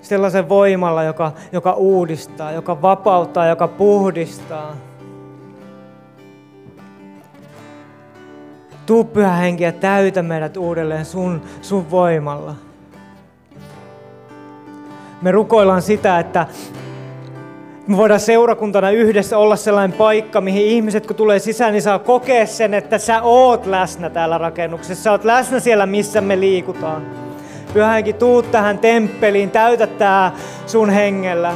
sellaisen 0.00 0.48
voimalla, 0.48 1.02
joka, 1.02 1.32
joka 1.52 1.72
uudistaa, 1.72 2.52
joka 2.52 2.82
vapauttaa, 2.82 3.46
joka 3.46 3.68
puhdistaa. 3.68 4.76
Tuu 8.86 9.04
pyhä 9.04 9.32
henki 9.32 9.64
ja 9.64 9.72
täytä 9.72 10.22
meidät 10.22 10.56
uudelleen 10.56 11.04
sun, 11.04 11.42
sun 11.62 11.90
voimalla. 11.90 12.54
Me 15.22 15.30
rukoillaan 15.30 15.82
sitä, 15.82 16.18
että 16.18 16.46
me 17.88 17.96
voidaan 17.96 18.20
seurakuntana 18.20 18.90
yhdessä 18.90 19.38
olla 19.38 19.56
sellainen 19.56 19.98
paikka, 19.98 20.40
mihin 20.40 20.66
ihmiset 20.66 21.06
kun 21.06 21.16
tulee 21.16 21.38
sisään, 21.38 21.72
niin 21.72 21.82
saa 21.82 21.98
kokea 21.98 22.46
sen, 22.46 22.74
että 22.74 22.98
sä 22.98 23.22
oot 23.22 23.66
läsnä 23.66 24.10
täällä 24.10 24.38
rakennuksessa. 24.38 25.02
Sä 25.02 25.10
oot 25.10 25.24
läsnä 25.24 25.60
siellä, 25.60 25.86
missä 25.86 26.20
me 26.20 26.40
liikutaan. 26.40 27.02
Pyhänkin 27.72 28.14
tuut 28.14 28.50
tähän 28.50 28.78
temppeliin, 28.78 29.50
täytä 29.50 29.86
tää 29.86 30.32
sun 30.66 30.90
hengellä. 30.90 31.52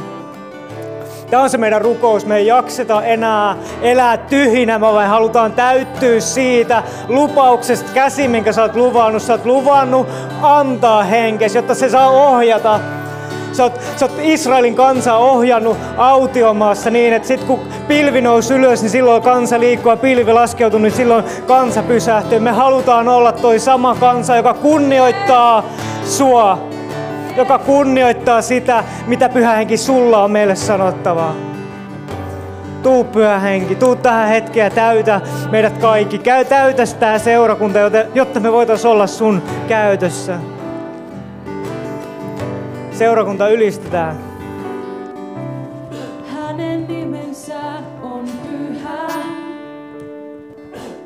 Tämä 1.30 1.42
on 1.42 1.50
se 1.50 1.58
meidän 1.58 1.82
rukous. 1.82 2.26
Me 2.26 2.36
ei 2.36 2.46
jakseta 2.46 3.04
enää 3.04 3.56
elää 3.82 4.16
tyhjinä, 4.16 4.78
me 4.78 4.86
vain 4.86 5.08
halutaan 5.08 5.52
täyttyä 5.52 6.20
siitä 6.20 6.82
lupauksesta 7.08 7.90
käsi, 7.94 8.28
minkä 8.28 8.52
sä 8.52 8.62
oot 8.62 8.76
luvannut. 8.76 9.22
Sä 9.22 9.32
oot 9.32 9.46
luvannut 9.46 10.06
antaa 10.42 11.02
henkes, 11.02 11.54
jotta 11.54 11.74
se 11.74 11.88
saa 11.88 12.10
ohjata 12.10 12.80
Sä 13.52 13.62
oot, 13.62 13.80
sä 13.96 14.06
oot 14.06 14.14
Israelin 14.22 14.74
kansaa 14.74 15.18
ohjannut 15.18 15.76
autiomaassa 15.96 16.90
niin, 16.90 17.12
että 17.12 17.28
sit 17.28 17.44
kun 17.44 17.60
pilvi 17.88 18.20
nousi 18.20 18.54
ylös, 18.54 18.82
niin 18.82 18.90
silloin 18.90 19.22
kansa 19.22 19.60
liikkuu 19.60 19.92
ja 19.92 19.96
pilvi 19.96 20.32
laskeutuu, 20.32 20.78
niin 20.78 20.92
silloin 20.92 21.24
kansa 21.46 21.82
pysähtyy. 21.82 22.38
Me 22.38 22.50
halutaan 22.50 23.08
olla 23.08 23.32
toi 23.32 23.58
sama 23.58 23.94
kansa, 23.94 24.36
joka 24.36 24.54
kunnioittaa 24.54 25.64
sua, 26.04 26.58
joka 27.36 27.58
kunnioittaa 27.58 28.42
sitä, 28.42 28.84
mitä 29.06 29.28
pyhä 29.28 29.54
henki 29.54 29.76
sulla 29.76 30.24
on 30.24 30.30
meille 30.30 30.54
sanottavaa. 30.54 31.34
Tuu 32.82 33.04
pyhä 33.04 33.38
henki, 33.38 33.74
tuu 33.74 33.96
tähän 33.96 34.28
hetkeen 34.28 34.64
ja 34.64 34.70
täytä 34.70 35.20
meidät 35.50 35.78
kaikki. 35.78 36.18
Käy 36.18 36.44
täytä 36.44 36.86
sitä 36.86 37.18
seurakunta, 37.18 37.78
jotta 38.14 38.40
me 38.40 38.52
voitaisiin 38.52 38.90
olla 38.90 39.06
sun 39.06 39.42
käytössä. 39.68 40.51
Seurakunta 42.92 43.48
ylistetään. 43.48 44.16
Hänen 46.34 46.88
nimensä 46.88 47.60
on 48.02 48.24
pyhä, 48.42 49.06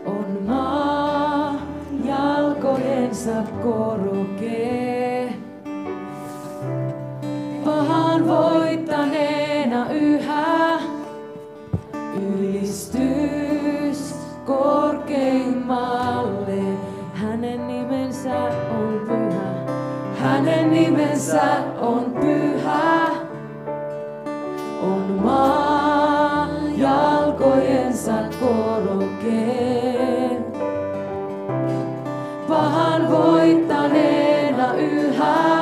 on 0.06 0.38
maa 0.46 1.54
jalkojensa. 2.04 3.42
Pahan 7.64 8.26
voittaneena 8.26 9.90
yhä 9.90 10.80
ylistys 12.38 14.14
korkeimmalle. 14.44 16.05
Nimensä 20.80 21.42
on 21.80 22.04
pyhä. 22.20 23.06
On 24.82 25.20
maa 25.24 26.48
jalkojensa 26.76 28.12
korkeen. 28.40 30.44
Pahan 32.48 33.10
voittaneena 33.10 34.74
yhä 34.74 35.55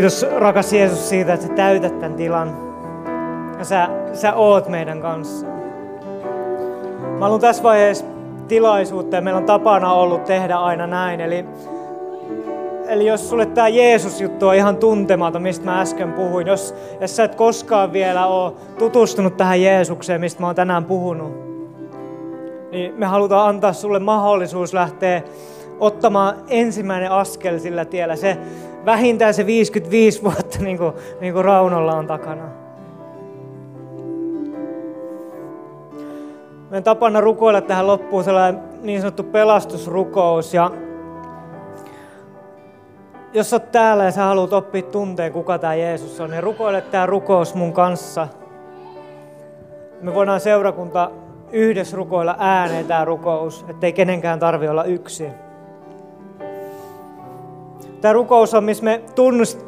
Kiitos 0.00 0.26
rakas 0.36 0.72
Jeesus 0.72 1.08
siitä, 1.08 1.34
että 1.34 1.46
sä 1.46 1.52
täytät 1.52 1.98
tämän 1.98 2.16
tilan. 2.16 2.56
ja 3.58 3.64
sä, 3.64 3.88
sä 4.12 4.34
oot 4.34 4.68
meidän 4.68 5.00
kanssa. 5.00 5.46
Mä 7.12 7.18
haluan 7.20 7.40
tässä 7.40 7.62
vaiheessa 7.62 8.04
tilaisuutta 8.48 9.16
ja 9.16 9.22
meillä 9.22 9.38
on 9.38 9.44
tapana 9.44 9.92
ollut 9.92 10.24
tehdä 10.24 10.56
aina 10.56 10.86
näin. 10.86 11.20
Eli, 11.20 11.44
eli 12.88 13.06
jos 13.06 13.30
sulle 13.30 13.46
tämä 13.46 13.68
Jeesus-juttu 13.68 14.48
on 14.48 14.54
ihan 14.54 14.76
tuntematon, 14.76 15.42
mistä 15.42 15.64
mä 15.64 15.80
äsken 15.80 16.12
puhuin, 16.12 16.46
jos, 16.46 16.74
jos 17.00 17.16
sä 17.16 17.24
et 17.24 17.34
koskaan 17.34 17.92
vielä 17.92 18.26
ole 18.26 18.52
tutustunut 18.78 19.36
tähän 19.36 19.62
Jeesukseen, 19.62 20.20
mistä 20.20 20.40
mä 20.40 20.46
oon 20.46 20.56
tänään 20.56 20.84
puhunut, 20.84 21.32
niin 22.70 22.94
me 22.96 23.06
halutaan 23.06 23.48
antaa 23.48 23.72
sulle 23.72 23.98
mahdollisuus 23.98 24.74
lähteä 24.74 25.22
ottamaan 25.80 26.34
ensimmäinen 26.48 27.10
askel 27.10 27.58
sillä 27.58 27.84
tiellä. 27.84 28.16
Se 28.16 28.36
vähintään 28.84 29.34
se 29.34 29.46
55 29.46 30.22
vuotta, 30.22 30.58
niin 30.58 30.78
kuin, 30.78 30.92
niin 31.20 31.32
kuin 31.32 31.44
Raunolla 31.44 31.92
on 31.96 32.06
takana. 32.06 32.44
Meidän 36.70 36.84
tapana 36.84 37.20
rukoilla 37.20 37.60
tähän 37.60 37.86
loppuun 37.86 38.24
sellainen 38.24 38.62
niin 38.82 39.00
sanottu 39.00 39.22
pelastusrukous. 39.22 40.54
Ja 40.54 40.70
jos 43.32 43.52
olet 43.52 43.72
täällä 43.72 44.04
ja 44.04 44.10
sä 44.10 44.22
haluat 44.22 44.52
oppia 44.52 44.82
tunteen, 44.82 45.32
kuka 45.32 45.58
tämä 45.58 45.74
Jeesus 45.74 46.20
on, 46.20 46.30
niin 46.30 46.42
rukoile 46.42 46.80
tämä 46.80 47.06
rukous 47.06 47.54
mun 47.54 47.72
kanssa. 47.72 48.28
Me 50.00 50.14
voidaan 50.14 50.40
seurakunta 50.40 51.10
yhdessä 51.52 51.96
rukoilla 51.96 52.36
ääneen 52.38 52.86
tämä 52.86 53.04
rukous, 53.04 53.64
ettei 53.68 53.92
kenenkään 53.92 54.38
tarvi 54.38 54.68
olla 54.68 54.84
yksin. 54.84 55.49
Tämä 58.00 58.12
rukous 58.12 58.54
on, 58.54 58.64
missä 58.64 58.84
me 58.84 59.00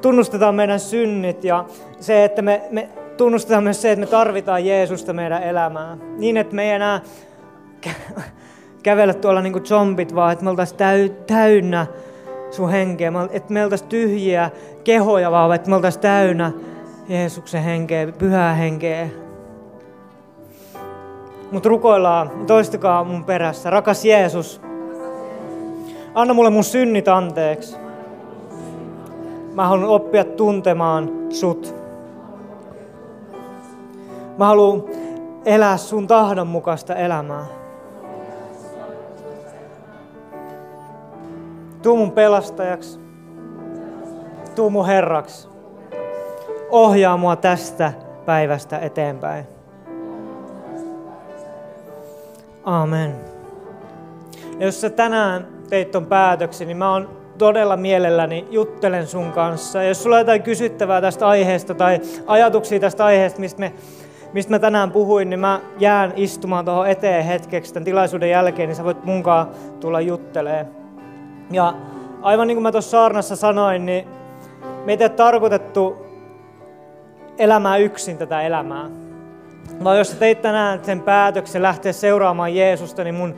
tunnustetaan 0.03 0.55
meidän 0.55 0.81
synnit 0.81 1.45
ja 1.45 1.65
se, 2.01 2.25
että 2.25 2.43
me, 2.43 2.63
me 2.71 2.89
tunnustetaan 3.17 3.65
myös 3.65 3.83
se, 3.83 3.93
että 3.93 4.01
me 4.01 4.07
tarvitaan 4.07 4.67
Jeesusta 4.67 5.13
meidän 5.13 5.43
elämään. 5.43 6.19
Niin, 6.19 6.37
että 6.37 6.55
me 6.55 6.63
ei 6.63 6.71
enää 6.71 7.01
kävellä 8.83 9.15
tuolla 9.15 9.43
niin 9.43 9.53
kuin 9.53 9.67
zombit, 9.67 10.15
vaan 10.15 10.33
että 10.33 10.45
me 10.45 10.51
oltaisiin 10.51 11.17
täynnä 11.27 11.87
sun 12.51 12.71
henkeä. 12.71 13.13
Että 13.31 13.53
me 13.53 13.65
oltaisiin 13.65 13.89
tyhjiä 13.89 14.51
kehoja, 14.85 15.31
vaan 15.31 15.55
että 15.55 15.71
me 15.71 15.77
oltaisiin 15.77 16.03
täynnä 16.03 16.53
Jeesuksen 17.09 17.63
henkeä, 17.63 18.07
pyhää 18.19 18.55
henkeä. 18.55 19.09
Mutta 21.53 21.69
rukoillaan, 21.69 22.31
toistakaa 22.47 23.05
mun 23.05 23.25
perässä. 23.25 23.71
Rakas 23.71 24.05
Jeesus, 24.05 24.61
anna 26.15 26.35
mulle 26.35 26.51
mun 26.51 26.65
synnit 26.65 27.09
anteeksi. 27.09 27.82
Mä 29.55 29.69
haluan 29.69 29.89
oppia 29.89 30.25
tuntemaan 30.25 31.11
sut. 31.31 31.75
Mä 34.39 34.47
haluan 34.47 34.85
elää 35.45 35.77
sun 35.77 36.07
tahdon 36.07 36.47
mukaista 36.47 36.95
elämää. 36.95 37.47
Tuu 41.83 41.97
mun 41.97 42.13
pelastajaksi. 42.13 43.01
Tuu 44.55 44.71
mun 44.71 44.87
herraksi. 44.87 45.49
Ohjaa 46.71 47.17
mua 47.17 47.37
tästä 47.37 47.93
päivästä 48.27 48.79
eteenpäin. 48.79 49.45
Amen. 52.65 53.17
Ja 54.59 54.67
jos 54.67 54.81
sä 54.81 54.91
tänään 54.91 55.47
teit 55.71 55.91
ton 55.91 56.07
päätöksen, 56.07 56.67
niin 56.67 56.77
mä 56.77 56.93
oon 56.93 57.22
todella 57.43 57.77
mielelläni 57.77 58.49
juttelen 58.51 59.07
sun 59.07 59.33
kanssa. 59.33 59.83
Ja 59.83 59.89
jos 59.89 60.03
sulla 60.03 60.17
on 60.17 60.21
jotain 60.21 60.43
kysyttävää 60.43 61.01
tästä 61.01 61.29
aiheesta 61.29 61.75
tai 61.75 62.01
ajatuksia 62.27 62.81
tästä 62.81 63.05
aiheesta, 63.05 63.41
mistä 63.41 63.61
me 63.61 63.73
mistä 64.33 64.51
mä 64.51 64.59
tänään 64.59 64.93
puhuin, 64.93 65.31
niin 65.31 65.41
mä 65.41 65.61
jään 65.79 66.13
istumaan 66.17 66.65
tuohon 66.65 66.89
eteen 66.89 67.25
hetkeksi 67.25 67.75
tämän 67.75 67.85
tilaisuuden 67.85 68.31
jälkeen, 68.31 68.69
niin 68.69 68.77
sä 68.77 68.85
voit 68.85 69.05
munkaan 69.05 69.49
tulla 69.81 70.01
juttelee. 70.01 70.67
Ja 71.51 71.75
aivan 72.23 72.49
niin 72.49 72.57
kuin 72.57 72.63
mä 72.63 72.73
tuossa 72.73 72.91
saarnassa 72.91 73.37
sanoin, 73.37 73.87
niin 73.87 74.09
meitä 74.85 75.05
ei 75.05 75.11
tarkoitettu 75.11 76.07
elämää 77.39 77.77
yksin 77.77 78.19
tätä 78.19 78.43
elämää. 78.43 78.91
Vaan 79.85 79.99
jos 79.99 80.11
sä 80.11 80.17
teit 80.17 80.43
tänään 80.43 80.85
sen 80.85 81.01
päätöksen 81.01 81.63
lähteä 81.63 81.93
seuraamaan 81.93 82.55
Jeesusta, 82.55 83.05
niin 83.05 83.15
mun 83.15 83.35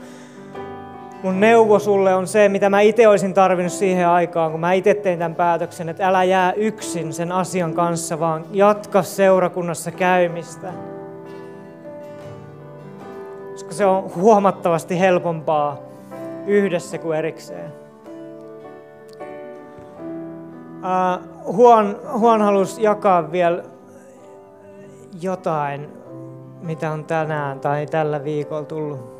mun 1.24 1.40
neuvo 1.40 1.78
sulle 1.78 2.14
on 2.14 2.26
se, 2.26 2.48
mitä 2.48 2.70
mä 2.70 2.80
itse 2.80 3.08
olisin 3.08 3.34
tarvinnut 3.34 3.72
siihen 3.72 4.08
aikaan, 4.08 4.50
kun 4.50 4.60
mä 4.60 4.72
itse 4.72 4.94
tein 4.94 5.18
tämän 5.18 5.34
päätöksen, 5.34 5.88
että 5.88 6.08
älä 6.08 6.24
jää 6.24 6.52
yksin 6.52 7.12
sen 7.12 7.32
asian 7.32 7.74
kanssa, 7.74 8.20
vaan 8.20 8.44
jatka 8.52 9.02
seurakunnassa 9.02 9.90
käymistä. 9.90 10.72
Koska 13.52 13.74
se 13.74 13.86
on 13.86 14.10
huomattavasti 14.16 15.00
helpompaa 15.00 15.78
yhdessä 16.46 16.98
kuin 16.98 17.18
erikseen. 17.18 17.72
Uh, 20.78 21.54
Huon, 21.54 22.00
Huon 22.12 22.42
halusi 22.42 22.82
jakaa 22.82 23.32
vielä 23.32 23.62
jotain, 25.20 25.88
mitä 26.62 26.90
on 26.90 27.04
tänään 27.04 27.60
tai 27.60 27.86
tällä 27.86 28.24
viikolla 28.24 28.64
tullut 28.64 29.13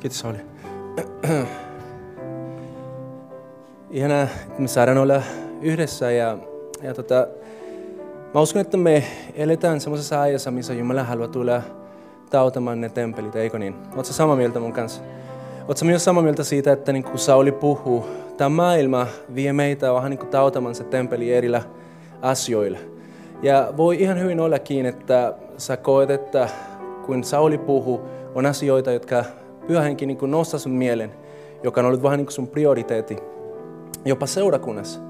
Kiitos 0.00 0.18
Sauli. 0.18 0.38
Ihanaa, 3.90 4.22
että 4.22 4.62
me 4.62 4.68
saadaan 4.68 4.98
olla 4.98 5.22
yhdessä 5.62 6.10
ja, 6.10 6.38
ja 6.82 6.94
tota, 6.94 7.26
mä 8.34 8.40
uskon, 8.40 8.60
että 8.60 8.76
me 8.76 9.04
eletään 9.34 9.80
semmoisessa 9.80 10.20
ajassa, 10.20 10.50
missä 10.50 10.74
Jumala 10.74 11.04
haluaa 11.04 11.28
tulla 11.28 11.62
tautamaan 12.30 12.80
ne 12.80 12.88
tempelit, 12.88 13.36
eikö 13.36 13.58
niin? 13.58 13.74
Oletko 13.84 14.12
samaa 14.12 14.36
mieltä 14.36 14.60
mun 14.60 14.72
kanssa? 14.72 15.02
Oletko 15.68 15.84
myös 15.84 16.04
samaa 16.04 16.22
mieltä 16.22 16.44
siitä, 16.44 16.72
että 16.72 16.92
niin 16.92 17.04
kuin 17.04 17.18
Sauli 17.18 17.52
puhuu, 17.52 18.06
tämä 18.36 18.48
maailma 18.48 19.06
vie 19.34 19.52
meitä 19.52 19.94
vähän 19.94 20.10
niin 20.10 20.26
tautamaan 20.26 20.74
se 20.74 20.84
tempeli 20.84 21.34
erillä 21.34 21.62
asioilla. 22.22 22.78
Ja 23.42 23.72
voi 23.76 24.02
ihan 24.02 24.20
hyvin 24.20 24.40
ollakin, 24.40 24.86
että 24.86 25.34
sä 25.56 25.76
koet, 25.76 26.10
että 26.10 26.48
kun 27.06 27.24
Sauli 27.24 27.58
puhuu, 27.58 28.00
on 28.34 28.46
asioita, 28.46 28.92
jotka 28.92 29.24
pyhä 29.68 29.88
niin 29.88 30.16
kuin 30.16 30.30
nostaa 30.30 30.60
sun 30.60 30.72
mielen, 30.72 31.12
joka 31.62 31.80
on 31.80 31.86
ollut 31.86 32.02
vähän 32.02 32.18
niin 32.18 32.26
kuin 32.26 32.34
sun 32.34 32.48
prioriteetti, 32.48 33.16
jopa 34.04 34.26
seurakunnassa. 34.26 35.00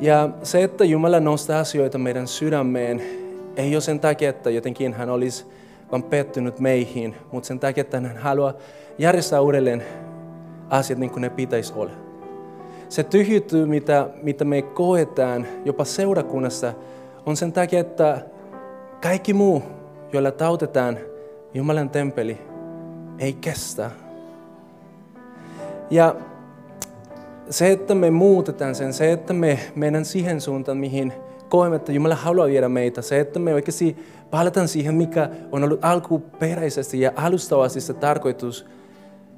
Ja 0.00 0.28
se, 0.42 0.62
että 0.62 0.84
Jumala 0.84 1.20
nostaa 1.20 1.60
asioita 1.60 1.98
meidän 1.98 2.28
sydämeen, 2.28 3.02
ei 3.56 3.74
ole 3.74 3.80
sen 3.80 4.00
takia, 4.00 4.30
että 4.30 4.50
jotenkin 4.50 4.94
hän 4.94 5.10
olisi 5.10 5.46
vaan 5.92 6.02
pettynyt 6.02 6.60
meihin, 6.60 7.16
mutta 7.32 7.46
sen 7.46 7.60
takia, 7.60 7.80
että 7.80 8.00
hän 8.00 8.16
haluaa 8.16 8.54
järjestää 8.98 9.40
uudelleen 9.40 9.84
asiat 10.70 10.98
niin 10.98 11.10
kuin 11.10 11.20
ne 11.20 11.30
pitäisi 11.30 11.72
olla. 11.76 11.92
Se 12.88 13.02
tyhjytyy, 13.02 13.66
mitä, 13.66 14.08
mitä 14.22 14.44
me 14.44 14.62
koetaan 14.62 15.46
jopa 15.64 15.84
seurakunnassa, 15.84 16.72
on 17.26 17.36
sen 17.36 17.52
takia, 17.52 17.80
että 17.80 18.20
kaikki 19.02 19.34
muu, 19.34 19.62
joilla 20.12 20.30
tautetaan 20.30 20.98
Jumalan 21.54 21.90
tempeli, 21.90 22.38
ei 23.18 23.32
kestä. 23.32 23.90
Ja 25.90 26.16
se, 27.50 27.72
että 27.72 27.94
me 27.94 28.10
muutetaan 28.10 28.74
sen, 28.74 28.92
se, 28.92 29.12
että 29.12 29.32
me 29.32 29.58
mennään 29.74 30.04
siihen 30.04 30.40
suuntaan, 30.40 30.78
mihin 30.78 31.12
koemme, 31.48 31.76
että 31.76 31.92
Jumala 31.92 32.14
haluaa 32.14 32.46
viedä 32.46 32.68
meitä, 32.68 33.02
se, 33.02 33.20
että 33.20 33.38
me 33.38 33.54
oikeasti 33.54 33.96
palataan 34.30 34.68
siihen, 34.68 34.94
mikä 34.94 35.30
on 35.52 35.64
ollut 35.64 35.84
alkuperäisesti 35.84 37.00
ja 37.00 37.12
alustavasti 37.16 37.80
se 37.80 37.94
tarkoitus, 37.94 38.66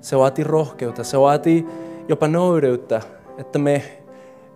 se 0.00 0.18
vaatii 0.18 0.44
rohkeutta, 0.44 1.04
se 1.04 1.20
vaatii 1.20 1.66
jopa 2.08 2.28
noudeyttä, 2.28 3.00
että 3.38 3.58
me 3.58 3.82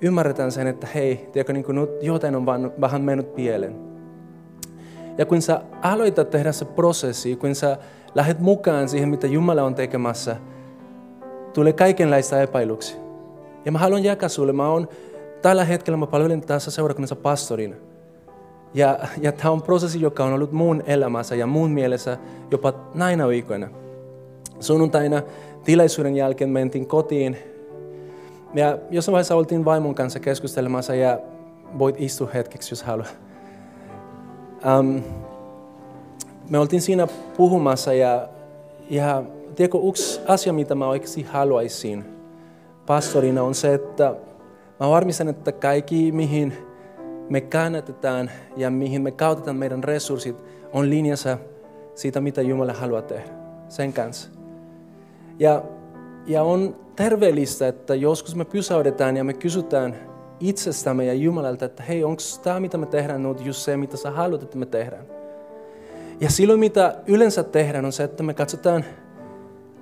ymmärretään 0.01 0.53
sen, 0.53 0.67
että 0.67 0.87
hei, 0.95 1.29
tiedätkö, 1.33 1.53
niin 1.53 1.65
nyt 1.69 1.91
jotain 2.03 2.37
on 2.37 2.47
vaan, 2.47 2.73
vähän 2.81 3.03
mennyt 3.03 3.35
pieleen. 3.35 3.77
Ja 5.19 5.27
kun 5.27 5.43
sä 5.43 5.61
aloitat 5.83 6.31
tehdä 6.31 6.53
se 6.53 6.65
prosessi, 6.65 7.37
kun 7.37 7.55
sä 7.55 7.79
lähdet 8.15 8.41
mukaan 8.41 8.89
siihen, 8.89 9.09
mitä 9.09 9.27
Jumala 9.27 9.63
on 9.63 9.75
tekemässä, 9.75 10.37
tulee 11.55 11.73
kaikenlaista 11.73 12.43
epäilyksiä. 12.43 13.01
Ja 13.65 13.73
mä 13.73 13.79
haluan 13.79 14.05
jakaa 14.05 14.29
sulle, 14.29 14.53
mä 14.53 14.69
oon 14.69 14.89
tällä 15.43 15.65
hetkellä, 15.65 15.97
mä 15.97 16.07
palvelen 16.07 16.41
tässä 16.41 16.71
seurakunnassa 16.71 17.17
pastorina. 17.17 17.77
Ja, 18.75 18.99
ja 19.21 19.33
tämä 19.33 19.51
on 19.51 19.63
prosessi, 19.63 20.01
joka 20.01 20.25
on 20.25 20.33
ollut 20.33 20.53
mun 20.53 20.83
elämässä 20.87 21.35
ja 21.35 21.47
mun 21.47 21.71
mielessä 21.71 22.19
jopa 22.51 22.73
näinä 22.95 23.29
viikoina. 23.29 23.69
Sunnuntaina 24.61 25.23
tilaisuuden 25.65 26.17
jälkeen 26.17 26.51
mentiin 26.51 26.87
kotiin. 26.87 27.37
Ja 28.55 28.79
jossain 28.91 29.13
vaiheessa 29.13 29.37
oltiin 29.37 29.65
vaimon 29.65 29.95
kanssa 29.95 30.21
keskustelemassa 30.21 30.95
ja 30.95 31.19
voit 31.79 31.95
istua 31.99 32.29
hetkeksi, 32.35 32.73
jos 32.73 32.83
haluat. 32.83 33.19
Um, 34.79 35.03
me 36.51 36.59
oltiin 36.59 36.83
siinä 36.83 37.09
puhumassa 37.37 37.93
ja, 37.93 38.29
ja 38.91 39.23
tiedätkö, 39.55 39.79
yksi 39.89 40.21
asia, 40.29 40.53
mitä 40.53 40.75
mä 40.75 40.89
oikeasti 40.89 41.23
haluaisin, 41.23 42.05
pastorina 42.87 43.43
on 43.43 43.55
se, 43.55 43.75
että 43.75 44.15
mä 44.81 44.91
varmistan, 44.91 45.29
että 45.29 45.53
kaikki 45.53 46.13
mihin 46.13 46.53
me 47.29 47.41
kannatetaan 47.41 48.31
ja 48.57 48.71
mihin 48.71 49.03
me 49.03 49.11
käytetään 49.11 49.57
meidän 49.57 49.85
resurssit 49.85 50.45
on 50.73 50.91
linjassa 50.91 51.39
siitä, 51.95 52.21
mitä 52.21 52.43
Jumala 52.43 52.73
haluaa 52.73 53.03
tehdä 53.03 53.31
sen 53.69 53.93
kanssa. 53.93 54.31
Ja, 55.39 55.63
ja 56.27 56.43
on 56.43 56.77
terveellistä, 56.97 57.69
että 57.69 57.95
joskus 57.95 58.37
me 58.37 58.45
pysäytetään 58.45 59.17
ja 59.17 59.25
me 59.25 59.33
kysytään 59.33 59.97
itsestämme 60.41 61.05
ja 61.05 61.15
Jumalalta, 61.15 61.65
että 61.65 61.83
hei, 61.83 62.05
onko 62.05 62.23
tämä, 62.43 62.61
mitä 62.61 62.79
me 62.79 62.87
tehdään, 62.87 63.23
nyt 63.23 63.47
just 63.47 63.61
se, 63.61 63.77
mitä 63.77 63.97
sä 63.97 64.11
haluat, 64.11 64.43
että 64.43 64.59
me 64.59 64.67
tehdään. 64.67 65.20
Ja 66.21 66.31
silloin, 66.31 66.61
mitä 66.61 66.97
yleensä 67.07 67.43
tehdään, 67.43 67.85
on 67.85 67.93
se, 67.93 68.05
että 68.05 68.23
me 68.23 68.35
katsotaan 68.35 68.85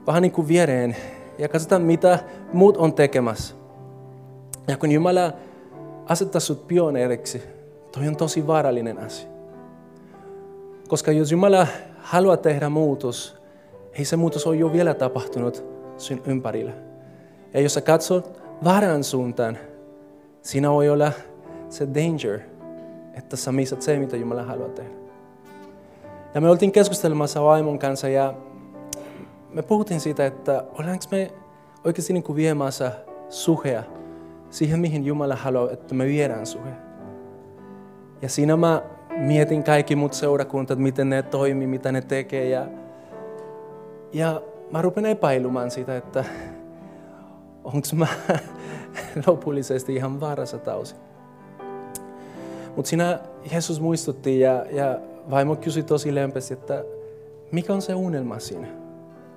vähän 0.07 0.23
niin 0.23 0.33
kuin 0.33 0.49
viereen 0.49 0.97
ja 1.39 1.49
katsotaan, 1.49 1.83
mitä 1.83 2.19
muut 2.53 2.77
on 2.77 2.93
tekemässä. 2.93 3.55
Ja 4.69 4.77
kun 4.77 4.93
Jumala 4.93 5.33
asettaa 6.07 6.41
sut 6.41 6.67
pioneeriksi, 6.67 7.43
toi 7.93 8.09
on 8.09 8.17
tosi 8.17 8.47
vaarallinen 8.47 8.99
asia. 8.99 9.29
Koska 10.89 11.13
jos 11.13 11.33
Jumala 11.33 11.67
haluaa 11.99 12.37
tehdä 12.37 12.69
muutos, 12.69 13.37
ei 13.93 14.05
se 14.05 14.17
muutos 14.17 14.47
ole 14.47 14.57
jo 14.57 14.73
vielä 14.73 14.95
tapahtunut 14.95 15.65
sun 15.97 16.23
ympärillä. 16.27 16.73
Ja 17.55 17.61
jos 17.61 17.75
sä 17.75 17.81
katsot 17.81 18.43
väärään 18.65 19.05
suuntaan, 19.05 19.59
siinä 20.43 20.71
voi 20.71 20.89
olla 20.89 21.13
se 21.69 21.89
danger, 21.95 22.41
että 23.15 23.37
sä 23.37 23.53
missat 23.53 23.83
se, 23.83 23.99
mitä 23.99 24.17
Jumala 24.17 24.43
haluaa 24.43 24.69
tehdä. 24.69 24.98
Ja 26.39 26.43
me 26.43 26.51
oltiin 26.51 26.73
keskustelemassa 26.73 27.43
vaimon 27.43 27.79
kanssa 27.79 28.09
ja 28.09 28.35
me 29.51 29.63
puhuttiin 29.63 30.01
siitä, 30.01 30.27
että 30.27 30.65
ollaanko 30.73 31.05
me 31.11 31.33
oikeasti 31.85 32.13
niin 32.13 32.23
kuin 32.23 32.37
viemässä 32.37 32.93
suhea 33.29 33.83
siihen, 34.51 34.81
mihin 34.81 35.05
Jumala 35.05 35.37
haluaa, 35.37 35.71
että 35.71 35.95
me 35.95 36.07
viedään 36.07 36.47
suhe. 36.47 36.71
Ja 38.23 38.29
siinä 38.29 38.57
mä 38.57 38.83
mietin 39.17 39.65
kaikki 39.65 39.97
muut 39.97 40.13
seurakuntat, 40.13 40.79
miten 40.79 41.11
ne 41.11 41.23
toimii, 41.23 41.67
mitä 41.67 41.93
ne 41.93 42.01
tekee. 42.01 42.49
Ja, 42.49 42.67
ja 44.13 44.43
mä 44.71 44.83
rupen 44.83 45.07
epäilumaan 45.07 45.71
sitä, 45.71 45.97
että 45.97 46.25
onko 47.65 47.89
mä 47.95 48.07
lopullisesti 49.27 49.95
ihan 49.95 50.21
vaarassa 50.21 50.59
tausi. 50.59 50.95
Mutta 52.77 52.89
siinä 52.89 53.19
Jeesus 53.53 53.81
muistutti 53.81 54.41
ja, 54.41 54.67
ja 54.71 54.99
vaimo 55.31 55.57
kysyi 55.57 55.83
tosi 55.83 56.15
lempeästi, 56.15 56.55
että 56.55 56.85
mikä 57.53 57.73
on 57.73 57.83
se 57.83 57.95
unelma 57.95 58.39
siinä? 58.39 58.67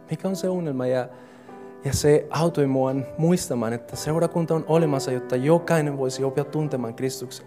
Mikä 0.10 0.28
on 0.28 0.36
se 0.36 0.50
unelma? 0.50 0.88
Ja, 0.88 1.10
ja 1.86 1.94
se 1.94 2.28
auttoi 2.30 2.68
mua 2.68 2.96
muistamaan, 3.18 3.74
että 3.74 3.96
seurakunta 3.96 4.56
on 4.56 4.66
olemassa, 4.68 5.12
jotta 5.12 5.36
jokainen 5.36 5.98
voisi 5.98 6.24
oppia 6.24 6.44
tuntemaan 6.44 6.94
Kristuksen. 6.94 7.46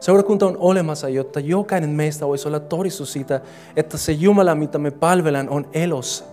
Seurakunta 0.00 0.46
on 0.46 0.56
olemassa, 0.58 1.08
jotta 1.08 1.40
jokainen 1.40 1.90
meistä 1.90 2.26
voisi 2.26 2.48
olla 2.48 2.60
todistus 2.60 3.12
siitä, 3.12 3.40
että 3.76 3.98
se 3.98 4.12
Jumala, 4.12 4.54
mitä 4.54 4.78
me 4.78 4.90
palvellaan, 4.90 5.48
on 5.48 5.68
elossa. 5.72 6.24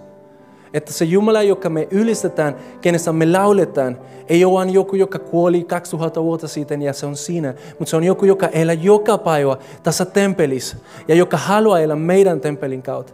Että 0.74 0.94
se 0.94 1.06
Jumala, 1.06 1.42
joka 1.42 1.70
me 1.70 1.88
ylistetään, 1.92 2.56
kenestä 2.82 3.14
me 3.14 3.26
lauletaan, 3.26 4.00
ei 4.30 4.46
ole 4.46 4.54
vain 4.54 4.70
joku, 4.70 4.96
joka 4.96 5.20
kuoli 5.20 5.64
2000 5.64 6.24
vuotta 6.24 6.48
sitten 6.48 6.82
ja 6.82 6.94
se 6.94 7.06
on 7.06 7.16
siinä, 7.16 7.54
mutta 7.80 7.90
se 7.90 7.96
on 7.96 8.04
joku, 8.04 8.26
joka 8.26 8.48
elää 8.48 8.74
joka 8.74 9.18
päivä 9.18 9.58
tässä 9.84 10.06
temppelissä 10.06 10.78
ja 11.08 11.16
joka 11.16 11.38
haluaa 11.38 11.80
elää 11.80 11.96
meidän 11.96 12.42
temppelin 12.42 12.82
kautta. 12.82 13.14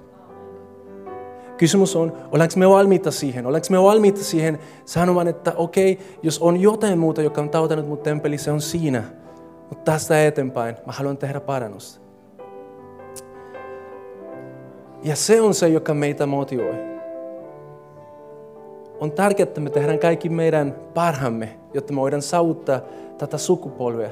Kysymys 1.57 1.95
on, 1.95 2.13
ollaanko 2.31 2.53
me 2.57 2.69
valmiita 2.69 3.11
siihen? 3.11 3.45
Ollaanko 3.45 3.67
me 3.69 3.83
valmiita 3.83 4.23
siihen 4.23 4.59
sanomaan, 4.85 5.27
että 5.27 5.53
okei, 5.55 5.91
okay, 5.91 6.05
jos 6.23 6.39
on 6.39 6.61
jotain 6.61 6.99
muuta, 6.99 7.21
joka 7.21 7.41
on 7.41 7.49
tautanut 7.49 7.87
mut 7.87 8.03
temppeli, 8.03 8.37
se 8.37 8.51
on 8.51 8.61
siinä. 8.61 9.03
Mutta 9.69 9.91
tästä 9.91 10.25
eteenpäin 10.25 10.75
mä 10.85 10.91
haluan 10.91 11.17
tehdä 11.17 11.39
parannusta. 11.39 12.01
Ja 15.03 15.15
se 15.15 15.41
on 15.41 15.53
se, 15.53 15.67
joka 15.67 15.93
meitä 15.93 16.25
motivoi. 16.25 16.88
On 18.99 19.11
tärkeää, 19.11 19.43
että 19.43 19.61
me 19.61 19.69
tehdään 19.69 19.99
kaikki 19.99 20.29
meidän 20.29 20.75
parhaamme, 20.93 21.59
jotta 21.73 21.93
me 21.93 22.01
voidaan 22.01 22.21
saavuttaa 22.21 22.81
tätä 23.17 23.37
sukupolvea. 23.37 24.09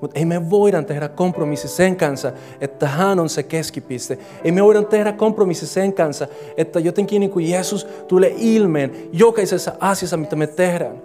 Mutta 0.00 0.18
ei 0.18 0.24
me 0.24 0.50
voida 0.50 0.82
tehdä 0.82 1.08
kompromissi 1.08 1.68
sen 1.68 1.96
kanssa, 1.96 2.32
että 2.60 2.88
hän 2.88 3.20
on 3.20 3.28
se 3.28 3.42
keskipiste. 3.42 4.18
Ei 4.44 4.52
me 4.52 4.64
voida 4.64 4.82
tehdä 4.82 5.12
kompromissi 5.12 5.66
sen 5.66 5.92
kanssa, 5.92 6.26
että 6.56 6.80
jotenkin 6.80 7.20
niin 7.20 7.30
kuin 7.30 7.50
Jeesus 7.50 7.84
tulee 8.08 8.34
ilmeen 8.36 8.92
jokaisessa 9.12 9.72
asiassa, 9.80 10.16
mitä 10.16 10.36
me 10.36 10.46
tehdään. 10.46 11.02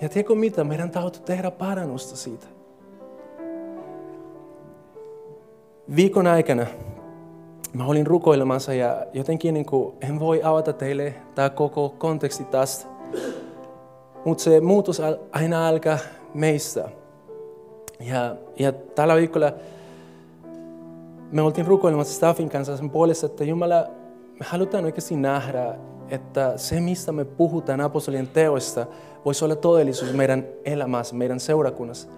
Ja 0.00 0.08
tiedätkö 0.08 0.34
mitä? 0.34 0.64
Meidän 0.64 0.90
täytyy 0.90 1.22
tehdä 1.22 1.50
parannusta 1.50 2.16
siitä. 2.16 2.46
Viikon 5.96 6.26
aikana 6.26 6.66
mä 7.72 7.86
olin 7.86 8.06
rukoilemassa 8.06 8.74
ja 8.74 9.06
jotenkin 9.12 9.54
niin 9.54 9.66
kuin, 9.66 9.94
en 10.00 10.20
voi 10.20 10.40
avata 10.44 10.72
teille 10.72 11.14
tämä 11.34 11.50
koko 11.50 11.94
konteksti 11.98 12.44
tästä. 12.44 12.86
Mutta 14.24 14.44
se 14.44 14.60
muutos 14.60 15.02
aina 15.32 15.68
alkaa 15.68 15.98
meistä. 16.34 16.88
Ja, 18.00 18.36
ja 18.58 18.72
tällä 18.72 19.16
viikolla 19.16 19.52
me 21.32 21.42
oltiin 21.42 21.66
rukoilemassa 21.66 22.14
Staffin 22.14 22.50
kanssa 22.50 22.76
sen 22.76 22.90
puolesta, 22.90 23.26
että 23.26 23.44
Jumala, 23.44 23.86
me 24.40 24.46
halutaan 24.46 24.84
oikeasti 24.84 25.16
nähdä, 25.16 25.74
että 26.08 26.52
se, 26.56 26.80
mistä 26.80 27.12
me 27.12 27.24
puhutaan 27.24 27.80
apostolien 27.80 28.28
teoista, 28.28 28.86
voisi 29.24 29.44
olla 29.44 29.56
todellisuus 29.56 30.12
meidän 30.12 30.44
elämässä, 30.64 31.14
meidän 31.14 31.40
seurakunnassa. 31.40 32.08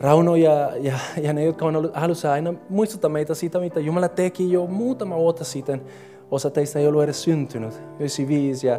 Rauno 0.00 0.36
ja, 0.36 0.70
ja, 0.80 0.98
ja 1.22 1.32
ne, 1.32 1.44
jotka 1.44 1.66
on 1.66 1.76
ollut 1.76 1.90
alussa 1.94 2.32
aina 2.32 2.54
muistuttaa 2.68 3.10
meitä 3.10 3.34
siitä, 3.34 3.60
mitä 3.60 3.80
Jumala 3.80 4.08
teki 4.08 4.52
jo 4.52 4.66
muutama 4.66 5.16
vuotta 5.16 5.44
sitten. 5.44 5.82
Osa 6.30 6.50
teistä 6.50 6.78
ei 6.78 6.86
ollut 6.86 7.02
edes 7.02 7.22
syntynyt, 7.22 7.74
95. 7.98 8.66
Ja, 8.66 8.78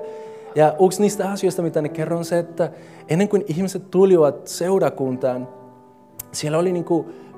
ja 0.55 0.75
yksi 0.85 1.01
niistä 1.01 1.31
asioista, 1.31 1.61
mitä 1.61 1.81
ne 1.81 1.89
kerron, 1.89 2.19
on 2.19 2.25
se, 2.25 2.39
että 2.39 2.71
ennen 3.09 3.29
kuin 3.29 3.45
ihmiset 3.47 3.91
tulivat 3.91 4.47
seurakuntaan, 4.47 5.47
siellä 6.31 6.57
oli 6.57 6.71
niin 6.71 6.85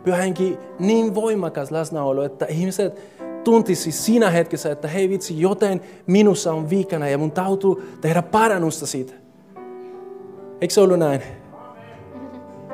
pyhänkin 0.03 0.57
niin 0.79 1.15
voimakas 1.15 1.71
läsnäolo, 1.71 2.23
että 2.23 2.45
ihmiset 2.45 3.01
tuntisi 3.43 3.91
siinä 3.91 4.29
hetkessä, 4.29 4.71
että 4.71 4.87
hei 4.87 5.09
vitsi, 5.09 5.41
joten 5.41 5.81
minussa 6.07 6.53
on 6.53 6.69
viikana 6.69 7.09
ja 7.09 7.17
mun 7.17 7.31
täytyy 7.31 7.97
tehdä 8.01 8.21
parannusta 8.21 8.87
siitä. 8.87 9.13
Eikö 10.61 10.73
se 10.73 10.81
ollut 10.81 10.99
näin? 10.99 11.21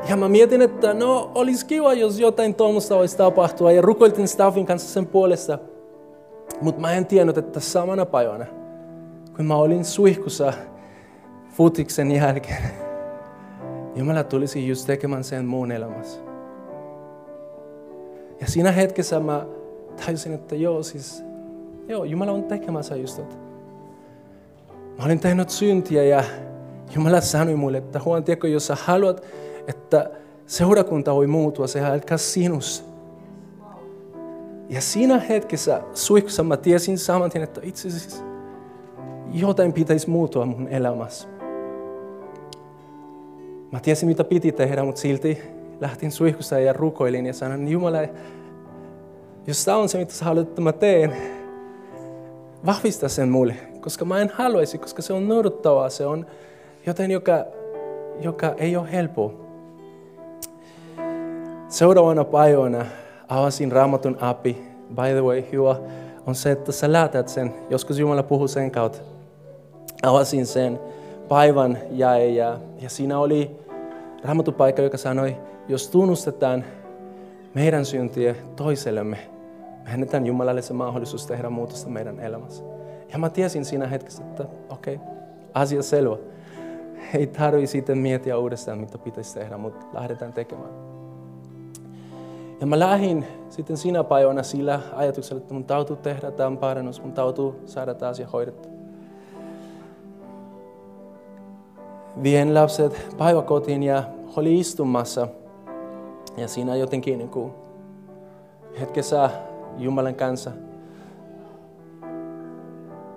Ja 0.09 0.17
mä 0.17 0.29
mietin, 0.29 0.61
että 0.61 0.93
no 0.93 1.31
olisi 1.35 1.65
kiva, 1.65 1.93
jos 1.93 2.19
jotain 2.19 2.55
tuommoista 2.55 2.95
voisi 2.95 3.17
tapahtua. 3.17 3.71
Ja 3.71 3.81
rukoiltiin 3.81 4.27
Staffin 4.27 4.65
kanssa 4.65 4.93
sen 4.93 5.07
puolesta. 5.07 5.59
Mutta 6.61 6.81
mä 6.81 6.91
en 6.91 7.05
tiennyt, 7.05 7.37
että 7.37 7.59
samana 7.59 8.05
päivänä, 8.05 8.45
kun 9.35 9.45
mä 9.45 9.55
olin 9.55 9.85
suihkussa 9.85 10.53
futiksen 11.49 12.11
jälkeen, 12.11 12.63
Jumala 13.95 14.23
tulisi 14.23 14.67
just 14.67 14.87
tekemään 14.87 15.23
sen 15.23 15.45
muun 15.45 15.71
elämässä. 15.71 16.19
Ja 18.41 18.47
siinä 18.47 18.71
hetkessä 18.71 19.19
mä 19.19 19.45
tajusin, 20.05 20.33
että 20.33 20.55
joo, 20.55 20.83
siis, 20.83 21.23
joo, 21.87 22.03
Jumala 22.03 22.31
on 22.31 22.43
tekemässä 22.43 22.95
just 22.95 23.17
tätä. 23.17 23.35
Mä 24.97 25.05
olin 25.05 25.19
tehnyt 25.19 25.49
syntiä 25.49 26.03
ja 26.03 26.23
Jumala 26.95 27.21
sanoi 27.21 27.55
mulle, 27.55 27.77
että 27.77 28.01
huon, 28.05 28.23
tiedätkö, 28.23 28.47
jos 28.47 28.67
sä 28.67 28.77
haluat, 28.79 29.23
että 29.67 30.11
seurakunta 30.45 31.15
voi 31.15 31.27
muuttua, 31.27 31.67
se 31.67 31.85
alkaa 31.85 32.17
sinussa. 32.17 32.83
Ja 34.69 34.81
siinä 34.81 35.19
hetkessä 35.19 35.81
suihkussa 35.93 36.43
mä 36.43 36.57
tiesin 36.57 36.97
saman 36.97 37.29
tien, 37.29 37.43
että 37.43 37.61
itse 37.63 37.87
asiassa 37.87 38.23
jotain 39.31 39.73
pitäisi 39.73 40.09
muuttua 40.09 40.45
mun 40.45 40.67
elämässä. 40.67 41.27
Mä 43.71 43.79
tiesin, 43.79 44.09
mitä 44.09 44.23
piti 44.23 44.51
tehdä, 44.51 44.83
mutta 44.83 45.01
silti 45.01 45.41
lähtin 45.81 46.11
suihkussa 46.11 46.59
ja 46.59 46.73
rukoilin 46.73 47.25
ja 47.25 47.33
sanoin, 47.33 47.67
Jumala, 47.67 47.97
jos 49.47 49.65
tämä 49.65 49.77
on 49.77 49.89
se, 49.89 49.97
mitä 49.97 50.13
sä 50.13 50.25
haluat, 50.25 50.47
että 50.47 50.61
mä 50.61 50.71
teen, 50.71 51.15
vahvista 52.65 53.09
sen 53.09 53.29
mulle, 53.29 53.55
koska 53.79 54.05
mä 54.05 54.19
en 54.19 54.31
haluaisi, 54.33 54.77
koska 54.77 55.01
se 55.01 55.13
on 55.13 55.27
noudattavaa, 55.27 55.89
se 55.89 56.05
on 56.05 56.25
jotain, 56.85 57.11
joka, 57.11 57.45
joka 58.21 58.53
ei 58.57 58.75
ole 58.75 58.91
helppoa. 58.91 59.40
Seuraavana 61.71 62.23
päivänä 62.23 62.85
avasin 63.27 63.71
raamatun 63.71 64.17
api. 64.21 64.57
By 64.95 65.11
the 65.11 65.21
way, 65.21 65.43
hyvä 65.51 65.75
on 66.27 66.35
se, 66.35 66.51
että 66.51 66.71
sä 66.71 66.91
lätät 66.91 67.27
sen. 67.27 67.53
Joskus 67.69 67.99
Jumala 67.99 68.23
puhuu 68.23 68.47
sen 68.47 68.71
kautta. 68.71 68.99
Avasin 70.03 70.45
sen 70.45 70.79
päivän 71.27 71.77
ja, 71.91 72.17
ja, 72.17 72.59
ja 72.81 72.89
siinä 72.89 73.19
oli 73.19 73.51
raamatupaikka, 74.23 74.81
joka 74.81 74.97
sanoi, 74.97 75.37
jos 75.67 75.89
tunnustetaan 75.89 76.63
meidän 77.53 77.85
syntiä 77.85 78.35
toisellemme, 78.55 79.17
me 79.83 79.93
annetään 79.93 80.25
Jumalalle 80.25 80.61
se 80.61 80.73
mahdollisuus 80.73 81.27
tehdä 81.27 81.49
muutosta 81.49 81.89
meidän 81.89 82.19
elämässä. 82.19 82.63
Ja 83.11 83.17
mä 83.17 83.29
tiesin 83.29 83.65
siinä 83.65 83.87
hetkessä, 83.87 84.23
että 84.23 84.45
okei, 84.69 84.95
okay, 84.95 85.07
asia 85.53 85.83
selvä. 85.83 86.17
Ei 87.13 87.27
tarvi 87.27 87.67
sitten 87.67 87.97
miettiä 87.97 88.37
uudestaan, 88.37 88.77
mitä 88.77 88.97
pitäisi 88.97 89.33
tehdä, 89.39 89.57
mutta 89.57 89.85
lähdetään 89.93 90.33
tekemään. 90.33 90.90
Ja 92.61 92.67
mä 92.67 92.79
lähdin 92.79 93.27
sitten 93.49 93.77
siinä 93.77 94.03
päivänä 94.03 94.43
sillä 94.43 94.79
ajatuksella, 94.93 95.41
että 95.41 95.53
mun 95.53 95.63
täytyy 95.63 95.95
tehdä 95.95 96.31
tämä 96.31 96.57
parannus, 96.57 97.01
mun 97.01 97.13
täytyy 97.13 97.53
saada 97.65 97.93
tämä 97.93 98.09
asia 98.09 98.27
hoidettu. 98.27 98.69
Vien 102.23 102.53
lapset 102.53 103.15
päiväkotiin 103.17 103.83
ja 103.83 104.03
oli 104.35 104.59
istumassa. 104.59 105.27
Ja 106.37 106.47
siinä 106.47 106.75
jotenkin 106.75 107.17
niin 107.17 107.29
kuin 107.29 107.51
hetkessä 108.79 109.29
Jumalan 109.77 110.15
kanssa. 110.15 110.51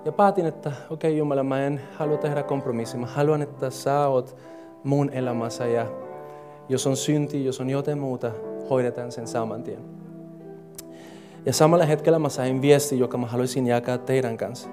Ja 0.04 0.12
päätin, 0.12 0.46
että 0.46 0.68
okei 0.68 1.10
okay, 1.10 1.18
Jumala, 1.18 1.42
mä 1.42 1.66
en 1.66 1.80
halua 1.96 2.16
tehdä 2.16 2.42
kompromissia. 2.42 3.00
Mä 3.00 3.06
haluan, 3.06 3.42
että 3.42 3.70
sä 3.70 4.08
oot 4.08 4.36
mun 4.84 5.10
elämässä 5.10 5.66
ja 5.66 5.86
jos 6.68 6.86
on 6.86 6.96
synti, 6.96 7.44
jos 7.44 7.60
on 7.60 7.70
jotain 7.70 7.98
muuta, 7.98 8.30
hoidetaan 8.70 9.12
sen 9.12 9.26
saman 9.26 9.62
tien. 9.62 9.78
Ja 11.46 11.52
samalla 11.52 11.84
hetkellä 11.84 12.18
mä 12.18 12.28
sain 12.28 12.62
viesti, 12.62 12.98
joka 12.98 13.18
mä 13.18 13.26
haluaisin 13.26 13.66
jakaa 13.66 13.98
teidän 13.98 14.36
kanssa. 14.36 14.68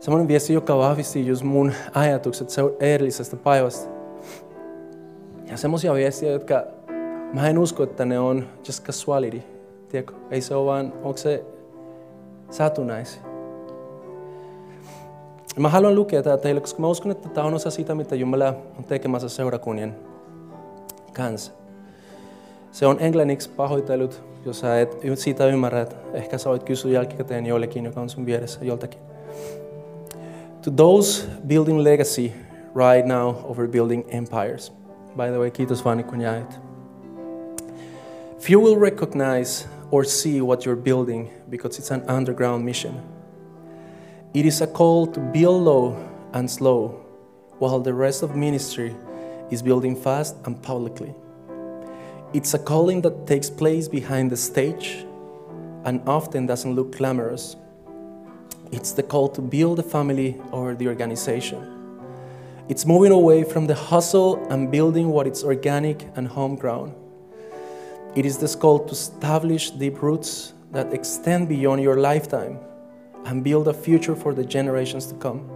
Semmoinen 0.00 0.28
viesti, 0.28 0.52
joka 0.52 0.78
vahvisti 0.78 1.26
just 1.26 1.42
mun 1.42 1.72
ajatukset 1.94 2.48
edellisestä 2.80 3.36
päivästä. 3.36 3.90
Ja 5.50 5.56
semmoisia 5.56 5.94
viestiä, 5.94 6.30
jotka 6.30 6.64
mä 7.32 7.48
en 7.48 7.58
usko, 7.58 7.82
että 7.82 8.04
ne 8.04 8.18
on 8.18 8.44
just 8.68 8.84
casuality. 8.84 9.42
Tiedätkö? 9.88 10.14
Ei 10.30 10.40
se 10.40 10.54
ole 10.54 10.66
vaan, 10.66 10.92
onko 11.02 11.16
se 11.16 11.44
satunnaisia. 12.50 13.22
Mä 15.58 15.68
haluan 15.68 15.94
lukea 15.94 16.22
tätä 16.22 16.36
teille, 16.42 16.60
koska 16.60 16.80
mä 16.80 16.86
uskon, 16.86 17.12
että 17.12 17.28
tämä 17.28 17.46
on 17.46 17.54
osa 17.54 17.70
sitä, 17.70 17.94
mitä 17.94 18.14
Jumala 18.14 18.54
on 18.78 18.84
tekemässä 18.84 19.28
seurakunnien 19.28 19.96
kanssa. 21.16 21.52
Se 22.72 22.86
on 22.86 22.96
englanniksi 23.00 23.50
jos 24.44 24.60
sä 24.60 24.80
et 24.80 24.96
siitä 25.18 25.46
ymmärrä, 25.46 25.80
että 25.80 25.96
ehkä 26.12 26.38
sä 26.38 26.50
voit 26.50 26.62
kysyä 26.62 26.90
jälkikäteen 26.90 27.46
joka 27.84 28.00
on 28.00 28.10
sun 28.10 28.26
vieressä 28.26 28.64
joltakin. 28.64 29.00
To 30.62 30.70
those 30.70 31.28
building 31.46 31.80
legacy 31.80 32.32
right 32.74 33.06
now 33.06 33.34
over 33.44 33.68
building 33.68 34.04
empires. 34.08 34.72
By 35.16 35.28
the 35.30 35.38
way, 35.38 35.50
kiitos 35.50 35.84
vaan 35.84 36.04
kun 36.04 36.20
jäit. 36.20 36.60
Few 38.38 38.60
will 38.60 38.80
recognize 38.80 39.68
or 39.90 40.04
see 40.04 40.42
what 40.42 40.66
you're 40.66 40.82
building 40.82 41.28
because 41.50 41.82
it's 41.82 41.94
an 41.94 42.16
underground 42.16 42.64
mission. 42.64 42.94
It 44.34 44.46
is 44.46 44.62
a 44.62 44.66
call 44.66 45.06
to 45.06 45.20
build 45.20 45.64
low 45.64 45.94
and 46.32 46.48
slow, 46.48 46.90
while 47.60 47.80
the 47.80 47.92
rest 47.92 48.22
of 48.22 48.34
ministry 48.34 48.94
is 49.50 49.62
building 49.62 49.96
fast 49.96 50.36
and 50.44 50.60
publicly. 50.62 51.14
It's 52.32 52.54
a 52.54 52.58
calling 52.58 53.02
that 53.02 53.26
takes 53.26 53.48
place 53.48 53.88
behind 53.88 54.30
the 54.30 54.36
stage 54.36 55.06
and 55.84 56.00
often 56.08 56.46
doesn't 56.46 56.74
look 56.74 56.96
glamorous. 56.96 57.56
It's 58.72 58.92
the 58.92 59.02
call 59.02 59.28
to 59.30 59.40
build 59.40 59.78
the 59.78 59.82
family 59.82 60.40
or 60.50 60.74
the 60.74 60.88
organization. 60.88 61.72
It's 62.68 62.84
moving 62.84 63.12
away 63.12 63.44
from 63.44 63.68
the 63.68 63.76
hustle 63.76 64.44
and 64.50 64.72
building 64.72 65.10
what 65.10 65.28
is 65.28 65.44
organic 65.44 66.08
and 66.16 66.26
homegrown. 66.26 66.94
It 68.16 68.26
is 68.26 68.38
this 68.38 68.56
call 68.56 68.80
to 68.80 68.92
establish 68.92 69.70
deep 69.70 70.02
roots 70.02 70.52
that 70.72 70.92
extend 70.92 71.48
beyond 71.48 71.80
your 71.82 72.00
lifetime 72.00 72.58
and 73.24 73.44
build 73.44 73.68
a 73.68 73.72
future 73.72 74.16
for 74.16 74.34
the 74.34 74.44
generations 74.44 75.06
to 75.06 75.14
come. 75.14 75.48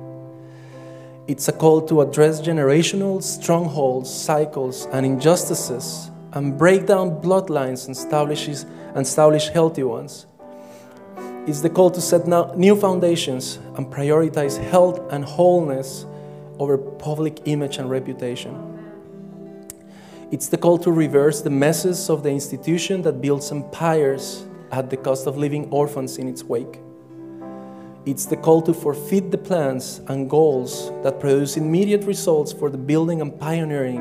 It's 1.27 1.49
a 1.49 1.53
call 1.53 1.83
to 1.83 2.01
address 2.01 2.41
generational 2.41 3.23
strongholds, 3.23 4.13
cycles, 4.13 4.87
and 4.93 5.07
injustices 5.07 6.11
and 6.33 6.57
break 6.57 6.87
down 6.87 7.21
bloodlines 7.21 7.87
and 7.87 7.97
establish, 7.97 8.47
and 8.49 8.99
establish 8.99 9.49
healthy 9.49 9.83
ones. 9.83 10.27
It's 11.47 11.61
the 11.61 11.71
call 11.71 11.91
to 11.91 12.01
set 12.01 12.27
new 12.57 12.77
foundations 12.77 13.59
and 13.77 13.87
prioritize 13.87 14.59
health 14.59 15.01
and 15.13 15.25
wholeness 15.25 16.07
over 16.59 16.77
public 16.77 17.41
image 17.47 17.79
and 17.79 17.91
reputation. 17.91 18.67
It's 20.31 20.49
the 20.49 20.59
call 20.59 20.79
to 20.79 20.93
reverse 20.93 21.41
the 21.41 21.51
messes 21.51 22.09
of 22.09 22.23
the 22.23 22.31
institution 22.31 23.03
that 23.03 23.21
builds 23.21 23.51
empires 23.51 24.45
at 24.71 24.91
the 24.91 24.97
cost 24.97 25.27
of 25.27 25.37
leaving 25.37 25.69
orphans 25.71 26.19
in 26.19 26.29
its 26.29 26.45
wake. 26.45 26.81
It's 28.07 28.25
the 28.25 28.37
call 28.37 28.63
to 28.63 28.73
forfeit 28.73 29.31
the 29.31 29.37
plans 29.37 30.01
and 30.09 30.29
goals 30.29 30.91
that 31.03 31.21
produce 31.21 31.59
immediate 31.59 32.05
results 32.05 32.51
for 32.51 32.71
the 32.71 32.79
building 32.79 33.21
and 33.21 33.39
pioneering 33.39 34.01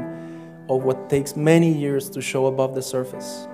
of 0.70 0.84
what 0.84 1.10
takes 1.10 1.36
many 1.36 1.70
years 1.70 2.10
to 2.12 2.22
show 2.22 2.46
above 2.46 2.76
the 2.76 2.82
surface. 2.82 3.46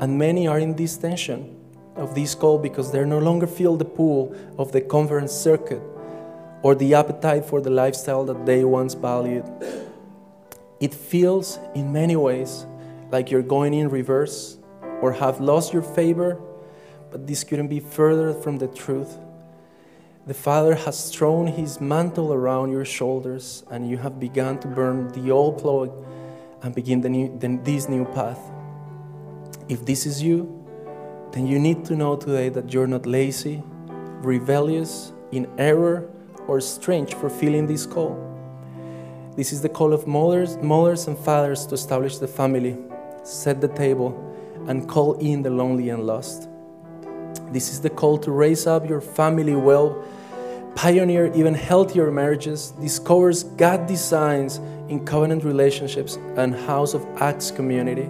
And 0.00 0.18
many 0.18 0.46
are 0.46 0.58
in 0.58 0.76
this 0.76 0.98
tension 0.98 1.56
of 1.96 2.14
this 2.14 2.34
call 2.34 2.58
because 2.58 2.92
they 2.92 3.02
no 3.06 3.18
longer 3.18 3.46
feel 3.46 3.76
the 3.76 3.86
pull 3.86 4.36
of 4.58 4.70
the 4.72 4.82
conference 4.82 5.32
circuit 5.32 5.80
or 6.62 6.74
the 6.74 6.92
appetite 6.92 7.46
for 7.46 7.62
the 7.62 7.70
lifestyle 7.70 8.24
that 8.26 8.44
they 8.44 8.64
once 8.64 8.92
valued. 8.92 9.50
It 10.78 10.92
feels 10.92 11.58
in 11.74 11.90
many 11.90 12.16
ways 12.16 12.66
like 13.10 13.30
you're 13.30 13.40
going 13.40 13.72
in 13.72 13.88
reverse 13.88 14.58
or 15.00 15.12
have 15.12 15.40
lost 15.40 15.72
your 15.72 15.82
favor, 15.82 16.38
but 17.10 17.26
this 17.26 17.44
couldn't 17.44 17.68
be 17.68 17.80
further 17.80 18.34
from 18.34 18.58
the 18.58 18.68
truth. 18.68 19.16
The 20.26 20.32
Father 20.32 20.74
has 20.74 21.10
thrown 21.10 21.48
his 21.48 21.82
mantle 21.82 22.32
around 22.32 22.70
your 22.70 22.86
shoulders, 22.86 23.62
and 23.70 23.90
you 23.90 23.98
have 23.98 24.18
begun 24.18 24.58
to 24.60 24.68
burn 24.68 25.08
the 25.08 25.30
old 25.30 25.60
cloak 25.60 25.92
and 26.62 26.74
begin 26.74 27.02
the 27.02 27.10
new, 27.10 27.38
the, 27.38 27.60
this 27.62 27.90
new 27.90 28.06
path. 28.06 28.40
If 29.68 29.84
this 29.84 30.06
is 30.06 30.22
you, 30.22 30.64
then 31.32 31.46
you 31.46 31.58
need 31.58 31.84
to 31.84 31.94
know 31.94 32.16
today 32.16 32.48
that 32.48 32.72
you're 32.72 32.86
not 32.86 33.04
lazy, 33.04 33.62
rebellious, 34.22 35.12
in 35.30 35.46
error, 35.58 36.08
or 36.46 36.58
strange 36.58 37.12
for 37.12 37.28
feeling 37.28 37.66
this 37.66 37.84
call. 37.84 38.16
This 39.36 39.52
is 39.52 39.60
the 39.60 39.68
call 39.68 39.92
of 39.92 40.06
mothers, 40.06 40.56
mothers 40.56 41.06
and 41.06 41.18
fathers 41.18 41.66
to 41.66 41.74
establish 41.74 42.16
the 42.16 42.28
family, 42.28 42.78
set 43.24 43.60
the 43.60 43.68
table, 43.68 44.16
and 44.68 44.88
call 44.88 45.18
in 45.18 45.42
the 45.42 45.50
lonely 45.50 45.90
and 45.90 46.06
lost. 46.06 46.48
This 47.52 47.70
is 47.70 47.82
the 47.82 47.90
call 47.90 48.16
to 48.18 48.30
raise 48.30 48.66
up 48.66 48.88
your 48.88 49.02
family 49.02 49.54
well, 49.54 50.02
pioneer 50.74 51.32
even 51.34 51.54
healthier 51.54 52.10
marriages, 52.10 52.72
discovers 52.72 53.44
God 53.44 53.86
designs 53.86 54.58
in 54.88 55.04
covenant 55.04 55.44
relationships 55.44 56.18
and 56.36 56.54
House 56.54 56.94
of 56.94 57.06
Acts 57.20 57.50
community, 57.50 58.08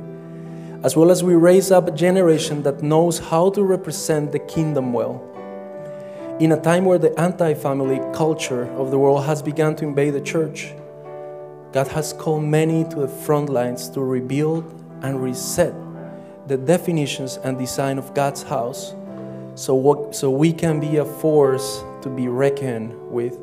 as 0.83 0.97
well 0.97 1.11
as 1.11 1.23
we 1.23 1.35
raise 1.35 1.71
up 1.71 1.89
a 1.89 1.91
generation 1.91 2.62
that 2.62 2.83
knows 2.83 3.19
how 3.19 3.51
to 3.51 3.62
represent 3.62 4.33
the 4.33 4.39
kingdom 4.39 4.93
well. 4.93 5.23
In 6.41 6.53
a 6.53 6.61
time 6.61 6.85
where 6.85 6.99
the 6.99 7.19
anti 7.21 7.55
family 7.55 8.01
culture 8.12 8.65
of 8.73 8.91
the 8.91 8.99
world 8.99 9.25
has 9.25 9.43
begun 9.43 9.77
to 9.77 9.85
invade 9.85 10.15
the 10.15 10.21
church, 10.21 10.73
God 11.73 11.89
has 11.89 12.12
called 12.12 12.45
many 12.45 12.85
to 12.85 12.97
the 12.97 13.09
front 13.09 13.49
lines 13.49 13.89
to 13.91 14.01
rebuild 14.01 14.65
and 15.03 15.23
reset 15.23 15.75
the 16.47 16.57
definitions 16.57 17.39
and 17.39 17.59
design 17.59 17.99
of 17.99 18.15
God's 18.15 18.43
house 18.43 18.95
so, 19.55 19.75
what, 19.75 20.17
so 20.17 20.31
we 20.31 20.53
can 20.53 20.81
be 20.81 20.97
a 20.97 21.05
force 21.05 21.85
to 22.05 22.11
be 22.11 22.29
reckoned 22.29 22.93
with. 23.11 23.39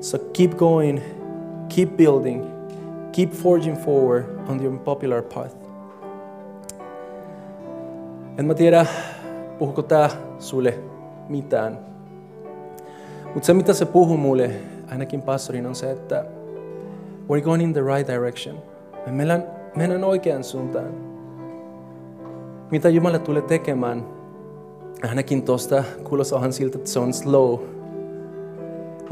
So 0.00 0.18
keep 0.18 0.56
going, 0.56 1.00
keep 1.68 1.96
building, 1.96 2.44
keep 3.12 3.32
forging 3.32 3.76
forward 3.76 4.24
on 4.48 4.58
the 4.58 4.68
unpopular 4.68 5.22
path. 5.22 5.54
En 8.38 8.44
mä 8.44 8.54
tiedä, 8.54 8.86
puhuko 9.58 9.82
tää 9.82 10.10
sulle 10.38 10.78
mitään. 11.28 11.78
Mutta 13.34 13.46
se, 13.46 13.54
mitä 13.54 13.72
se 13.72 13.84
puhuu 13.84 14.16
mulle, 14.16 14.50
ainakin 14.90 15.22
pastorin, 15.22 15.66
on 15.66 15.74
se, 15.74 15.90
että 15.90 16.24
we're 17.30 17.40
going 17.40 17.62
in 17.62 17.72
the 17.72 17.80
right 17.80 18.08
direction. 18.08 18.56
Me 19.06 19.12
mennään, 19.12 19.44
mennään 19.76 20.04
oikeaan 20.04 20.44
suuntaan. 20.44 20.94
Mitä 22.70 22.88
Jumala 22.88 23.18
tulee 23.18 23.42
tekemään, 23.42 24.06
ainakin 25.08 25.42
tosta 25.42 25.84
kuulostaa 26.04 26.50
siltä, 26.50 26.78
että 26.78 26.90
se 26.90 26.98
on 26.98 27.12
slow, 27.12 27.58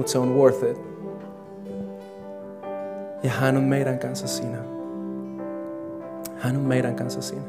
mutta 0.00 0.12
se 0.12 0.18
on 0.18 0.34
worth 0.34 0.64
it. 0.70 0.80
Ja 3.22 3.30
hän 3.30 3.56
on 3.56 3.62
meidän 3.62 3.98
kanssa 3.98 4.26
siinä. 4.26 4.58
Hän 6.36 6.56
on 6.56 6.62
meidän 6.62 6.94
kanssa 6.94 7.22
siinä. 7.22 7.42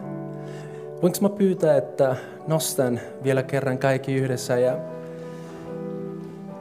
Voinko 1.02 1.18
mä 1.22 1.30
pyytää, 1.30 1.78
että 1.78 2.16
nostan 2.48 3.00
vielä 3.24 3.44
kerran 3.44 3.78
kaikki 3.78 4.14
yhdessä 4.14 4.60
ja 4.60 4.78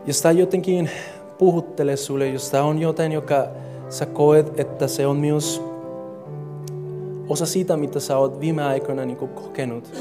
jos 0.07 0.22
tämä 0.22 0.32
jotenkin 0.32 0.91
puhuttelee 1.38 1.97
sulle, 1.97 2.28
jos 2.28 2.51
tämä 2.51 2.64
on 2.64 2.78
jotain, 2.78 3.12
joka 3.12 3.49
sä 3.88 4.07
koet, 4.07 4.61
että 4.61 4.86
se 4.86 5.07
on 5.07 5.16
myös 5.16 5.62
osa 7.28 7.47
siitä, 7.47 7.76
mitä 7.76 8.01
sä 8.01 8.16
oot 8.16 8.41
viime 8.41 8.64
aikoina 8.64 9.05
niin 9.05 9.16
kokenut. 9.16 9.93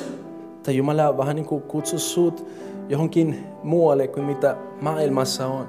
Tai 0.63 0.77
Jumala 0.77 1.17
vähän 1.17 1.35
niin 1.35 1.45
kuin 1.45 1.63
sut 1.85 2.45
johonkin 2.89 3.43
muualle 3.63 4.07
kuin 4.07 4.25
mitä 4.25 4.55
maailmassa 4.81 5.47
on. 5.47 5.67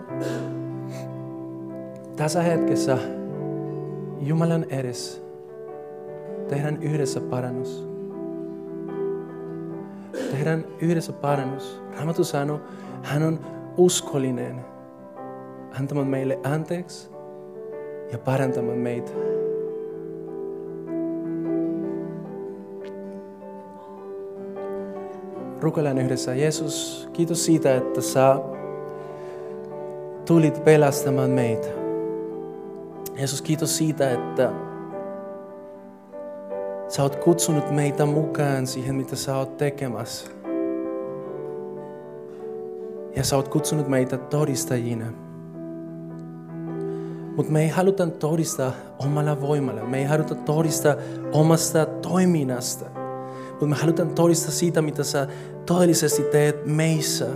Tässä 2.16 2.42
hetkessä 2.42 2.98
Jumalan 4.20 4.66
edessä 4.70 5.22
tehdään 6.48 6.82
yhdessä 6.82 7.20
parannus. 7.20 7.88
Tehdään 10.30 10.64
yhdessä 10.80 11.12
parannus. 11.12 11.82
Raamattu 11.96 12.24
sanoo, 12.24 12.60
hän 13.02 13.22
on 13.22 13.40
uskollinen 13.76 14.64
antamaan 15.80 16.06
meille 16.06 16.38
anteeksi 16.44 17.10
ja 18.12 18.18
parantamaan 18.18 18.78
meitä. 18.78 19.12
Rukoillaan 25.60 25.98
yhdessä. 25.98 26.34
Jeesus, 26.34 27.08
kiitos 27.12 27.44
siitä, 27.44 27.76
että 27.76 28.00
sä 28.00 28.36
tulit 30.26 30.64
pelastamaan 30.64 31.30
meitä. 31.30 31.68
Jeesus, 33.16 33.42
kiitos 33.42 33.76
siitä, 33.76 34.10
että 34.10 34.52
sä 36.88 37.02
oot 37.02 37.16
kutsunut 37.16 37.70
meitä 37.70 38.06
mukaan 38.06 38.66
siihen, 38.66 38.94
mitä 38.94 39.16
sä 39.16 39.36
oot 39.36 39.56
tekemässä. 39.56 40.30
Ja 43.16 43.24
sä 43.24 43.36
oot 43.36 43.48
kutsunut 43.48 43.88
meitä 43.88 44.18
todistajina. 44.18 45.06
Mutta 47.36 47.52
me 47.52 47.62
ei 47.62 47.68
haluta 47.68 48.06
todistaa 48.06 48.72
omalla 48.98 49.40
voimalla. 49.40 49.84
Me 49.84 49.98
ei 49.98 50.04
haluta 50.04 50.34
todistaa 50.34 50.94
omasta 51.32 51.86
toiminnasta. 51.86 52.99
Mutta 53.60 53.66
me 53.66 53.76
halutaan 53.76 54.08
todistaa 54.10 54.50
siitä, 54.50 54.82
mitä 54.82 55.04
sä 55.04 55.26
todellisesti 55.66 56.22
teet 56.22 56.66
meissä. 56.66 57.26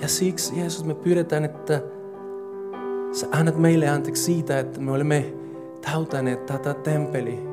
Ja 0.00 0.08
siksi, 0.08 0.58
Jeesus, 0.58 0.84
me 0.84 0.94
pyydetään, 0.94 1.44
että 1.44 1.82
sä 3.12 3.26
annat 3.30 3.58
meille 3.58 3.88
anteeksi 3.88 4.22
siitä, 4.22 4.58
että 4.58 4.80
me 4.80 4.92
olemme 4.92 5.32
täytäneet 5.80 6.46
tätä 6.46 6.74
temppeli 6.74 7.48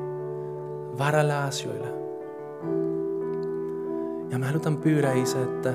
varalla 0.98 1.44
asioilla. 1.44 1.86
Ja 4.30 4.38
me 4.38 4.46
halutaan 4.46 4.76
pyydä, 4.76 5.12
Isä, 5.12 5.42
että 5.42 5.72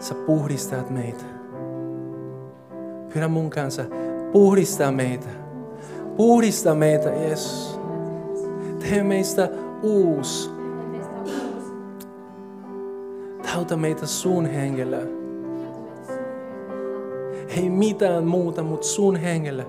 sä 0.00 0.14
puhdistat 0.14 0.90
meitä. 0.90 1.24
Pyydä 3.12 3.28
mun 3.28 3.50
kanssa, 3.50 3.84
puhdista 4.32 4.92
meitä. 4.92 5.28
Puhdista 6.16 6.74
meitä, 6.74 7.08
Jeesus. 7.08 7.85
Tee 8.90 9.02
meistä 9.02 9.48
uusi. 9.82 10.50
Täytä 13.42 13.76
meitä 13.76 14.06
sun 14.06 14.46
hengellä. 14.46 14.98
Ei 17.48 17.70
mitään 17.70 18.24
muuta, 18.24 18.62
mutta 18.62 18.86
sun 18.86 19.16
hengellä. 19.16 19.64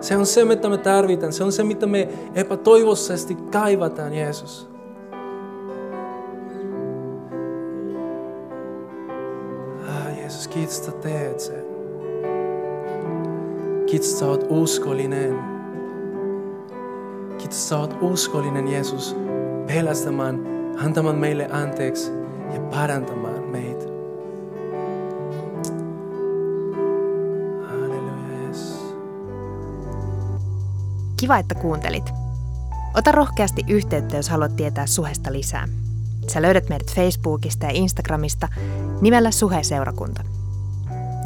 Se 0.00 0.16
on 0.16 0.26
se, 0.26 0.44
mitä 0.44 0.68
me 0.68 0.78
tarvitaan. 0.78 1.32
Se 1.32 1.44
on 1.44 1.52
se, 1.52 1.64
mitä 1.64 1.86
me 1.86 2.08
epätoivoisesti 2.34 3.34
kaivataan, 3.34 4.14
Jeesus. 4.14 4.68
Ah, 9.88 10.18
Jeesus, 10.18 10.48
kiitos, 10.48 10.78
että 10.78 11.08
teet 11.08 11.40
sen. 11.40 11.64
Kiitos, 13.86 14.18
sä 14.18 14.26
oot 14.26 14.46
uskollinen. 14.48 15.49
Kiitos, 17.50 17.68
sä 17.68 17.78
oot 17.78 17.96
uskollinen, 18.00 18.68
Jeesus, 18.68 19.16
pelastamaan, 19.66 20.40
antamaan 20.84 21.16
meille 21.16 21.48
anteeksi 21.52 22.12
ja 22.54 22.60
parantamaan 22.60 23.42
meitä. 23.42 23.84
Kiva, 31.20 31.38
että 31.38 31.54
kuuntelit. 31.54 32.10
Ota 32.94 33.12
rohkeasti 33.12 33.64
yhteyttä, 33.68 34.16
jos 34.16 34.28
haluat 34.28 34.56
tietää 34.56 34.86
Suhesta 34.86 35.32
lisää. 35.32 35.68
Sä 36.26 36.42
löydät 36.42 36.68
meidät 36.68 36.94
Facebookista 36.94 37.66
ja 37.66 37.72
Instagramista 37.74 38.48
nimellä 39.00 39.30
Suhe-seurakunta. 39.30 40.22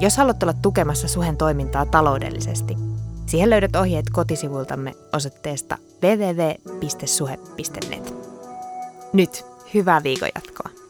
Jos 0.00 0.16
haluat 0.16 0.42
olla 0.42 0.52
tukemassa 0.52 1.08
Suhen 1.08 1.36
toimintaa 1.36 1.86
taloudellisesti, 1.86 2.76
siihen 3.26 3.50
löydät 3.50 3.76
ohjeet 3.76 4.06
kotisivultamme 4.12 4.94
osoitteesta 5.12 5.78
www.suhe.net. 6.04 7.44
Nyt 9.12 9.46
hyvää 9.74 10.02
viikon 10.02 10.28
jatkoa. 10.34 10.83